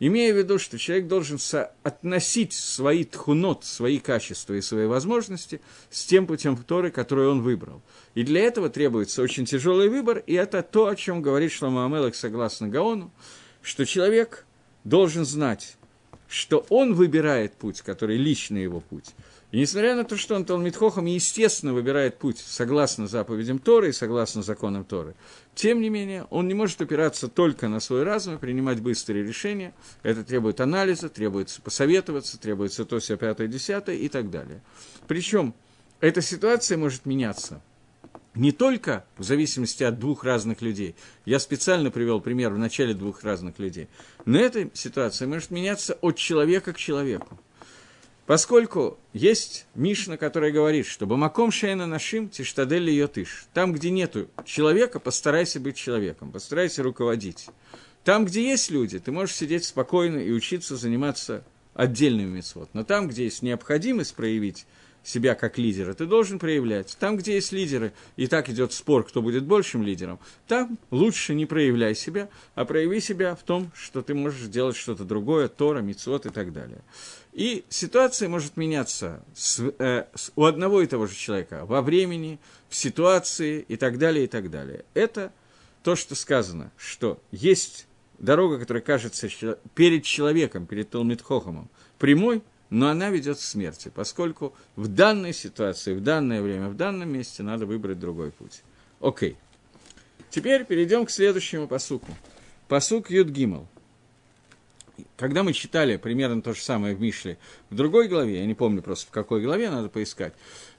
имея 0.00 0.32
в 0.32 0.38
виду, 0.38 0.58
что 0.58 0.78
человек 0.78 1.06
должен 1.06 1.38
соотносить 1.38 2.54
свои 2.54 3.04
тхунот, 3.04 3.64
свои 3.64 3.98
качества 3.98 4.54
и 4.54 4.60
свои 4.60 4.86
возможности 4.86 5.60
с 5.90 6.04
тем 6.04 6.26
путем 6.26 6.56
Торы, 6.56 6.90
который 6.90 7.28
он 7.28 7.42
выбрал. 7.42 7.82
И 8.14 8.24
для 8.24 8.40
этого 8.40 8.70
требуется 8.70 9.22
очень 9.22 9.44
тяжелый 9.44 9.88
выбор, 9.88 10.22
и 10.26 10.34
это 10.34 10.62
то, 10.62 10.88
о 10.88 10.96
чем 10.96 11.22
говорит 11.22 11.52
Шлома 11.52 11.84
Амелах 11.84 12.16
согласно 12.16 12.68
Гаону, 12.68 13.12
что 13.62 13.84
человек 13.84 14.46
должен 14.84 15.24
знать, 15.24 15.76
что 16.28 16.64
он 16.70 16.94
выбирает 16.94 17.54
путь, 17.54 17.82
который 17.82 18.16
личный 18.16 18.62
его 18.62 18.80
путь, 18.80 19.10
и 19.50 19.58
несмотря 19.58 19.96
на 19.96 20.04
то, 20.04 20.16
что 20.16 20.36
он 20.36 20.44
Талмитхохом, 20.44 21.06
естественно, 21.06 21.74
выбирает 21.74 22.18
путь 22.18 22.38
согласно 22.38 23.08
заповедям 23.08 23.58
Торы 23.58 23.88
и 23.88 23.92
согласно 23.92 24.42
законам 24.42 24.84
Торы, 24.84 25.14
тем 25.56 25.80
не 25.80 25.88
менее, 25.88 26.26
он 26.30 26.46
не 26.46 26.54
может 26.54 26.80
опираться 26.80 27.26
только 27.26 27.68
на 27.68 27.80
свой 27.80 28.04
разум 28.04 28.36
и 28.36 28.38
принимать 28.38 28.80
быстрые 28.80 29.24
решения. 29.24 29.74
Это 30.04 30.22
требует 30.22 30.60
анализа, 30.60 31.08
требуется 31.08 31.60
посоветоваться, 31.60 32.38
требуется 32.38 32.84
то, 32.84 33.00
все 33.00 33.16
пятое, 33.16 33.48
десятое 33.48 33.96
и 33.96 34.08
так 34.08 34.30
далее. 34.30 34.62
Причем 35.08 35.52
эта 36.00 36.22
ситуация 36.22 36.78
может 36.78 37.04
меняться 37.04 37.60
не 38.34 38.52
только 38.52 39.04
в 39.18 39.24
зависимости 39.24 39.82
от 39.82 39.98
двух 39.98 40.22
разных 40.22 40.62
людей. 40.62 40.94
Я 41.24 41.40
специально 41.40 41.90
привел 41.90 42.20
пример 42.20 42.52
в 42.52 42.58
начале 42.58 42.94
двух 42.94 43.24
разных 43.24 43.58
людей. 43.58 43.88
Но 44.24 44.38
эта 44.38 44.70
ситуация 44.74 45.26
может 45.26 45.50
меняться 45.50 45.98
от 46.00 46.16
человека 46.16 46.72
к 46.72 46.78
человеку. 46.78 47.38
Поскольку 48.30 48.96
есть 49.12 49.66
Мишна, 49.74 50.16
которая 50.16 50.52
говорит, 50.52 50.86
что 50.86 51.04
«Бамаком 51.04 51.50
шейна 51.50 51.88
нашим 51.88 52.28
тиштадель 52.28 52.88
ее 52.88 53.08
тыш». 53.08 53.46
Там, 53.54 53.72
где 53.72 53.90
нету 53.90 54.28
человека, 54.44 55.00
постарайся 55.00 55.58
быть 55.58 55.76
человеком, 55.76 56.30
постарайся 56.30 56.84
руководить. 56.84 57.48
Там, 58.04 58.24
где 58.24 58.48
есть 58.48 58.70
люди, 58.70 59.00
ты 59.00 59.10
можешь 59.10 59.34
сидеть 59.34 59.64
спокойно 59.64 60.18
и 60.18 60.30
учиться 60.30 60.76
заниматься 60.76 61.42
отдельными 61.74 62.36
мецвод. 62.36 62.70
Но 62.72 62.84
там, 62.84 63.08
где 63.08 63.24
есть 63.24 63.42
необходимость 63.42 64.14
проявить 64.14 64.64
себя 65.02 65.34
как 65.34 65.58
лидера, 65.58 65.94
ты 65.94 66.06
должен 66.06 66.38
проявлять. 66.38 66.96
Там, 67.00 67.16
где 67.16 67.34
есть 67.34 67.50
лидеры, 67.50 67.92
и 68.14 68.28
так 68.28 68.48
идет 68.48 68.72
спор, 68.72 69.04
кто 69.04 69.22
будет 69.22 69.44
большим 69.44 69.82
лидером, 69.82 70.20
там 70.46 70.78
лучше 70.92 71.34
не 71.34 71.46
проявляй 71.46 71.96
себя, 71.96 72.28
а 72.54 72.64
прояви 72.64 73.00
себя 73.00 73.34
в 73.34 73.42
том, 73.42 73.72
что 73.74 74.02
ты 74.02 74.14
можешь 74.14 74.46
делать 74.48 74.76
что-то 74.76 75.04
другое, 75.04 75.48
Тора, 75.48 75.80
Мицвод 75.80 76.26
и 76.26 76.30
так 76.30 76.52
далее. 76.52 76.82
И 77.32 77.64
ситуация 77.68 78.28
может 78.28 78.56
меняться 78.56 79.22
с, 79.34 79.60
э, 79.78 80.06
с, 80.14 80.32
у 80.34 80.44
одного 80.44 80.82
и 80.82 80.86
того 80.86 81.06
же 81.06 81.14
человека 81.14 81.64
во 81.64 81.80
времени, 81.80 82.40
в 82.68 82.74
ситуации 82.74 83.64
и 83.66 83.76
так 83.76 83.98
далее, 83.98 84.24
и 84.24 84.26
так 84.26 84.50
далее. 84.50 84.84
Это 84.94 85.32
то, 85.82 85.94
что 85.94 86.14
сказано, 86.14 86.72
что 86.76 87.20
есть 87.30 87.86
дорога, 88.18 88.58
которая 88.58 88.82
кажется 88.82 89.28
перед 89.74 90.04
человеком, 90.04 90.66
перед 90.66 90.90
Талмитхохомом, 90.90 91.70
прямой, 91.98 92.42
но 92.68 92.88
она 92.88 93.10
ведет 93.10 93.38
к 93.38 93.40
смерти, 93.40 93.90
поскольку 93.94 94.54
в 94.76 94.88
данной 94.88 95.32
ситуации, 95.32 95.94
в 95.94 96.02
данное 96.02 96.42
время, 96.42 96.68
в 96.68 96.76
данном 96.76 97.12
месте 97.12 97.42
надо 97.42 97.66
выбрать 97.66 97.98
другой 97.98 98.30
путь. 98.30 98.62
Окей. 99.00 99.36
Теперь 100.30 100.64
перейдем 100.64 101.06
к 101.06 101.10
следующему 101.10 101.66
посуку. 101.66 102.16
Посук 102.68 103.10
Юдгимал. 103.10 103.66
Когда 105.16 105.42
мы 105.42 105.52
читали 105.52 105.96
примерно 105.96 106.42
то 106.42 106.54
же 106.54 106.60
самое 106.60 106.94
в 106.94 107.00
Мишле 107.00 107.38
в 107.70 107.74
другой 107.74 108.08
главе, 108.08 108.40
я 108.40 108.46
не 108.46 108.54
помню 108.54 108.82
просто 108.82 109.06
в 109.06 109.10
какой 109.10 109.42
главе, 109.42 109.70
надо 109.70 109.88
поискать, 109.88 110.32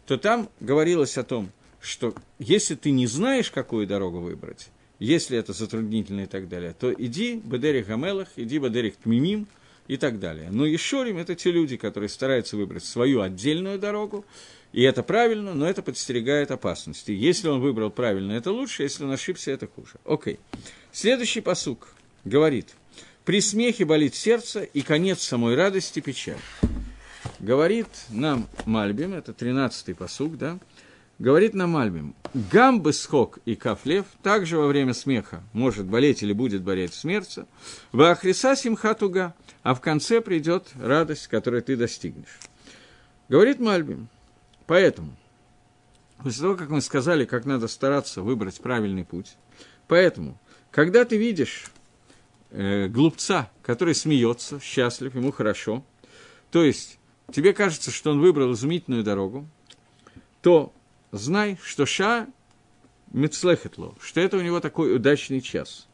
то 0.05 0.17
там 0.17 0.49
говорилось 0.59 1.17
о 1.17 1.23
том, 1.23 1.51
что 1.79 2.13
если 2.39 2.75
ты 2.75 2.91
не 2.91 3.07
знаешь, 3.07 3.51
какую 3.51 3.87
дорогу 3.87 4.19
выбрать, 4.19 4.69
если 4.99 5.37
это 5.37 5.53
затруднительно 5.53 6.21
и 6.21 6.27
так 6.27 6.47
далее, 6.47 6.75
то 6.79 6.93
иди 6.93 7.41
Бадерих 7.43 7.87
Гамелах, 7.87 8.27
иди 8.35 8.59
Бадерих 8.59 8.97
Тмимим– 8.97 9.47
и 9.91 9.97
так 9.97 10.19
далее. 10.19 10.49
Но 10.51 10.65
Ешорим– 10.65 11.17
это 11.19 11.35
те 11.35 11.51
люди, 11.51 11.75
которые 11.75 12.07
стараются 12.07 12.55
выбрать 12.55 12.85
свою 12.85 13.19
отдельную 13.19 13.77
дорогу, 13.77 14.25
и 14.71 14.83
это 14.83 15.03
правильно, 15.03 15.53
но 15.53 15.67
это 15.67 15.81
подстерегает 15.81 16.49
опасности. 16.49 17.11
Если 17.11 17.49
он 17.49 17.59
выбрал 17.59 17.91
правильно, 17.91 18.31
это 18.31 18.53
лучше, 18.53 18.83
если 18.83 19.03
он 19.03 19.11
ошибся, 19.11 19.51
это 19.51 19.67
хуже. 19.67 19.95
Окей. 20.05 20.39
Следующий 20.93 21.41
посук 21.41 21.89
говорит, 22.23 22.73
«При 23.25 23.39
смехе 23.41 23.85
болит 23.85 24.15
сердце, 24.15 24.61
и 24.63 24.81
конец 24.81 25.21
самой 25.21 25.55
радости– 25.55 25.99
печаль». 26.01 26.39
Говорит 27.39 27.87
нам 28.09 28.47
Мальбим, 28.65 29.13
это 29.13 29.31
13-й 29.31 29.95
посук, 29.95 30.37
да, 30.37 30.59
говорит 31.17 31.55
нам 31.55 31.75
Альбим, 31.75 32.15
гамбы 32.33 32.93
схок 32.93 33.39
и 33.45 33.55
кафлев 33.55 34.05
также 34.21 34.57
во 34.57 34.67
время 34.67 34.93
смеха 34.93 35.43
может 35.53 35.85
болеть 35.85 36.21
или 36.21 36.33
будет 36.33 36.61
болеть 36.61 36.93
в 36.93 36.99
смерти, 36.99 37.45
вахриса 37.91 38.55
симхатуга, 38.55 39.33
а 39.63 39.73
в 39.73 39.81
конце 39.81 40.21
придет 40.21 40.67
радость, 40.79 41.27
которую 41.27 41.63
ты 41.63 41.75
достигнешь. 41.75 42.39
Говорит 43.27 43.59
Мальбим, 43.59 44.07
поэтому, 44.67 45.15
после 46.23 46.41
того, 46.41 46.55
как 46.55 46.69
мы 46.69 46.81
сказали, 46.81 47.25
как 47.25 47.45
надо 47.45 47.67
стараться 47.67 48.21
выбрать 48.21 48.61
правильный 48.61 49.05
путь, 49.05 49.35
поэтому, 49.87 50.39
когда 50.71 51.05
ты 51.05 51.17
видишь 51.17 51.71
э, 52.51 52.87
глупца, 52.87 53.51
который 53.63 53.95
смеется, 53.95 54.59
счастлив, 54.59 55.15
ему 55.15 55.31
хорошо, 55.31 55.83
то 56.51 56.63
есть 56.63 56.99
тебе 57.33 57.53
кажется, 57.53 57.91
что 57.91 58.11
он 58.11 58.19
выбрал 58.19 58.53
изумительную 58.53 59.03
дорогу, 59.03 59.47
то 60.41 60.73
знай, 61.11 61.57
что 61.63 61.85
Ша 61.85 62.27
Мецлехетло, 63.11 63.95
что 64.01 64.21
это 64.21 64.37
у 64.37 64.41
него 64.41 64.59
такой 64.59 64.95
удачный 64.95 65.41
час. 65.41 65.87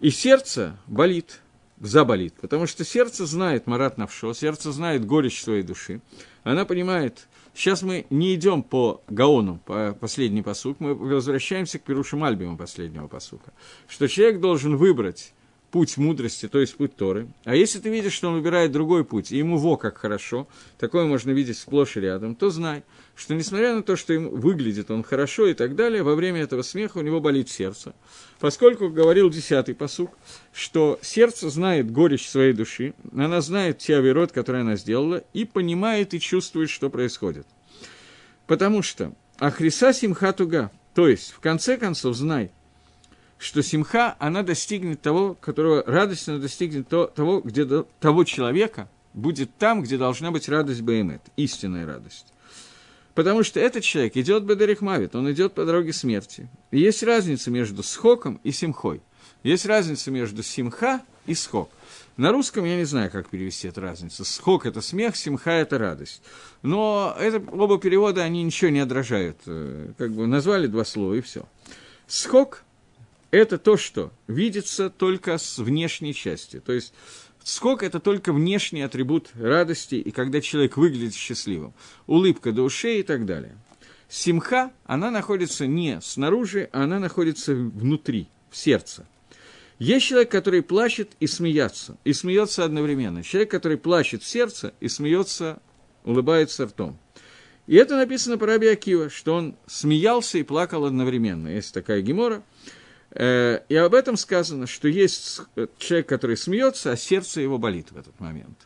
И 0.00 0.10
сердце 0.10 0.76
болит, 0.86 1.40
заболит, 1.80 2.34
потому 2.34 2.66
что 2.66 2.84
сердце 2.84 3.26
знает 3.26 3.66
Марат 3.66 3.98
Навшо, 3.98 4.34
сердце 4.34 4.72
знает 4.72 5.04
горечь 5.04 5.42
своей 5.42 5.62
души. 5.62 6.00
Она 6.42 6.64
понимает, 6.64 7.26
сейчас 7.54 7.82
мы 7.82 8.06
не 8.10 8.34
идем 8.34 8.62
по 8.62 9.02
Гаону, 9.08 9.60
по 9.64 9.96
последний 9.98 10.42
посук, 10.42 10.80
мы 10.80 10.94
возвращаемся 10.94 11.78
к 11.78 11.82
Перушим 11.82 12.24
Альбиму 12.24 12.56
последнего 12.56 13.06
посука, 13.06 13.52
что 13.88 14.08
человек 14.08 14.40
должен 14.40 14.76
выбрать 14.76 15.32
путь 15.74 15.96
мудрости, 15.96 16.46
то 16.46 16.60
есть 16.60 16.76
путь 16.76 16.94
Торы. 16.94 17.26
А 17.42 17.56
если 17.56 17.80
ты 17.80 17.88
видишь, 17.88 18.12
что 18.12 18.28
он 18.28 18.34
выбирает 18.34 18.70
другой 18.70 19.04
путь, 19.04 19.32
и 19.32 19.38
ему 19.38 19.58
во 19.58 19.76
как 19.76 19.98
хорошо, 19.98 20.46
такое 20.78 21.04
можно 21.04 21.32
видеть 21.32 21.58
сплошь 21.58 21.96
и 21.96 22.00
рядом, 22.00 22.36
то 22.36 22.48
знай, 22.50 22.84
что 23.16 23.34
несмотря 23.34 23.74
на 23.74 23.82
то, 23.82 23.96
что 23.96 24.12
ему 24.12 24.30
выглядит 24.30 24.92
он 24.92 25.02
хорошо 25.02 25.48
и 25.48 25.52
так 25.52 25.74
далее, 25.74 26.04
во 26.04 26.14
время 26.14 26.42
этого 26.42 26.62
смеха 26.62 26.98
у 26.98 27.00
него 27.00 27.20
болит 27.20 27.48
сердце. 27.48 27.92
Поскольку 28.38 28.88
говорил 28.88 29.30
десятый 29.30 29.74
посук, 29.74 30.16
что 30.52 31.00
сердце 31.02 31.50
знает 31.50 31.90
горечь 31.90 32.28
своей 32.28 32.52
души, 32.52 32.94
она 33.12 33.40
знает 33.40 33.78
те 33.78 33.96
авирот, 33.96 34.30
которые 34.30 34.60
она 34.60 34.76
сделала, 34.76 35.24
и 35.32 35.44
понимает 35.44 36.14
и 36.14 36.20
чувствует, 36.20 36.70
что 36.70 36.88
происходит. 36.88 37.48
Потому 38.46 38.82
что 38.82 39.12
Ахриса 39.40 39.92
Симхатуга, 39.92 40.70
то 40.94 41.08
есть, 41.08 41.32
в 41.32 41.40
конце 41.40 41.78
концов, 41.78 42.14
знай– 42.14 42.52
что 43.44 43.62
симха, 43.62 44.16
она 44.18 44.42
достигнет 44.42 45.02
того, 45.02 45.34
которого 45.38 45.84
радость, 45.86 46.28
она 46.30 46.38
достигнет 46.38 46.88
то, 46.88 47.06
того, 47.06 47.42
где, 47.42 47.66
того 48.00 48.24
человека, 48.24 48.88
будет 49.12 49.54
там, 49.58 49.82
где 49.82 49.98
должна 49.98 50.30
быть 50.30 50.48
радость 50.48 50.80
Баэмет, 50.80 51.20
истинная 51.36 51.84
радость. 51.84 52.26
Потому 53.14 53.42
что 53.42 53.60
этот 53.60 53.84
человек 53.84 54.16
идет 54.16 54.44
Бедарихмавит, 54.44 55.14
он 55.14 55.30
идет 55.30 55.52
по 55.52 55.66
дороге 55.66 55.92
смерти. 55.92 56.48
И 56.70 56.80
есть 56.80 57.02
разница 57.02 57.50
между 57.50 57.82
схоком 57.82 58.40
и 58.44 58.50
симхой. 58.50 59.02
Есть 59.42 59.66
разница 59.66 60.10
между 60.10 60.42
симха 60.42 61.02
и 61.26 61.34
схок. 61.34 61.68
На 62.16 62.32
русском 62.32 62.64
я 62.64 62.76
не 62.76 62.84
знаю, 62.84 63.10
как 63.10 63.28
перевести 63.28 63.68
эту 63.68 63.82
разницу. 63.82 64.24
Схок– 64.24 64.64
это 64.66 64.80
смех, 64.80 65.16
симха– 65.16 65.50
это 65.52 65.76
радость. 65.76 66.22
Но 66.62 67.14
это, 67.20 67.42
оба 67.52 67.78
перевода, 67.78 68.22
они 68.22 68.42
ничего 68.42 68.70
не 68.70 68.80
отражают. 68.80 69.36
Э, 69.46 69.92
как 69.98 70.12
бы 70.12 70.26
назвали 70.26 70.66
два 70.66 70.84
слова, 70.84 71.12
и 71.12 71.20
все. 71.20 71.44
Схок 72.06 72.64
это 73.34 73.58
то, 73.58 73.76
что 73.76 74.12
видится 74.26 74.90
только 74.90 75.38
с 75.38 75.58
внешней 75.58 76.14
части. 76.14 76.60
То 76.60 76.72
есть 76.72 76.94
скок– 77.42 77.82
это 77.84 78.00
только 78.00 78.32
внешний 78.32 78.82
атрибут 78.82 79.30
радости, 79.34 79.96
и 79.96 80.10
когда 80.10 80.40
человек 80.40 80.76
выглядит 80.76 81.14
счастливым. 81.14 81.74
Улыбка 82.06 82.52
до 82.52 82.62
ушей 82.62 83.00
и 83.00 83.02
так 83.02 83.26
далее. 83.26 83.56
Симха, 84.08 84.70
она 84.84 85.10
находится 85.10 85.66
не 85.66 86.00
снаружи, 86.00 86.68
а 86.72 86.84
она 86.84 87.00
находится 87.00 87.54
внутри, 87.54 88.28
в 88.50 88.56
сердце. 88.56 89.06
Есть 89.80 90.06
человек, 90.06 90.30
который 90.30 90.62
плачет 90.62 91.10
и 91.18 91.26
смеется, 91.26 91.98
и 92.04 92.12
смеется 92.12 92.64
одновременно. 92.64 93.24
Человек, 93.24 93.50
который 93.50 93.76
плачет 93.76 94.22
в 94.22 94.28
сердце 94.28 94.72
и 94.78 94.88
смеется, 94.88 95.60
улыбается 96.04 96.66
ртом. 96.66 96.96
И 97.66 97.74
это 97.74 97.96
написано 97.96 98.38
по 98.38 98.46
Раби 98.46 98.68
Акива, 98.68 99.10
что 99.10 99.34
он 99.34 99.56
смеялся 99.66 100.38
и 100.38 100.44
плакал 100.44 100.84
одновременно. 100.84 101.48
Есть 101.48 101.74
такая 101.74 102.00
гемора– 102.00 102.44
и 103.14 103.76
об 103.76 103.94
этом 103.94 104.16
сказано, 104.16 104.66
что 104.66 104.88
есть 104.88 105.40
человек, 105.78 106.08
который 106.08 106.36
смеется, 106.36 106.92
а 106.92 106.96
сердце 106.96 107.40
его 107.40 107.58
болит 107.58 107.92
в 107.92 107.96
этот 107.96 108.18
момент. 108.18 108.58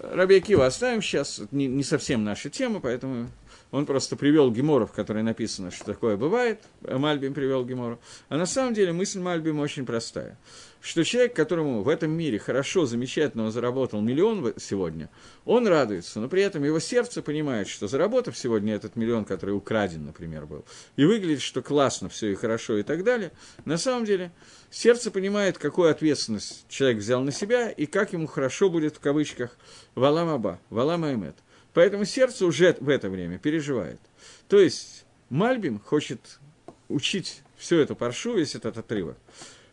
Раби 0.00 0.36
Акива 0.36 0.66
оставим 0.66 1.02
сейчас, 1.02 1.42
не 1.50 1.82
совсем 1.82 2.24
наша 2.24 2.48
тема, 2.48 2.80
поэтому 2.80 3.28
он 3.70 3.86
просто 3.86 4.16
привел 4.16 4.50
Гемору, 4.50 4.86
в 4.86 4.92
написано, 5.22 5.70
что 5.70 5.84
такое 5.84 6.16
бывает. 6.16 6.62
Мальбим 6.82 7.34
привел 7.34 7.64
Гемору. 7.64 8.00
А 8.28 8.36
на 8.36 8.46
самом 8.46 8.74
деле 8.74 8.92
мысль 8.92 9.20
Мальбима 9.20 9.62
очень 9.62 9.86
простая. 9.86 10.36
Что 10.80 11.04
человек, 11.04 11.36
которому 11.36 11.82
в 11.82 11.88
этом 11.88 12.10
мире 12.10 12.38
хорошо, 12.38 12.86
замечательно 12.86 13.44
он 13.44 13.52
заработал 13.52 14.00
миллион 14.00 14.54
сегодня, 14.56 15.10
он 15.44 15.68
радуется, 15.68 16.20
но 16.20 16.28
при 16.28 16.42
этом 16.42 16.64
его 16.64 16.80
сердце 16.80 17.20
понимает, 17.20 17.68
что 17.68 17.86
заработав 17.86 18.36
сегодня 18.36 18.74
этот 18.74 18.96
миллион, 18.96 19.26
который 19.26 19.54
украден, 19.54 20.06
например, 20.06 20.46
был, 20.46 20.64
и 20.96 21.04
выглядит, 21.04 21.42
что 21.42 21.60
классно 21.60 22.08
все 22.08 22.32
и 22.32 22.34
хорошо 22.34 22.78
и 22.78 22.82
так 22.82 23.04
далее, 23.04 23.30
на 23.66 23.76
самом 23.76 24.06
деле 24.06 24.32
сердце 24.70 25.10
понимает, 25.10 25.58
какую 25.58 25.90
ответственность 25.90 26.64
человек 26.68 26.98
взял 26.98 27.22
на 27.22 27.30
себя 27.30 27.68
и 27.68 27.84
как 27.84 28.14
ему 28.14 28.26
хорошо 28.26 28.70
будет 28.70 28.96
в 28.96 29.00
кавычках 29.00 29.58
«валам 29.94 30.30
аба», 30.30 30.60
«валам 30.70 31.04
аймет». 31.04 31.36
Поэтому 31.72 32.04
сердце 32.04 32.46
уже 32.46 32.76
в 32.80 32.88
это 32.88 33.08
время 33.08 33.38
переживает. 33.38 34.00
То 34.48 34.58
есть 34.58 35.04
Мальбим 35.28 35.78
хочет 35.78 36.40
учить 36.88 37.42
всю 37.56 37.76
эту 37.76 37.94
паршу, 37.94 38.34
весь 38.34 38.54
этот 38.54 38.78
отрывок, 38.78 39.16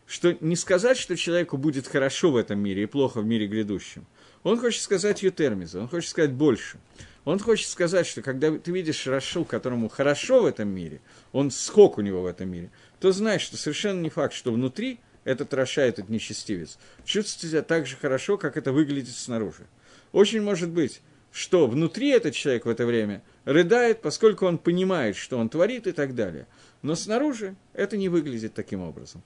что 0.06 0.36
не 0.40 0.56
сказать, 0.56 0.96
что 0.96 1.16
человеку 1.16 1.56
будет 1.56 1.86
хорошо 1.86 2.30
в 2.30 2.36
этом 2.36 2.60
мире 2.60 2.84
и 2.84 2.86
плохо 2.86 3.20
в 3.20 3.26
мире 3.26 3.46
грядущем. 3.46 4.06
Он 4.44 4.58
хочет 4.58 4.82
сказать 4.82 5.22
ютермиза, 5.22 5.80
он 5.80 5.88
хочет 5.88 6.10
сказать 6.10 6.32
больше. 6.32 6.78
Он 7.24 7.38
хочет 7.38 7.68
сказать, 7.68 8.06
что 8.06 8.22
когда 8.22 8.56
ты 8.56 8.70
видишь 8.70 9.06
Рашу, 9.06 9.44
которому 9.44 9.90
хорошо 9.90 10.42
в 10.42 10.46
этом 10.46 10.68
мире, 10.68 11.02
он 11.32 11.50
скок 11.50 11.98
у 11.98 12.00
него 12.00 12.22
в 12.22 12.26
этом 12.26 12.50
мире, 12.50 12.70
то 13.00 13.12
знаешь, 13.12 13.42
что 13.42 13.58
совершенно 13.58 14.00
не 14.00 14.08
факт, 14.08 14.32
что 14.32 14.50
внутри 14.50 15.00
этот 15.24 15.52
Раша, 15.52 15.82
этот 15.82 16.08
нечестивец, 16.08 16.78
чувствует 17.04 17.50
себя 17.50 17.62
так 17.62 17.86
же 17.86 17.96
хорошо, 17.96 18.38
как 18.38 18.56
это 18.56 18.72
выглядит 18.72 19.14
снаружи. 19.14 19.66
Очень 20.12 20.40
может 20.40 20.70
быть, 20.70 21.02
что 21.32 21.66
внутри 21.66 22.10
этот 22.10 22.34
человек 22.34 22.66
в 22.66 22.68
это 22.68 22.86
время 22.86 23.22
рыдает, 23.44 24.02
поскольку 24.02 24.46
он 24.46 24.58
понимает, 24.58 25.16
что 25.16 25.38
он 25.38 25.48
творит 25.48 25.86
и 25.86 25.92
так 25.92 26.14
далее. 26.14 26.46
Но 26.82 26.94
снаружи 26.94 27.56
это 27.74 27.96
не 27.96 28.08
выглядит 28.08 28.54
таким 28.54 28.82
образом. 28.82 29.22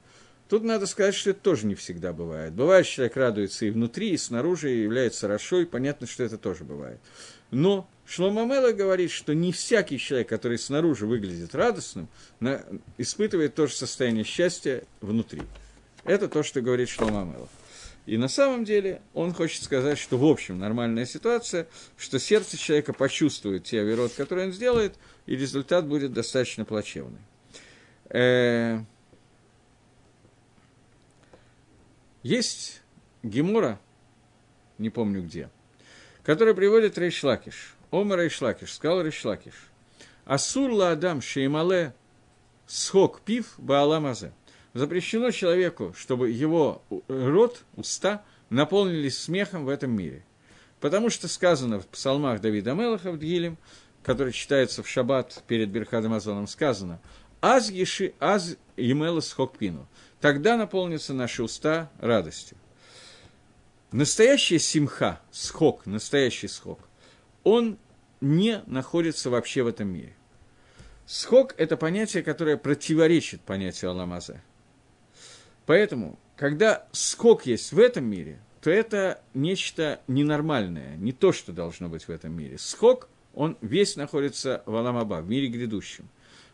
Тут 0.49 0.65
надо 0.65 0.87
сказать, 0.87 1.15
что 1.15 1.31
это 1.31 1.41
тоже 1.41 1.67
не 1.67 1.75
всегда 1.75 2.13
бывает. 2.13 2.53
Бывает, 2.53 2.85
что 2.85 2.97
человек 2.97 3.17
радуется 3.17 3.65
и 3.65 3.71
внутри, 3.71 4.11
и 4.11 4.19
снаружи, 4.19 4.71
и 4.71 4.83
является 4.83 5.23
хорошо, 5.23 5.61
и 5.61 5.65
понятно, 5.65 6.07
что 6.07 6.25
это 6.25 6.37
тоже 6.37 6.65
бывает. 6.65 7.01
Но 7.51 7.89
Шломамела 8.05 8.73
говорит, 8.73 9.11
что 9.11 9.35
не 9.35 9.53
всякий 9.53 9.99
человек, 9.99 10.29
который 10.29 10.59
снаружи 10.59 11.07
выглядит 11.07 11.55
радостным, 11.55 12.09
испытывает 12.99 13.55
то 13.55 13.67
же 13.67 13.75
состояние 13.75 14.25
счастья 14.25 14.85
внутри. 15.01 15.43
Это 16.05 16.29
то, 16.29 16.43
что 16.43 16.61
говорит 16.61 16.91
Шломамела. 16.91 17.49
И 18.05 18.17
на 18.17 18.29
самом 18.29 18.65
деле 18.65 19.01
он 19.15 19.33
хочет 19.33 19.63
сказать, 19.63 19.97
что 19.97 20.19
в 20.19 20.25
общем 20.25 20.59
нормальная 20.59 21.07
ситуация, 21.07 21.69
что 21.97 22.19
сердце 22.19 22.57
человека 22.57 22.93
почувствует 22.93 23.65
те 23.65 23.81
авирот, 23.81 24.13
которые 24.13 24.49
он 24.49 24.53
сделает, 24.53 24.97
и 25.27 25.37
результат 25.37 25.87
будет 25.87 26.13
достаточно 26.13 26.65
плачевный. 26.65 27.21
Э, 28.09 28.81
есть 32.25 32.83
Гемара, 33.23 33.79
не 34.79 34.91
помню 34.91 35.23
где, 35.23 35.49
который 36.25 36.55
приводит 36.55 36.99
ריש 36.99 37.29
לקיש. 37.29 37.75
אמר 37.93 38.20
ריש 38.20 38.41
לקיש, 38.41 38.73
сказал 38.73 39.03
ריש 39.03 39.23
לקיש. 39.23 39.55
אסור 40.25 40.70
לאדם 40.70 40.91
שימלא 40.91 41.20
שחוק 41.20 41.95
פיו 42.66 43.20
בעולם 43.20 43.55
הזה 43.59 44.33
запрещено 44.75 45.31
человеку, 45.31 45.95
чтобы 45.97 46.31
его 46.31 46.83
рот, 47.09 47.64
уста 47.77 48.25
наполнились 48.51 49.18
смехом 49.18 49.64
в 49.64 49.68
этом 49.68 49.91
мире. 49.93 50.25
Потому 50.81 51.11
что 51.11 51.29
сказано 51.29 51.81
в 51.81 51.87
псалмах 51.87 52.41
Давида 52.41 52.75
מלך 52.75 53.05
а 53.05 53.12
в 53.12 53.18
תהילים, 53.18 53.57
который 54.03 54.33
читается 54.33 54.83
в 54.83 54.89
шаббат 54.89 55.43
перед 55.47 55.70
Берхадом 55.70 56.12
Азоном, 56.12 56.47
сказано 56.47 57.01
«Аз 57.41 57.70
еши, 57.70 58.14
аз 58.18 58.57
емелас 58.77 59.33
хокпину». 59.33 59.87
Тогда 60.20 60.57
наполнятся 60.57 61.14
наши 61.14 61.43
уста 61.43 61.91
радостью. 61.99 62.57
Настоящая 63.91 64.59
симха, 64.59 65.20
схок, 65.31 65.87
настоящий 65.87 66.49
схок, 66.49 66.81
он 67.45 67.79
не 68.20 68.62
находится 68.66 69.31
вообще 69.31 69.62
в 69.62 69.66
этом 69.66 69.89
мире. 69.89 70.14
Схок– 71.05 71.55
это 71.59 71.77
понятие, 71.77 72.23
которое 72.23 72.57
противоречит 72.57 73.41
понятию 73.43 73.91
Аламазе– 73.91 74.41
Поэтому, 75.67 76.19
когда 76.37 76.87
скок 76.93 77.47
есть 77.47 77.73
в 77.73 77.79
этом 77.79 78.05
мире, 78.05 78.41
то 78.61 78.71
это 78.71 79.21
нечто 79.35 80.01
ненормальное, 80.07 80.97
не 80.97 81.13
то, 81.13 81.33
что 81.33 81.53
должно 81.53 81.89
быть 81.89 82.05
в 82.05 82.11
этом 82.11 82.33
мире. 82.33 82.59
Скок 82.59 83.09
он 83.35 83.57
весь 83.61 83.97
находится 83.97 84.63
в 84.67 84.75
Аламаба, 84.77 85.21
в 85.21 85.29
мире 85.29 85.49
грядущем. 85.49 86.09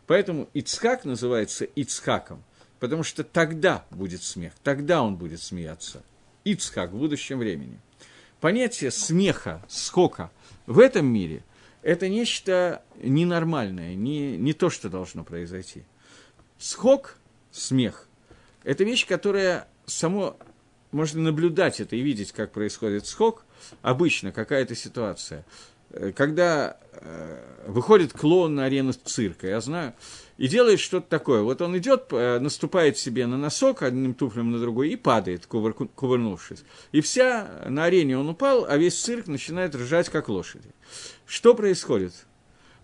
Поэтому 0.07 0.49
Ицхак 0.53 1.05
называется 1.05 1.65
Ицхаком, 1.65 2.43
потому 2.79 3.03
что 3.03 3.23
тогда 3.23 3.85
будет 3.91 4.23
смех, 4.23 4.53
тогда 4.63 5.03
он 5.03 5.17
будет 5.17 5.41
смеяться. 5.41 6.03
Ицхак 6.45 6.91
в 6.91 6.97
будущем 6.97 7.37
времени. 7.37 7.79
Понятие 8.39 8.89
смеха, 8.89 9.63
скока 9.67 10.31
в 10.65 10.79
этом 10.79 11.05
мире– 11.05 11.43
это 11.81 12.09
нечто 12.09 12.81
ненормальное, 13.01 13.95
не, 13.95 14.37
не 14.37 14.53
то, 14.53 14.69
что 14.69 14.89
должно 14.89 15.23
произойти. 15.23 15.83
Схок, 16.57 17.17
смех, 17.51 18.08
это 18.63 18.83
вещь, 18.83 19.07
которая 19.07 19.67
само 19.85 20.37
можно 20.91 21.21
наблюдать 21.21 21.79
это 21.79 21.95
и 21.95 22.01
видеть, 22.01 22.31
как 22.31 22.51
происходит 22.51 23.05
схок, 23.05 23.45
обычно 23.81 24.31
какая-то 24.31 24.75
ситуация. 24.75 25.45
Э, 25.91 26.11
когда 26.11 26.77
э, 26.91 27.43
выходит 27.67 28.13
клоун 28.13 28.55
на 28.55 28.65
арену 28.65 28.93
цирка, 28.93 29.47
я 29.47 29.61
знаю, 29.61 29.93
и 30.37 30.47
делает 30.47 30.79
что-то 30.79 31.07
такое. 31.09 31.41
Вот 31.41 31.61
он 31.61 31.77
идет, 31.77 32.05
э, 32.11 32.39
наступает 32.39 32.97
себе 32.97 33.27
на 33.27 33.37
носок 33.37 33.83
одним 33.83 34.13
туфлем 34.13 34.51
на 34.51 34.59
другой 34.59 34.89
и 34.89 34.95
падает, 34.95 35.45
кувыр, 35.45 35.73
кувырнувшись. 35.73 36.63
И 36.91 37.01
вся 37.01 37.65
на 37.67 37.85
арене 37.85 38.17
он 38.17 38.29
упал, 38.29 38.65
а 38.65 38.77
весь 38.77 38.99
цирк 38.99 39.27
начинает 39.27 39.75
ржать, 39.75 40.09
как 40.09 40.29
лошади. 40.29 40.69
Что 41.25 41.53
происходит? 41.53 42.13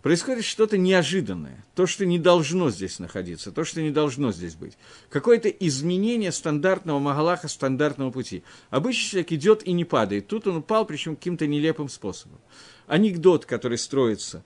Происходит 0.05 0.45
что-то 0.45 0.77
неожиданное, 0.77 1.65
то, 1.73 1.87
что 1.87 2.05
не 2.05 2.19
должно 2.19 2.69
здесь 2.69 2.99
находиться, 2.99 3.51
то, 3.51 3.63
что 3.63 3.81
не 3.81 3.89
должно 3.89 4.31
здесь 4.31 4.53
быть. 4.53 4.77
Какое-то 5.09 5.49
изменение 5.49 6.31
стандартного 6.31 6.99
Магалаха, 6.99 7.47
стандартного 7.47 8.11
пути. 8.11 8.43
Обычный 8.69 9.09
человек 9.09 9.31
идет 9.31 9.67
и 9.67 9.71
не 9.71 9.83
падает. 9.83 10.27
Тут 10.27 10.45
он 10.45 10.57
упал, 10.57 10.85
причем 10.85 11.15
каким-то 11.15 11.47
нелепым 11.47 11.89
способом. 11.89 12.37
Анекдот, 12.85 13.47
который 13.47 13.79
строится, 13.79 14.43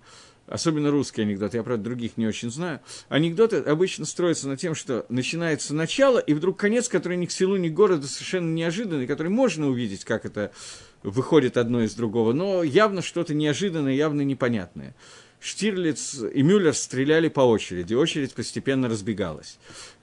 особенно 0.47 0.91
русский 0.91 1.23
анекдот, 1.23 1.53
я, 1.53 1.61
правда, 1.61 1.83
других 1.83 2.15
не 2.15 2.25
очень 2.25 2.51
знаю, 2.51 2.79
анекдоты 3.09 3.57
обычно 3.57 4.05
строятся 4.05 4.47
на 4.47 4.55
тем, 4.55 4.75
что 4.75 5.05
начинается 5.09 5.75
начало, 5.75 6.19
и 6.19 6.33
вдруг 6.33 6.57
конец, 6.57 6.87
который 6.87 7.17
ни 7.17 7.25
к 7.25 7.31
селу, 7.31 7.57
ни 7.57 7.67
к 7.67 7.73
городу 7.73 8.07
совершенно 8.07 8.49
неожиданный, 8.53 9.07
который 9.07 9.27
можно 9.27 9.67
увидеть, 9.67 10.05
как 10.05 10.25
это 10.25 10.53
выходит 11.03 11.57
одно 11.57 11.83
из 11.83 11.95
другого, 11.95 12.31
но 12.31 12.63
явно 12.63 13.01
что-то 13.01 13.33
неожиданное, 13.33 13.93
явно 13.93 14.21
непонятное. 14.21 14.95
Штирлиц 15.39 16.15
и 16.33 16.41
Мюллер 16.41 16.73
стреляли 16.73 17.29
по 17.29 17.41
очереди, 17.41 17.93
очередь 17.93 18.33
постепенно 18.33 18.89
разбегалась. 18.89 19.57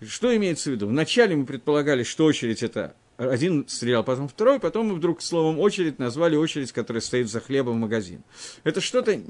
Что 0.07 0.34
имеется 0.34 0.70
в 0.70 0.72
виду? 0.72 0.87
Вначале 0.87 1.37
мы 1.37 1.45
предполагали, 1.45 2.05
что 2.05 2.24
очередь 2.24 2.62
это 2.62 2.95
один 3.18 3.66
стрелял, 3.68 4.05
потом 4.05 4.28
второй, 4.28 4.61
потом 4.61 4.89
мы 4.89 4.95
вдруг 4.95 5.22
словом 5.22 5.59
очередь 5.59 5.99
назвали 5.99 6.37
очередь, 6.37 6.72
которая 6.72 7.01
стоит 7.01 7.28
за 7.30 7.41
хлебом 7.41 7.76
в 7.76 7.80
магазин. 7.80 8.22
Это 8.64 8.80
что-то... 8.80 9.20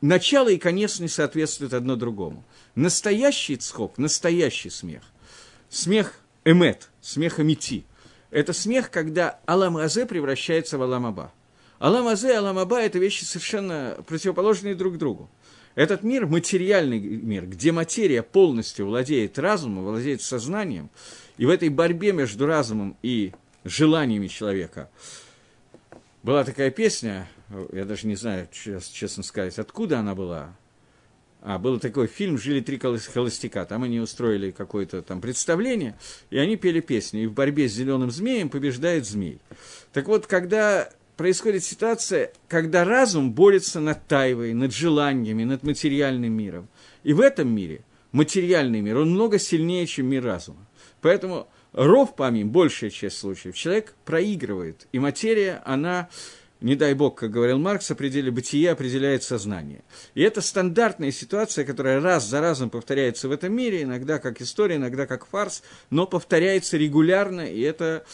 Начало 0.00 0.48
и 0.50 0.58
конец 0.58 1.00
не 1.00 1.08
соответствуют 1.08 1.72
одно 1.72 1.96
другому. 1.96 2.44
Настоящий 2.74 3.56
цхок, 3.56 3.96
настоящий 3.96 4.68
смех. 4.68 5.02
Смех 5.70 6.20
эмет, 6.44 6.90
смех 7.00 7.38
амити. 7.38 7.86
Это 8.30 8.52
смех, 8.52 8.90
когда 8.90 9.40
Алам 9.46 9.78
Азе 9.78 10.04
превращается 10.04 10.76
в 10.76 10.82
Алам 10.82 11.06
Аба. 11.06 11.32
Алам 11.84 12.06
Азе 12.08 12.28
и 12.28 12.32
Алам 12.32 12.56
Аба– 12.56 12.80
это 12.80 12.98
вещи 12.98 13.24
совершенно 13.24 13.98
противоположные 14.06 14.74
друг 14.74 14.96
другу. 14.96 15.28
Этот 15.74 16.02
мир, 16.02 16.24
материальный 16.24 16.98
мир, 16.98 17.44
где 17.44 17.72
материя 17.72 18.22
полностью 18.22 18.86
владеет 18.86 19.38
разумом, 19.38 19.84
владеет 19.84 20.22
сознанием, 20.22 20.88
и 21.36 21.44
в 21.44 21.50
этой 21.50 21.68
борьбе 21.68 22.12
между 22.12 22.46
разумом 22.46 22.96
и 23.02 23.32
желаниями 23.64 24.28
человека 24.28 24.88
была 26.22 26.44
такая 26.44 26.70
песня, 26.70 27.28
я 27.70 27.84
даже 27.84 28.06
не 28.06 28.14
знаю, 28.14 28.48
честно 28.50 29.22
сказать, 29.22 29.58
откуда 29.58 29.98
она 29.98 30.14
была. 30.14 30.56
А, 31.42 31.58
был 31.58 31.78
такой 31.78 32.06
фильм 32.06 32.38
«Жили 32.38 32.60
три 32.60 32.78
холостяка». 32.78 33.66
Там 33.66 33.82
они 33.82 34.00
устроили 34.00 34.52
какое-то 34.52 35.02
там 35.02 35.20
представление, 35.20 35.98
и 36.30 36.38
они 36.38 36.56
пели 36.56 36.80
песню. 36.80 37.24
И 37.24 37.26
в 37.26 37.34
борьбе 37.34 37.68
с 37.68 37.72
зеленым 37.72 38.10
змеем 38.10 38.48
побеждает 38.48 39.04
змей. 39.04 39.38
Так 39.92 40.08
вот, 40.08 40.26
когда 40.26 40.88
происходит 41.16 41.64
ситуация, 41.64 42.32
когда 42.48 42.84
разум 42.84 43.32
борется 43.32 43.80
над 43.80 44.06
тайвой, 44.06 44.52
над 44.54 44.72
желаниями, 44.72 45.44
над 45.44 45.62
материальным 45.62 46.32
миром. 46.32 46.68
И 47.02 47.12
в 47.12 47.20
этом 47.20 47.54
мире 47.54 47.84
материальный 48.14 48.80
мир, 48.80 48.98
он 48.98 49.10
много 49.10 49.38
сильнее, 49.38 49.86
чем 49.86 50.06
мир 50.06 50.24
разума. 50.24 50.66
Поэтому 51.00 51.48
ров 51.72 52.14
помим, 52.14 52.50
большая 52.50 52.90
часть 52.90 53.18
случаев, 53.18 53.56
человек 53.56 53.94
проигрывает, 54.04 54.86
и 54.92 55.00
материя, 55.00 55.60
она, 55.66 56.08
не 56.60 56.76
дай 56.76 56.94
бог, 56.94 57.18
как 57.18 57.32
говорил 57.32 57.58
Маркс, 57.58 57.90
о 57.90 57.96
пределе 57.96 58.30
бытия 58.30 58.72
определяет 58.72 59.24
сознание. 59.24 59.82
И 60.14 60.22
это 60.22 60.40
стандартная 60.40 61.10
ситуация, 61.10 61.64
которая 61.64 62.00
раз 62.00 62.26
за 62.26 62.40
разом 62.40 62.70
повторяется 62.70 63.28
в 63.28 63.32
этом 63.32 63.52
мире, 63.52 63.82
иногда 63.82 64.20
как 64.20 64.40
история, 64.40 64.76
иногда 64.76 65.06
как 65.06 65.26
фарс, 65.26 65.64
но 65.90 66.06
повторяется 66.06 66.76
регулярно, 66.76 67.40
и 67.40 67.60
это, 67.60 68.04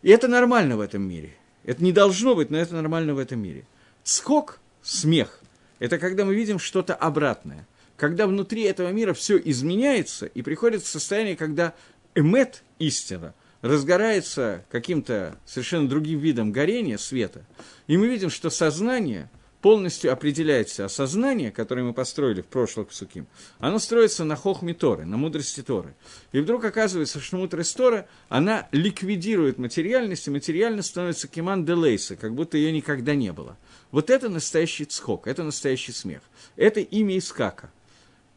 и 0.00 0.10
это 0.10 0.28
нормально 0.28 0.78
в 0.78 0.80
этом 0.80 1.02
мире. 1.02 1.36
Это 1.66 1.82
не 1.82 1.92
должно 1.92 2.34
быть, 2.34 2.48
но 2.48 2.56
это 2.56 2.74
нормально 2.74 3.14
в 3.14 3.18
этом 3.18 3.40
мире. 3.40 3.66
Скок, 4.04 4.60
смех, 4.82 5.40
это 5.80 5.98
когда 5.98 6.24
мы 6.24 6.34
видим 6.34 6.58
что-то 6.58 6.94
обратное. 6.94 7.66
Когда 7.96 8.26
внутри 8.26 8.62
этого 8.62 8.90
мира 8.92 9.12
все 9.14 9.36
изменяется 9.36 10.26
и 10.26 10.42
приходит 10.42 10.82
в 10.82 10.88
состояние, 10.88 11.36
когда 11.36 11.74
эмет, 12.14 12.62
истина, 12.78 13.34
разгорается 13.62 14.64
каким-то 14.70 15.36
совершенно 15.44 15.88
другим 15.88 16.20
видом 16.20 16.52
горения, 16.52 16.98
света, 16.98 17.44
и 17.86 17.96
мы 17.96 18.06
видим, 18.06 18.30
что 18.30 18.48
сознание 18.48 19.28
полностью 19.66 20.12
определяется, 20.12 20.84
а 20.84 20.88
сознание, 20.88 21.50
которое 21.50 21.82
мы 21.82 21.92
построили 21.92 22.40
в 22.40 22.46
прошлых 22.46 22.86
псуким, 22.86 23.26
оно 23.58 23.80
строится 23.80 24.22
на 24.22 24.36
хохме 24.36 24.74
Торы, 24.74 25.04
на 25.06 25.16
мудрости 25.16 25.60
Торы. 25.60 25.96
И 26.30 26.38
вдруг 26.38 26.64
оказывается, 26.64 27.18
что 27.18 27.38
мудрость 27.38 27.76
Торы, 27.76 28.06
она 28.28 28.68
ликвидирует 28.70 29.58
материальность, 29.58 30.28
и 30.28 30.30
материальность 30.30 30.90
становится 30.90 31.26
кеман 31.26 31.64
де 31.64 31.72
лейса, 31.72 32.14
как 32.14 32.32
будто 32.32 32.56
ее 32.56 32.70
никогда 32.70 33.16
не 33.16 33.32
было. 33.32 33.56
Вот 33.90 34.08
это 34.08 34.28
настоящий 34.28 34.84
цхок, 34.84 35.26
это 35.26 35.42
настоящий 35.42 35.90
смех. 35.90 36.20
Это 36.54 36.78
имя 36.78 37.16
Ицхака. 37.16 37.68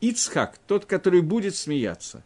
Ицхак, 0.02 0.58
тот, 0.66 0.86
который 0.86 1.22
будет 1.22 1.56
смеяться. 1.56 2.24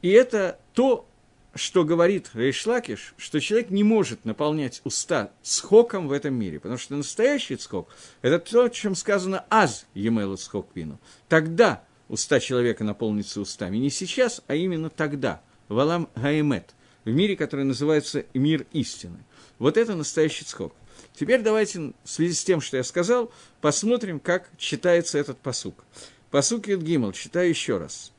И 0.00 0.08
это 0.08 0.58
то, 0.72 1.06
что 1.54 1.84
говорит 1.84 2.30
Рейшлакиш, 2.34 3.14
что 3.16 3.40
человек 3.40 3.70
не 3.70 3.82
может 3.82 4.24
наполнять 4.24 4.80
уста 4.84 5.32
скоком 5.42 6.08
в 6.08 6.12
этом 6.12 6.34
мире, 6.34 6.60
потому 6.60 6.78
что 6.78 6.94
настоящий 6.94 7.56
скок– 7.58 7.88
это 8.22 8.38
то, 8.38 8.68
чем 8.68 8.94
сказано 8.94 9.44
«аз 9.50 9.86
емелу 9.94 10.36
скок 10.36 10.68
вину». 10.74 10.98
Тогда 11.28 11.82
уста 12.08 12.40
человека 12.40 12.84
наполнятся 12.84 13.40
устами. 13.40 13.76
Не 13.78 13.90
сейчас, 13.90 14.42
а 14.46 14.54
именно 14.54 14.90
тогда. 14.90 15.40
Валам 15.68 16.08
гаэмет. 16.14 16.74
В 17.04 17.10
мире, 17.10 17.36
который 17.36 17.64
называется 17.64 18.26
мир 18.34 18.66
истины. 18.72 19.24
Вот 19.58 19.76
это 19.76 19.94
настоящий 19.94 20.44
скок. 20.44 20.74
Теперь 21.14 21.40
давайте, 21.40 21.92
в 22.04 22.10
связи 22.10 22.34
с 22.34 22.44
тем, 22.44 22.60
что 22.60 22.76
я 22.76 22.84
сказал, 22.84 23.32
посмотрим, 23.60 24.20
как 24.20 24.50
читается 24.58 25.18
этот 25.18 25.38
посук. 25.38 25.84
Посук 26.30 26.68
Юдгимл, 26.68 27.12
читаю 27.12 27.48
еще 27.48 27.78
раз. 27.78 28.12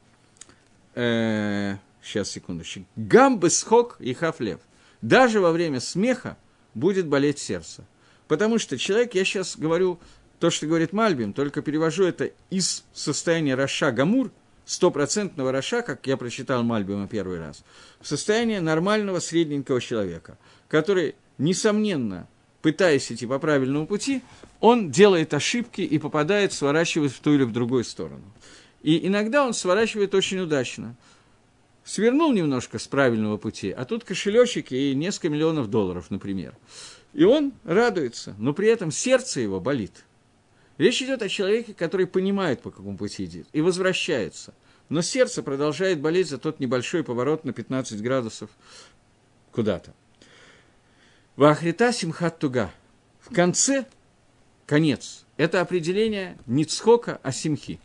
Э, 0.96 1.78
сейчас, 2.02 2.32
секундочку. 2.32 2.86
Гамбы 2.96 3.50
схок 3.50 3.98
и 4.00 4.14
хафлев. 4.14 4.60
Даже 5.02 5.40
во 5.40 5.52
время 5.52 5.80
смеха 5.80 6.38
будет 6.74 7.08
болеть 7.08 7.40
сердце. 7.40 7.86
Потому 8.28 8.60
что 8.60 8.78
человек, 8.78 9.14
я 9.14 9.26
сейчас 9.26 9.58
говорю 9.58 10.00
то, 10.40 10.50
что 10.50 10.66
говорит 10.66 10.94
Мальбим, 10.94 11.34
только 11.34 11.62
перевожу 11.62 12.04
это 12.06 12.32
из 12.50 12.84
состояния 12.94 13.56
רשע 13.56 13.92
גמור, 13.92 14.32
стопроцентного 14.66 15.52
רשע, 15.52 15.82
как 15.82 16.08
я 16.08 16.18
прочитал 16.18 16.64
Мальбима 16.64 17.08
первый 17.08 17.40
раз, 17.40 17.64
в 18.00 18.08
состояние 18.08 18.62
нормального 18.62 19.20
средненького 19.20 19.82
человека, 19.82 20.38
который, 20.68 21.16
несомненно, 21.38 22.28
пытаясь 22.62 23.12
идти 23.12 23.26
по 23.26 23.38
правильному 23.38 23.86
пути, 23.86 24.22
он 24.60 24.92
делает 24.92 25.34
ошибки 25.34 25.82
и 25.82 26.00
попадает, 26.00 26.54
сворачивает 26.54 27.12
в 27.12 27.20
ту 27.20 27.34
или 27.34 27.44
в 27.44 27.52
другую 27.52 27.84
сторону. 27.84 28.24
И 28.82 29.06
иногда 29.08 29.46
он 29.46 29.54
сворачивает 29.54 30.16
очень 30.16 30.40
удачно. 30.40 30.96
Свернул 31.84 32.32
немножко 32.32 32.78
с 32.78 32.88
правильного 32.88 33.38
пути, 33.38 33.72
а 33.72 33.86
тут 33.86 34.04
кошелечек 34.04 34.72
и 34.72 34.94
несколько 34.94 35.30
миллионов 35.30 35.70
долларов, 35.70 36.12
например. 36.12 36.56
И 37.14 37.24
он 37.24 37.54
радуется, 37.64 38.36
но 38.38 38.54
при 38.54 38.68
этом 38.68 38.92
сердце 38.92 39.42
его 39.42 39.60
болит. 39.60 40.06
Речь 40.78 41.02
идет 41.02 41.22
о 41.22 41.30
человеке, 41.30 41.74
который 41.74 42.08
понимает, 42.08 42.62
по 42.62 42.72
какому 42.72 42.98
пути 42.98 43.26
идет, 43.26 43.48
и 43.52 43.62
возвращается. 43.62 44.54
Но 44.90 45.02
сердце 45.02 45.44
продолжает 45.44 46.00
болеть 46.00 46.30
за 46.30 46.38
тот 46.38 46.60
небольшой 46.60 47.04
поворот 47.04 47.46
на 47.46 47.54
15 47.54 48.02
градусов 48.02 48.50
куда-то. 49.52 49.94
Вахрита 51.36 51.92
симхат 51.92 52.40
туга. 52.40 52.72
В 53.20 53.34
конце, 53.34 53.86
конец, 54.66 55.26
это 55.38 55.62
определение 55.62 56.38
не 56.46 56.66
цхока, 56.66 57.20
а 57.24 57.32
симхи. 57.32 57.80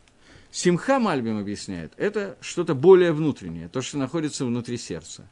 Симха 0.57 0.99
Мальбим 0.99 1.39
объясняет, 1.39 1.93
это 1.99 2.39
что-то 2.41 2.75
более 2.75 3.13
внутреннее, 3.13 3.69
то, 3.69 3.83
что 3.83 3.99
находится 3.99 4.47
внутри 4.47 4.79
сердца. 4.79 5.29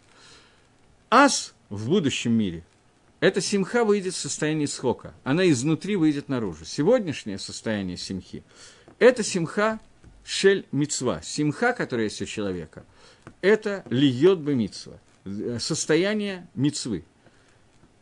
Ас 1.09 1.55
в 1.71 1.89
будущем 1.89 2.33
мире– 2.33 2.63
эта 3.21 3.41
симха 3.41 3.85
выйдет 3.85 4.13
в 4.13 4.19
состоянии 4.19 4.67
схока. 4.67 5.15
Она 5.25 5.49
изнутри 5.49 5.97
выйдет 5.97 6.29
наружу. 6.29 6.67
Сегодняшнее 6.67 7.39
состояние 7.39 7.97
симхи– 7.97 8.43
это 8.99 9.23
симха 9.23 9.81
шель 10.27 10.67
мицва. 10.73 11.23
Симха, 11.23 11.73
которая 11.73 12.05
есть 12.05 12.21
у 12.21 12.27
человека, 12.27 12.85
это 13.41 13.83
льет 13.89 14.41
бы 14.41 14.55
мицва. 14.55 14.99
Состояние 15.59 16.47
мицвы. 16.55 17.03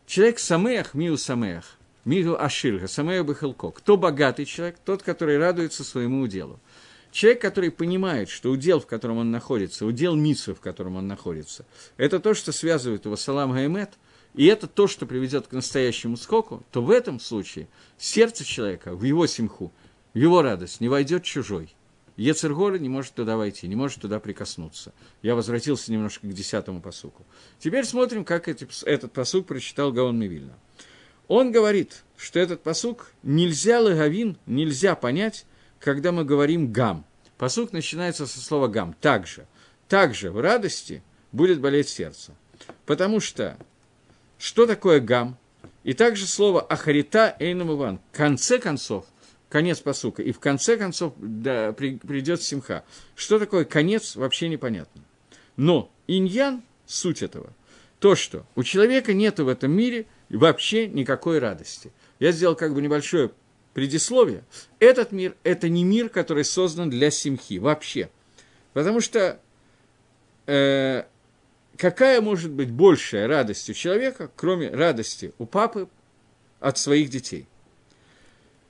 Человек 0.07 0.41
самеях, 0.41 0.93
миу 0.95 1.17
самеях, 1.17 1.79
миу 2.05 2.35
аширга, 2.37 2.89
самеях 2.89 3.25
бахалко. 3.25 3.71
Кто 3.71 3.97
богатый 3.97 4.45
человек? 4.45 4.79
Тот, 4.85 5.05
который 5.05 5.39
радуется 5.39 5.85
своему 5.85 6.23
уделу. 6.23 6.59
Человек, 7.13 7.43
который 7.43 7.71
понимает, 7.71 8.31
что 8.31 8.51
удел, 8.51 8.81
в 8.81 8.87
котором 8.87 9.19
он 9.19 9.31
находится, 9.31 9.85
удел 9.85 10.17
митсвы, 10.17 10.55
в 10.55 10.61
котором 10.61 10.97
он 10.97 11.07
находится, 11.07 11.67
это 11.99 12.19
то, 12.19 12.33
что 12.33 12.53
связывает 12.53 13.05
его 13.05 13.17
салам 13.17 13.53
гаймет, 13.53 13.91
и 14.35 14.47
это 14.47 14.67
то, 14.67 14.87
что 14.87 15.05
приведет 15.05 15.47
к 15.47 15.53
настоящему 15.53 16.17
скоку, 16.17 16.65
то 16.73 16.83
в 16.83 16.91
этом 16.91 17.21
случае 17.21 17.69
сердце 17.99 18.45
человека, 18.45 18.95
в 18.95 19.03
его 19.03 19.27
симху, 19.27 19.71
в 20.15 20.19
его 20.19 20.41
радость 20.41 20.81
не 20.81 20.89
войдет 20.89 21.23
чужой. 21.23 21.75
Ецергора 22.17 22.79
не 22.79 22.89
может 22.89 23.13
туда 23.13 23.37
войти, 23.37 23.69
не 23.69 23.77
может 23.77 24.01
туда 24.01 24.19
прикоснуться. 24.19 24.95
Я 25.21 25.35
возвратился 25.35 25.93
немножко 25.93 26.27
к 26.27 26.33
десятому 26.33 26.81
посуку. 26.81 27.27
Теперь 27.59 27.85
смотрим, 27.85 28.25
как 28.25 28.49
эти, 28.49 28.67
этот 28.87 29.13
посук 29.13 29.47
прочитал 29.47 29.93
Гаон 29.93 30.19
Мивильна. 30.19 30.59
Он 31.29 31.53
говорит, 31.53 32.05
что 32.17 32.39
этот 32.39 32.63
посук 32.63 33.13
нельзя 33.23 33.81
лагавин, 33.81 34.39
нельзя 34.47 34.95
понять, 34.95 35.47
когда 35.83 36.13
мы 36.13 36.25
говорим 36.25 36.73
«гам». 36.73 37.05
Посук 37.37 37.73
начинается 37.73 38.27
со 38.27 38.41
слова 38.41 38.69
«гам». 38.69 38.95
Также. 39.01 39.47
Также 39.89 40.31
в 40.31 40.41
радости 40.41 41.03
будет 41.33 41.61
болеть 41.61 41.89
сердце. 41.89 42.33
Потому 42.87 43.19
что 43.19 43.59
что 44.39 44.67
такое 44.67 45.01
«гам»? 45.01 45.37
И 45.83 45.93
также 45.93 46.27
слово 46.27 46.61
«ахарита 46.63 47.37
эйнам 47.41 47.73
иван». 47.73 48.01
В 48.13 48.17
конце 48.17 48.59
концов, 48.59 49.07
конец 49.49 49.81
посука, 49.81 50.23
и 50.23 50.31
в 50.31 50.39
конце 50.39 50.77
концов 50.77 51.15
да, 51.17 51.73
при, 51.73 51.97
придет 51.97 52.43
симха. 52.43 52.85
Что 53.17 53.41
такое 53.41 53.65
конец, 53.65 54.15
вообще 54.15 54.49
непонятно. 54.49 55.03
Но 55.57 55.91
иньян, 56.07 56.63
суть 56.87 57.23
этого, 57.23 57.53
то, 57.99 58.15
что 58.15 58.47
у 58.55 58.63
человека 58.63 59.13
нет 59.15 59.41
в 59.41 59.49
этом 59.49 59.73
мире 59.73 60.07
вообще 60.31 60.87
никакой 60.87 61.41
радости. 61.41 61.93
Я 62.21 62.31
сделал 62.31 62.55
как 62.55 62.73
бы 62.73 62.81
небольшое 62.81 63.33
предисловие, 63.75 64.45
этот 64.79 65.13
мир– 65.13 65.35
это 65.45 65.69
не 65.69 65.85
мир, 65.85 66.09
который 66.09 66.45
создан 66.45 66.91
для 66.91 67.11
симхи 67.11 67.59
вообще. 67.59 68.11
Потому 68.73 69.01
что 69.01 69.41
э, 70.47 71.05
какая 71.77 72.21
может 72.21 72.51
быть 72.51 72.71
большая 72.71 73.27
радость 73.27 73.69
у 73.71 73.73
человека, 73.73 74.31
кроме 74.37 74.71
радости 74.71 75.33
у 75.39 75.47
папы 75.47 75.89
от 76.61 76.79
своих 76.79 77.11
детей? 77.11 77.47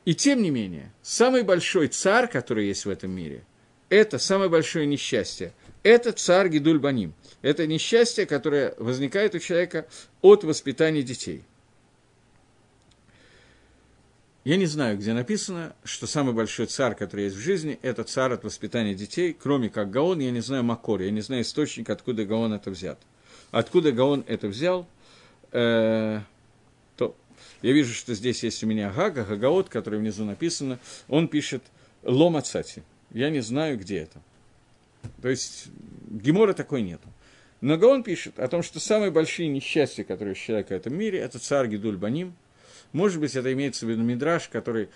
И 0.04 0.14
тем 0.14 0.42
не 0.42 0.50
менее, 0.50 0.92
самый 1.02 1.42
большой 1.42 1.88
царь, 1.88 2.28
который 2.28 2.66
есть 2.66 2.86
в 2.86 2.90
этом 2.90 3.12
мире, 3.12 3.44
это 3.88 4.18
самое 4.18 4.50
большое 4.50 4.86
несчастье. 4.86 5.52
Это 5.84 6.12
царь 6.12 6.48
Гидульбаним. 6.48 7.12
Это 7.42 7.66
несчастье, 7.66 8.24
которое 8.24 8.74
возникает 8.78 9.34
у 9.34 9.38
человека 9.38 9.86
от 10.20 10.44
воспитания 10.44 11.02
детей– 11.02 11.44
я 14.44 14.56
не 14.56 14.66
знаю, 14.66 14.98
где 14.98 15.12
написано, 15.12 15.74
что 15.84 16.08
самый 16.08 16.34
большой 16.34 16.66
царь, 16.66 16.96
который 16.96 17.26
есть 17.26 17.36
в 17.36 17.40
жизни, 17.40 17.78
это 17.82 18.02
царь 18.02 18.32
от 18.32 18.42
воспитания 18.42 18.94
детей, 18.94 19.36
кроме 19.40 19.68
как 19.68 19.90
Гаон, 19.90 20.18
я 20.18 20.32
не 20.32 20.40
знаю 20.40 20.64
Макор, 20.64 21.00
я 21.00 21.12
не 21.12 21.20
знаю 21.20 21.42
источник, 21.42 21.88
откуда 21.90 22.24
Гаон 22.24 22.52
это 22.52 22.70
взят. 22.70 22.98
Откуда 23.52 23.92
Гаон 23.92 24.24
это 24.26 24.48
взял, 24.48 24.88
э, 25.52 26.20
то 26.96 27.14
я 27.62 27.72
вижу, 27.72 27.94
что 27.94 28.14
здесь 28.14 28.42
есть 28.42 28.64
у 28.64 28.66
меня 28.66 28.90
Гага, 28.90 29.24
Гагаот, 29.24 29.68
который 29.68 30.00
внизу 30.00 30.24
написано, 30.24 30.80
он 31.06 31.28
пишет 31.28 31.62
Лома 32.02 32.42
Цати. 32.42 32.82
Я 33.12 33.30
не 33.30 33.40
знаю, 33.40 33.78
где 33.78 33.98
это. 33.98 34.20
То 35.20 35.28
есть 35.28 35.66
Гемора 36.10 36.52
такой 36.52 36.82
нету. 36.82 37.08
Но 37.60 37.76
Гаон 37.76 38.02
пишет 38.02 38.40
о 38.40 38.48
том, 38.48 38.64
что 38.64 38.80
самые 38.80 39.12
большие 39.12 39.46
несчастья, 39.46 40.02
которые 40.02 40.32
у 40.32 40.36
человека 40.36 40.74
в 40.74 40.76
этом 40.76 40.96
мире, 40.96 41.20
это 41.20 41.38
царь 41.38 41.68
Гидуль 41.68 41.96
Баним, 41.96 42.34
может 42.92 43.20
быть, 43.20 43.36
это 43.36 43.52
имеется 43.52 43.86
в 43.86 43.90
виду 43.90 44.02
Мидраш, 44.02 44.48
который 44.48 44.88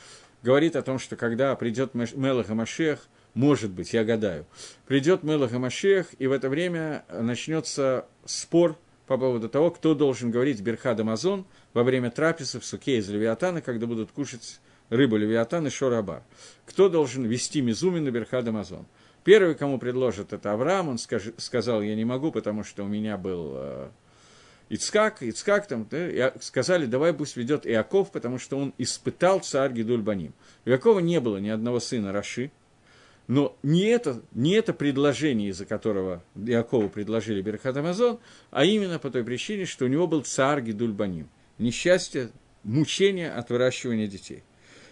говорит 0.42 0.76
о 0.76 0.82
том, 0.82 0.98
что 0.98 1.16
когда 1.16 1.54
придет 1.56 1.94
Мелах 1.94 2.48
Машех, 2.48 3.08
может 3.34 3.70
быть, 3.70 3.92
я 3.92 4.04
гадаю, 4.04 4.46
придет 4.86 5.22
Мелах 5.22 5.52
Машех, 5.52 6.08
и 6.18 6.26
в 6.26 6.32
это 6.32 6.48
время 6.48 7.04
начнется 7.10 8.06
спор 8.24 8.76
по 9.06 9.16
поводу 9.18 9.48
того, 9.48 9.70
кто 9.70 9.94
должен 9.94 10.30
говорить 10.30 10.60
Берхад 10.60 10.98
Амазон 11.00 11.46
во 11.72 11.82
время 11.82 12.10
трапезы 12.10 12.60
в 12.60 12.64
суке 12.64 12.98
из 12.98 13.08
Левиатана, 13.08 13.60
когда 13.60 13.86
будут 13.86 14.10
кушать 14.10 14.60
рыбу 14.90 15.16
Левиатан 15.16 15.66
и 15.66 15.70
Шорабар. 15.70 16.22
Кто 16.66 16.88
должен 16.88 17.24
вести 17.24 17.60
Мизуми 17.60 18.00
на 18.00 18.10
Берхад 18.10 18.46
Амазон? 18.48 18.86
Первый, 19.24 19.54
кому 19.54 19.78
предложат, 19.78 20.32
это 20.32 20.52
Авраам, 20.52 20.88
он 20.88 20.98
скаж, 20.98 21.32
сказал, 21.36 21.82
я 21.82 21.94
не 21.96 22.04
могу, 22.04 22.30
потому 22.30 22.62
что 22.62 22.84
у 22.84 22.88
меня 22.88 23.16
был 23.16 23.52
э, 23.56 23.88
Ицкак, 24.68 25.22
Ицкак 25.22 25.68
там, 25.68 25.86
да, 25.88 26.32
сказали, 26.40 26.86
давай 26.86 27.14
пусть 27.14 27.36
ведет 27.36 27.66
Иаков, 27.66 28.10
потому 28.10 28.38
что 28.38 28.58
он 28.58 28.74
испытал 28.78 29.40
царь 29.40 29.72
Гидульбаним. 29.72 30.34
У 30.64 30.70
Иакова 30.70 30.98
не 30.98 31.20
было 31.20 31.36
ни 31.36 31.48
одного 31.48 31.78
сына 31.78 32.12
Раши, 32.12 32.50
но 33.28 33.56
не 33.62 33.84
это, 33.84 34.22
не 34.32 34.52
это 34.52 34.72
предложение, 34.72 35.50
из-за 35.50 35.66
которого 35.66 36.22
Иакову 36.34 36.88
предложили 36.88 37.42
Берхат 37.42 37.76
Амазон, 37.76 38.18
а 38.50 38.64
именно 38.64 38.98
по 38.98 39.10
той 39.10 39.24
причине, 39.24 39.66
что 39.66 39.84
у 39.84 39.88
него 39.88 40.06
был 40.06 40.22
царь 40.22 40.62
Гидульбаним. 40.62 41.28
Несчастье, 41.58 42.30
мучение 42.64 43.32
от 43.32 43.50
выращивания 43.50 44.06
детей. 44.06 44.42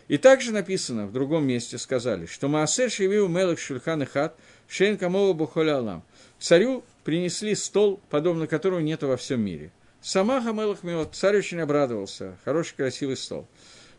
И 0.06 0.18
также 0.18 0.52
написано 0.52 1.06
в 1.06 1.12
другом 1.12 1.46
месте, 1.46 1.78
сказали, 1.78 2.26
что 2.26 2.48
Маасер 2.48 2.90
Шевиу 2.90 3.26
Мелах 3.26 3.58
Шульхан 3.58 4.02
и 4.02 4.06
Хат 4.06 4.36
Шейн 4.68 4.98
Камова. 4.98 6.02
Царю 6.38 6.84
принесли 7.04 7.54
стол, 7.54 8.00
подобно 8.10 8.46
которому 8.46 8.80
нет 8.80 9.02
во 9.02 9.16
всем 9.16 9.40
мире. 9.40 9.70
Сама 10.00 10.42
Хамелах 10.42 10.82
Меот, 10.82 11.14
царь 11.14 11.38
очень 11.38 11.60
обрадовался, 11.60 12.36
хороший, 12.44 12.74
красивый 12.76 13.16
стол. 13.16 13.46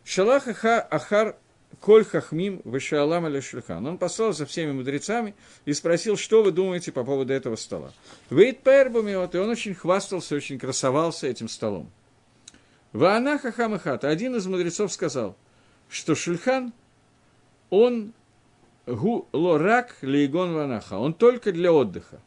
Шалах 0.04 0.46
Ахар 0.46 1.36
Коль 1.80 2.04
Хахмим 2.04 2.62
Вышалам 2.64 3.26
Аля 3.26 3.40
Шульхан. 3.40 3.86
Он 3.86 3.98
послал 3.98 4.32
за 4.32 4.46
всеми 4.46 4.72
мудрецами 4.72 5.34
и 5.64 5.72
спросил, 5.72 6.16
что 6.16 6.42
вы 6.42 6.52
думаете 6.52 6.92
по 6.92 7.04
поводу 7.04 7.32
этого 7.32 7.56
стола. 7.56 7.92
Вейт 8.30 8.62
Пербумиот, 8.62 9.34
и 9.34 9.38
он 9.38 9.50
очень 9.50 9.74
хвастался, 9.74 10.36
очень 10.36 10.58
красовался 10.58 11.26
этим 11.26 11.48
столом. 11.48 11.90
Ваана 12.92 13.38
Хахамахата, 13.38 14.08
один 14.08 14.36
из 14.36 14.46
мудрецов 14.46 14.92
сказал, 14.92 15.36
что 15.88 16.14
Шульхан, 16.14 16.72
он 17.68 18.14
гу 18.86 19.28
лорак 19.32 19.96
лейгон 20.02 20.54
ванаха, 20.54 20.98
он 20.98 21.12
только 21.12 21.52
для 21.52 21.72
отдыха. 21.72 22.20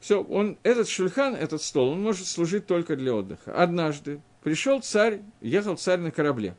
Все, 0.00 0.22
он, 0.22 0.58
этот 0.62 0.88
шульхан, 0.88 1.34
этот 1.34 1.62
стол, 1.62 1.90
он 1.90 2.02
может 2.02 2.26
служить 2.26 2.66
только 2.66 2.96
для 2.96 3.14
отдыха. 3.14 3.52
Однажды 3.52 4.20
пришел 4.42 4.80
царь, 4.80 5.20
ехал 5.40 5.76
царь 5.76 5.98
на 5.98 6.10
корабле. 6.10 6.54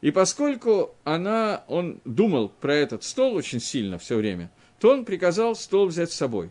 И 0.00 0.10
поскольку 0.10 0.94
она, 1.04 1.64
он 1.66 2.00
думал 2.04 2.48
про 2.48 2.74
этот 2.74 3.02
стол 3.02 3.34
очень 3.34 3.60
сильно 3.60 3.98
все 3.98 4.16
время, 4.16 4.50
то 4.80 4.92
он 4.92 5.04
приказал 5.04 5.54
стол 5.56 5.86
взять 5.86 6.12
с 6.12 6.16
собой. 6.16 6.50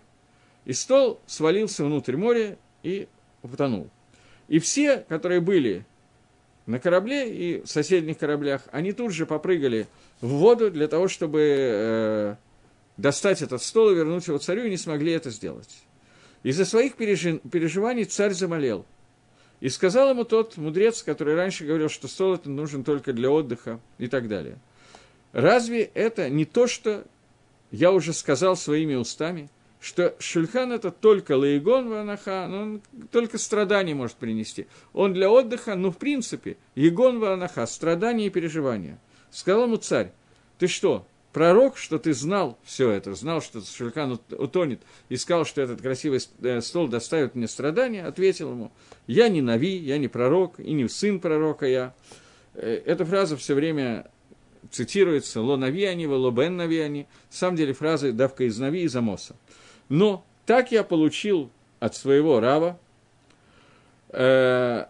И 0.66 0.74
стол 0.74 1.20
свалился 1.28 1.86
внутрь 1.86 2.18
моря 2.18 2.58
и 2.84 3.08
утонул. 3.42 3.90
И 4.48 4.60
все, 4.60 5.06
которые 5.08 5.40
были 5.40 5.86
на 6.66 6.80
корабле 6.80 7.34
и 7.34 7.62
в 7.62 7.68
соседних 7.68 8.18
кораблях, 8.18 8.64
они 8.72 8.92
тут 8.92 9.14
же 9.14 9.26
попрыгали 9.26 9.88
в 10.20 10.28
воду 10.28 10.70
для 10.70 10.88
того, 10.88 11.08
чтобы 11.08 11.40
э, 11.42 12.36
достать 12.98 13.42
этот 13.42 13.62
стол 13.62 13.92
и 13.92 13.96
вернуть 13.96 14.28
его 14.28 14.38
царю, 14.38 14.66
и 14.66 14.70
не 14.70 14.78
смогли 14.78 15.14
это 15.14 15.30
сделать. 15.30 15.84
Из-за 16.44 16.66
своих 16.66 16.96
пережи... 16.96 17.40
переживаний 17.40 18.06
царь 18.06 18.34
замолел. 18.34 18.86
И 19.60 19.70
сказал 19.70 20.12
ему 20.12 20.24
тот 20.24 20.58
мудрец, 20.58 21.02
который 21.02 21.36
раньше 21.36 21.66
говорил, 21.66 21.90
что 21.90 22.08
стол 22.08 22.40
нужен 22.46 22.84
только 22.84 23.14
для 23.14 23.32
отдыха 23.32 23.80
и 23.98 24.08
так 24.08 24.28
далее. 24.28 24.60
Разве 25.32 25.84
это 25.94 26.30
не 26.30 26.46
то, 26.46 26.68
что 26.68 27.06
я 27.72 27.92
уже 27.92 28.14
сказал 28.14 28.56
своими 28.56 28.96
устами, 28.96 29.50
что 29.80 30.16
шульхан 30.20 30.72
это 30.72 30.92
только 30.92 31.38
лаигон 31.38 31.90
ванаха, 31.90 32.48
он 32.52 32.82
только 33.12 33.38
страдания 33.38 33.94
может 33.94 34.18
принести. 34.18 34.68
Он 34.94 35.14
для 35.14 35.30
отдыха, 35.30 35.76
ну, 35.76 35.92
в 35.92 35.98
принципе, 35.98 36.58
егон 36.76 37.20
ванаха, 37.20 37.66
страдания 37.68 38.28
и 38.28 38.32
переживания. 38.32 39.00
Сказал 39.30 39.64
ему 39.64 39.78
царь, 39.78 40.12
ты 40.58 40.68
что, 40.68 41.06
пророк, 41.38 41.78
что 41.78 42.00
ты 42.00 42.16
знал 42.16 42.58
все 42.64 42.90
это, 42.90 43.14
знал, 43.14 43.44
что 43.44 43.62
Шульхан 43.62 44.20
утонет, 44.32 44.82
и 45.08 45.18
сказал, 45.18 45.46
что 45.46 45.62
этот 45.62 45.84
красивый 45.84 46.20
э, 46.42 46.62
стол 46.62 46.88
доставит 46.88 47.36
мне 47.36 47.48
страдания, 47.48 48.08
ответил 48.08 48.50
ему, 48.50 48.72
я 49.06 49.30
не 49.30 49.44
Нави, 49.44 49.78
я 49.78 50.00
не 50.00 50.08
пророк, 50.08 50.60
и 50.60 50.74
не 50.74 50.90
сын 50.90 51.20
пророка 51.20 51.68
я. 51.68 51.94
Э, 52.56 52.82
эта 52.84 53.06
фраза 53.06 53.38
все 53.38 53.54
время 53.54 54.10
цитируется 54.72 55.40
«Ло 55.40 55.58
нави 55.58 55.86
они, 55.86 56.08
ло 56.08 56.32
бен 56.32 56.58
нави 56.58 56.80
они». 56.80 57.02
На 57.30 57.38
самом 57.38 57.56
деле 57.56 57.74
фразы 57.74 58.14
давка 58.14 58.46
из 58.46 58.58
Нави, 58.58 58.82
из 58.82 58.96
Амоса. 58.96 59.36
Но 59.90 60.26
так 60.48 60.72
я 60.72 60.84
получил 60.84 61.52
от 61.80 61.96
своего 61.96 62.40
раба, 62.40 62.80
э, 64.10 64.86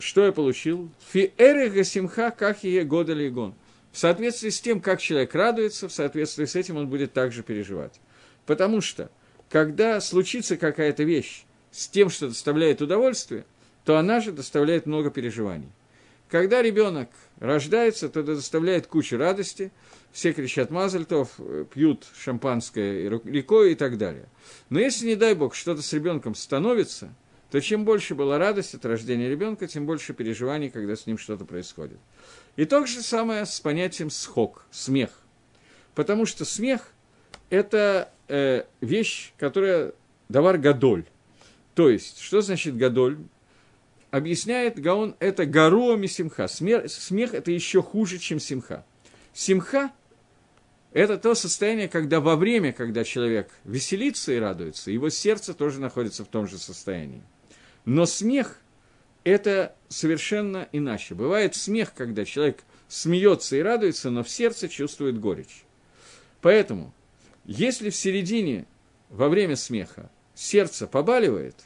что 0.00 0.26
я 0.26 0.32
получил? 0.32 0.88
Фи 1.12 1.32
эрега 1.38 1.84
симха, 1.84 2.32
как 2.32 2.64
и 2.64 2.80
года 2.80 3.12
лигон. 3.12 3.54
В 3.96 3.98
соответствии 3.98 4.50
с 4.50 4.60
тем, 4.60 4.82
как 4.82 5.00
человек 5.00 5.34
радуется, 5.34 5.88
в 5.88 5.92
соответствии 5.92 6.44
с 6.44 6.54
этим 6.54 6.76
он 6.76 6.86
будет 6.86 7.14
также 7.14 7.42
переживать. 7.42 7.98
Потому 8.44 8.82
что, 8.82 9.10
когда 9.48 10.02
случится 10.02 10.58
какая-то 10.58 11.02
вещь 11.02 11.46
с 11.70 11.88
тем, 11.88 12.10
что 12.10 12.28
доставляет 12.28 12.82
удовольствие, 12.82 13.46
то 13.86 13.96
она 13.96 14.20
же 14.20 14.32
доставляет 14.32 14.84
много 14.84 15.10
переживаний. 15.10 15.70
Когда 16.28 16.60
ребенок 16.60 17.08
рождается, 17.40 18.10
то 18.10 18.20
это 18.20 18.34
доставляет 18.34 18.86
кучу 18.86 19.16
радости, 19.16 19.72
все 20.12 20.34
кричат 20.34 20.70
мазальтов, 20.70 21.30
пьют 21.72 22.04
шампанское 22.18 23.08
рекой 23.08 23.72
и 23.72 23.76
так 23.76 23.96
далее. 23.96 24.28
Но 24.68 24.78
если, 24.78 25.06
не 25.06 25.16
дай 25.16 25.34
бог, 25.34 25.54
что-то 25.54 25.80
с 25.80 25.90
ребенком 25.94 26.34
становится, 26.34 27.14
то 27.50 27.60
чем 27.62 27.86
больше 27.86 28.14
была 28.14 28.36
радость 28.36 28.74
от 28.74 28.84
рождения 28.84 29.30
ребенка, 29.30 29.66
тем 29.66 29.86
больше 29.86 30.12
переживаний, 30.12 30.68
когда 30.68 30.96
с 30.96 31.06
ним 31.06 31.16
что-то 31.16 31.46
происходит. 31.46 31.98
И 32.56 32.64
то 32.64 32.84
же 32.86 33.02
самое 33.02 33.44
с 33.44 33.60
понятием 33.60 34.10
схок, 34.10 34.66
смех. 34.70 35.10
Потому 35.94 36.24
что 36.26 36.44
смех– 36.44 36.92
это 37.50 38.10
э, 38.28 38.64
вещь, 38.80 39.32
которая 39.38 39.92
давар 40.28 40.58
гадоль. 40.58 41.04
То 41.74 41.90
есть, 41.90 42.18
что 42.18 42.40
значит 42.40 42.76
гадоль? 42.76 43.18
Объясняет 44.10 44.80
Гаон, 44.80 45.14
это 45.18 45.44
гаруами 45.44 46.06
симха. 46.06 46.48
Смех, 46.48 46.90
смех– 46.90 47.34
это 47.34 47.50
еще 47.50 47.82
хуже, 47.82 48.18
чем 48.18 48.40
симха. 48.40 48.86
Симха– 49.34 49.92
это 50.92 51.18
то 51.18 51.34
состояние, 51.34 51.88
когда 51.88 52.20
во 52.20 52.36
время, 52.36 52.72
когда 52.72 53.04
человек 53.04 53.50
веселится 53.64 54.32
и 54.32 54.38
радуется, 54.38 54.90
его 54.90 55.10
сердце 55.10 55.52
тоже 55.52 55.80
находится 55.80 56.24
в 56.24 56.28
том 56.28 56.46
же 56.46 56.56
состоянии. 56.56 57.22
Но 57.84 58.06
смех– 58.06 58.58
это 59.26 59.74
совершенно 59.88 60.68
иначе. 60.70 61.16
Бывает 61.16 61.56
смех, 61.56 61.92
когда 61.94 62.24
человек 62.24 62.62
смеется 62.86 63.56
и 63.56 63.60
радуется, 63.60 64.08
но 64.08 64.22
в 64.22 64.30
сердце 64.30 64.68
чувствует 64.68 65.18
горечь. 65.18 65.64
Поэтому, 66.40 66.94
если 67.44 67.90
в 67.90 67.96
середине, 67.96 68.66
во 69.10 69.28
время 69.28 69.56
смеха, 69.56 70.10
сердце 70.36 70.86
побаливает, 70.86 71.56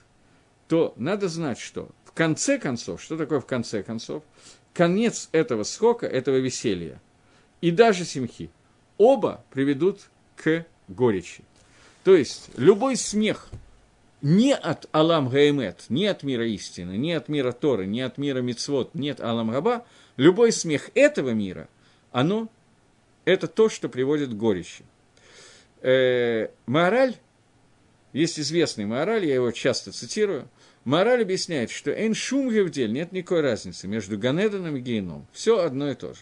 то 0.69 0.95
надо 0.97 1.29
знать, 1.29 1.59
что 1.59 1.91
в 2.07 2.13
конце 2.13 2.59
концов, 2.59 3.03
что 3.03 3.19
такое 3.19 3.41
в 3.41 3.47
конце 3.47 3.83
концов, 3.83 4.23
конец 4.73 5.29
этого 5.33 5.65
срока, 5.65 6.07
этого 6.07 6.37
веселья, 6.37 6.99
и 7.61 7.71
даже 7.71 8.07
семхи, 8.07 8.49
оба 8.97 9.45
приведут 9.51 10.09
к 10.35 10.65
горечи. 10.89 11.45
То 12.05 12.17
есть 12.17 12.49
любой 12.57 12.97
смех– 12.97 13.51
не 14.23 14.55
от 14.55 14.87
Алам 14.93 15.29
Гаэмет, 15.29 15.87
не 15.89 16.07
от 16.07 16.23
мира 16.23 16.47
истины, 16.47 16.97
не 16.97 17.13
от 17.13 17.29
мира 17.29 17.53
Торы, 17.53 17.87
не 17.87 18.03
от 18.03 18.19
мира 18.19 18.41
Мицвод, 18.41 18.95
нет 18.95 19.21
Алам 19.21 19.51
Габа, 19.51 19.87
любой 20.17 20.53
смех 20.53 20.91
этого 20.95 21.31
мира, 21.31 21.69
оно, 22.13 22.49
это 23.25 23.47
то, 23.47 23.69
что 23.69 23.89
приводит 23.89 24.31
к 24.31 24.35
горечи. 24.35 24.85
Э, 25.81 26.49
Маораль, 26.67 27.17
есть 28.13 28.39
известный 28.39 28.85
Маораль, 28.85 29.25
я 29.25 29.35
его 29.35 29.51
часто 29.53 29.93
цитирую, 29.93 30.49
Мораль 30.85 31.23
объясняет, 31.23 31.71
что 31.71 31.91
«эн 31.91 32.15
шум 32.15 32.51
гевдель» 32.51 32.93
нет 32.93 33.13
никакой 33.13 33.43
разницы 33.43 33.87
между 33.87 34.19
Ганеданом 34.19 34.77
и 34.77 34.81
Гейном. 34.81 35.27
Все 35.31 35.59
одно 35.59 35.91
и 35.91 35.95
то 35.95 36.15
же. 36.15 36.21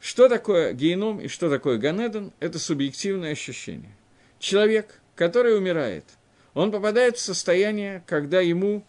Что 0.00 0.28
такое 0.28 0.72
Гейном 0.72 1.20
и 1.20 1.28
что 1.28 1.48
такое 1.48 1.78
Ганедан– 1.78 2.32
это 2.40 2.58
субъективное 2.58 3.30
ощущение. 3.30 3.92
Человек, 4.40 5.00
который 5.14 5.56
умирает– 5.56 6.04
он 6.54 6.70
попадает 6.70 7.16
в 7.16 7.20
состояние, 7.20 8.02
когда 8.06 8.40
ему 8.40 8.84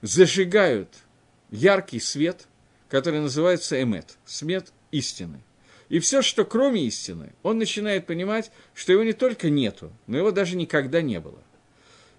зажигают 0.00 0.88
яркий 1.50 2.00
свет, 2.00 2.46
который 2.88 3.20
называется 3.20 3.80
эмет, 3.80 4.16
свет 4.24 4.72
истины. 4.90 5.42
И 5.90 5.98
все, 5.98 6.22
что 6.22 6.46
кроме 6.46 6.86
истины, 6.86 7.34
он 7.42 7.58
начинает 7.58 8.06
понимать, 8.06 8.50
что 8.74 8.92
его 8.92 9.04
не 9.04 9.12
только 9.12 9.50
нету, 9.50 9.92
но 10.06 10.16
его 10.16 10.30
даже 10.30 10.56
никогда 10.56 11.02
не 11.02 11.20
было. 11.20 11.42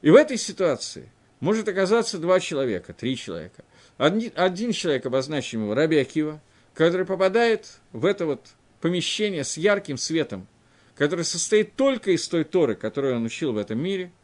И 0.04 0.12
в 0.12 0.16
этой 0.16 0.38
ситуации 0.38 1.12
может 1.40 1.68
оказаться 1.68 2.20
два 2.20 2.40
человека, 2.40 2.94
три 2.94 3.18
человека. 3.18 3.66
Один, 3.98 4.32
один 4.36 4.72
человек, 4.74 5.06
обозначим 5.08 5.64
его 5.64 5.74
Раби 5.74 5.98
Акива, 5.98 6.40
который 6.76 7.06
попадает 7.06 7.80
в 7.92 8.06
это 8.06 8.28
вот 8.28 8.48
помещение 8.80 9.44
с 9.44 9.58
ярким 9.58 9.98
светом, 9.98 10.48
который 10.96 11.26
состоит 11.26 11.76
только 11.76 12.12
из 12.12 12.28
той 12.28 12.44
Торы, 12.44 12.76
которую 12.76 13.16
он 13.16 13.26
учил 13.26 13.54
в 13.54 13.58
этом 13.58 13.80
мире– 13.82 14.12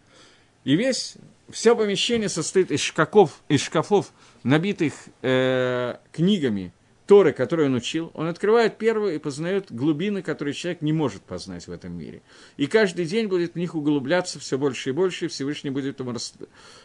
и 0.64 0.76
весь, 0.76 1.16
все 1.50 1.76
помещение 1.76 2.30
состоит 2.30 2.72
из 2.72 2.82
шкафов, 2.82 3.42
из 3.48 3.62
шкафов 3.62 4.12
набитых 4.44 4.94
э, 5.22 5.96
книгами 6.12 6.74
Торы, 7.08 7.34
которые 7.34 7.70
он 7.70 7.76
учил. 7.76 8.12
Он 8.14 8.28
открывает 8.28 8.78
первую 8.78 9.16
и 9.16 9.18
познает 9.18 9.72
глубины, 9.72 10.22
которые 10.22 10.54
человек 10.54 10.84
не 10.84 10.94
может 10.94 11.24
познать 11.24 11.68
в 11.68 11.72
этом 11.72 11.94
мире. 11.94 12.22
И 12.58 12.68
каждый 12.68 13.06
день 13.06 13.26
будет 13.26 13.54
в 13.54 13.56
них 13.56 13.74
углубляться 13.74 14.40
все 14.40 14.60
больше 14.60 14.90
и 14.90 14.94
больше, 14.94 15.26
и 15.26 15.28
Всевышний 15.28 15.72
будет 15.72 16.00
ему 16.00 16.12
рас... 16.12 16.36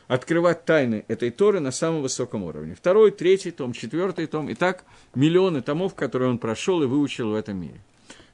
открывать 0.06 0.64
тайны 0.64 1.04
этой 1.08 1.30
Торы 1.30 1.60
на 1.60 1.72
самом 1.72 2.00
высоком 2.00 2.42
уровне. 2.44 2.74
Второй, 2.74 3.10
третий 3.10 3.50
том, 3.50 3.74
четвертый 3.74 4.26
том, 4.26 4.48
и 4.48 4.54
так 4.54 4.84
миллионы 5.14 5.60
томов, 5.60 5.94
которые 5.94 6.30
он 6.30 6.38
прошел 6.38 6.82
и 6.82 6.86
выучил 6.86 7.32
в 7.32 7.34
этом 7.34 7.58
мире. 7.58 7.82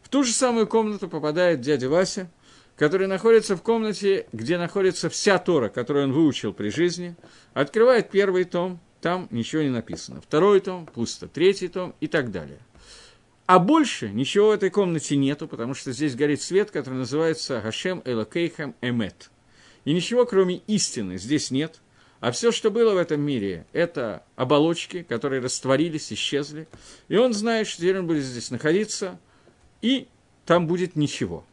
В 0.01 0.09
ту 0.09 0.23
же 0.23 0.33
самую 0.33 0.69
комнату 0.69 1.09
попадает 1.09 1.61
дядя 1.61 1.89
Вася– 1.89 2.31
который 2.81 3.09
находится 3.09 3.59
в 3.59 3.63
комнате, 3.63 4.27
где 4.33 4.57
находится 4.57 5.11
вся 5.11 5.37
Тора, 5.37 5.69
которую 5.69 6.07
он 6.07 6.13
выучил 6.15 6.55
при 6.55 6.71
жизни, 6.71 7.15
открывает 7.53 8.09
первый 8.09 8.45
том, 8.45 8.81
там 9.03 9.29
ничего 9.31 9.61
не 9.61 9.69
написано. 9.69 10.23
Второй 10.23 10.61
том, 10.61 10.87
пусто. 10.87 11.29
Третий 11.29 11.69
том 11.69 11.95
и 12.01 12.07
так 12.07 12.31
далее. 12.31 12.59
А 13.45 13.59
больше 13.59 14.09
ничего 14.09 14.49
в 14.49 14.53
этой 14.53 14.71
комнате 14.71 15.17
нету, 15.17 15.47
потому 15.47 15.75
что 15.75 15.93
здесь 15.93 16.15
горит 16.15 16.41
свет, 16.41 16.71
который 16.71 16.95
называется 16.95 17.61
Хашем 17.61 18.01
Элокейхам 18.07 18.75
Эмет. 18.81 19.31
И 19.85 19.93
ничего, 19.93 20.25
кроме 20.25 20.63
истины, 20.67 21.19
здесь 21.19 21.51
нет. 21.51 21.83
А 22.21 22.33
все, 22.33 22.51
что 22.51 22.71
было 22.71 22.95
в 22.95 22.97
этом 22.97 23.21
мире, 23.21 23.67
это 23.75 24.25
оболочки, 24.37 25.03
которые 25.03 25.43
растворились, 25.43 26.15
исчезли. 26.15 26.67
И 27.09 27.17
он 27.19 27.35
знает, 27.35 27.67
что 27.67 27.83
теперь 27.83 27.99
он 27.99 28.07
будет 28.07 28.25
здесь 28.25 28.51
находиться, 28.51 29.21
и 29.83 30.09
там 30.47 30.67
будет 30.67 30.97
ничего. 30.97 31.45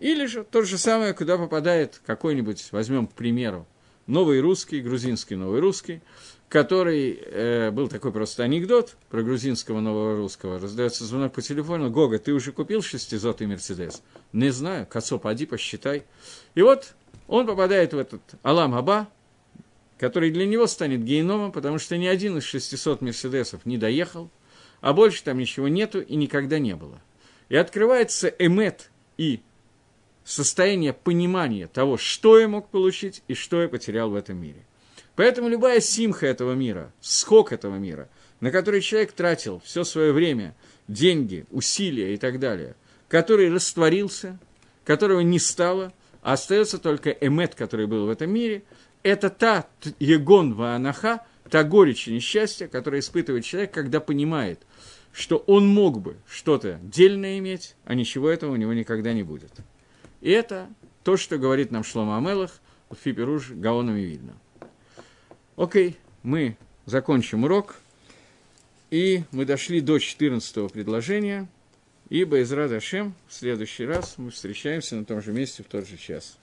Или 0.00 0.24
же 0.24 0.44
то 0.44 0.62
же 0.62 0.78
самое, 0.78 1.12
куда 1.12 1.36
попадает 1.36 2.00
какой-нибудь, 2.04 2.68
возьмем, 2.72 3.06
к 3.06 3.12
примеру, 3.12 3.66
новый 4.06 4.40
русский, 4.40 4.80
грузинский 4.80 5.36
новый 5.36 5.60
русский, 5.60 6.00
который, 6.48 7.20
э, 7.22 7.70
был 7.70 7.86
такой 7.88 8.10
просто 8.10 8.42
анекдот 8.42 8.96
про 9.10 9.22
грузинского 9.22 9.80
нового 9.80 10.16
русского, 10.16 10.58
раздается 10.58 11.04
звонок 11.04 11.34
по 11.34 11.42
телефону, 11.42 11.90
Гога, 11.90 12.18
ты 12.18 12.32
уже 12.32 12.50
купил 12.50 12.80
шестизотый 12.82 13.46
Мерседес? 13.46 14.02
Не 14.32 14.50
знаю, 14.50 14.86
Кацо, 14.86 15.18
поди, 15.18 15.44
посчитай. 15.44 16.04
И 16.54 16.62
вот 16.62 16.94
он 17.28 17.46
попадает 17.46 17.92
в 17.92 17.98
этот 17.98 18.22
Алам 18.42 18.74
Аба, 18.74 19.06
который 19.98 20.30
для 20.30 20.46
него 20.46 20.66
станет 20.66 21.04
геномом, 21.04 21.52
потому 21.52 21.78
что 21.78 21.98
ни 21.98 22.06
один 22.06 22.38
из 22.38 22.44
600 22.44 23.02
Мерседесов 23.02 23.66
не 23.66 23.76
доехал, 23.76 24.30
а 24.80 24.94
больше 24.94 25.22
там 25.22 25.36
ничего 25.36 25.68
нету 25.68 26.00
и 26.00 26.16
никогда 26.16 26.58
не 26.58 26.74
было. 26.74 27.02
И 27.50 27.56
открывается 27.56 28.28
Эмет 28.28 28.90
и 29.18 29.42
состояние 30.30 30.92
понимания 30.92 31.66
того, 31.66 31.96
что 31.96 32.38
я 32.38 32.46
мог 32.46 32.68
получить 32.68 33.22
и 33.26 33.34
что 33.34 33.62
я 33.62 33.68
потерял 33.68 34.10
в 34.10 34.14
этом 34.14 34.40
мире. 34.40 34.64
Поэтому 35.16 35.48
любая 35.48 35.80
симха 35.80 36.26
этого 36.26 36.52
мира, 36.52 36.92
скок 37.00 37.52
этого 37.52 37.76
мира, 37.76 38.08
на 38.38 38.50
который 38.50 38.80
человек 38.80 39.12
тратил 39.12 39.60
все 39.64 39.82
свое 39.82 40.12
время, 40.12 40.54
деньги, 40.86 41.46
усилия 41.50 42.14
и 42.14 42.16
так 42.16 42.38
далее, 42.38 42.76
который 43.08 43.52
растворился, 43.52 44.38
которого 44.84 45.20
не 45.20 45.40
стало, 45.40 45.92
а 46.22 46.34
остается 46.34 46.78
только 46.78 47.10
эмет, 47.10 47.56
который 47.56 47.86
был 47.86 48.06
в 48.06 48.10
этом 48.10 48.30
мире, 48.30 48.62
это 49.02 49.30
та 49.30 49.66
егон 49.98 50.54
ваанаха, 50.54 51.26
та 51.50 51.64
горечь 51.64 52.06
и 52.06 52.14
несчастье, 52.14 52.68
которое 52.68 53.00
испытывает 53.00 53.44
человек, 53.44 53.72
когда 53.72 53.98
понимает, 53.98 54.60
что 55.12 55.38
он 55.48 55.66
мог 55.66 56.00
бы 56.00 56.16
что-то 56.28 56.78
дельное 56.82 57.38
иметь, 57.38 57.74
а 57.84 57.94
ничего 57.94 58.30
этого 58.30 58.52
у 58.52 58.56
него 58.56 58.72
никогда 58.72 59.12
не 59.12 59.24
будет. 59.24 59.50
И 60.20 60.30
это 60.30 60.68
то, 61.02 61.16
что 61.16 61.38
говорит 61.38 61.70
нам 61.70 61.84
Шлома 61.84 62.18
Амелах 62.18 62.60
в 62.88 62.96
Фиперуш 62.96 63.50
Гаонами 63.50 64.00
видно. 64.00 64.36
Окей, 65.56 65.96
мы 66.22 66.56
закончим 66.86 67.44
урок. 67.44 67.76
И 68.90 69.22
мы 69.30 69.44
дошли 69.44 69.80
до 69.80 69.98
14 69.98 70.72
предложения. 70.72 71.48
И 72.08 72.24
Байзрад 72.24 72.72
Ашем, 72.72 73.14
в 73.28 73.34
следующий 73.34 73.86
раз 73.86 74.14
мы 74.16 74.30
встречаемся 74.30 74.96
на 74.96 75.04
том 75.04 75.22
же 75.22 75.32
месте 75.32 75.62
в 75.62 75.66
тот 75.66 75.86
же 75.86 75.96
час. 75.96 76.36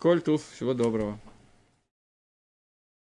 Коль 0.00 0.20
Туф, 0.20 0.42
всего 0.52 0.74
доброго. 0.74 1.18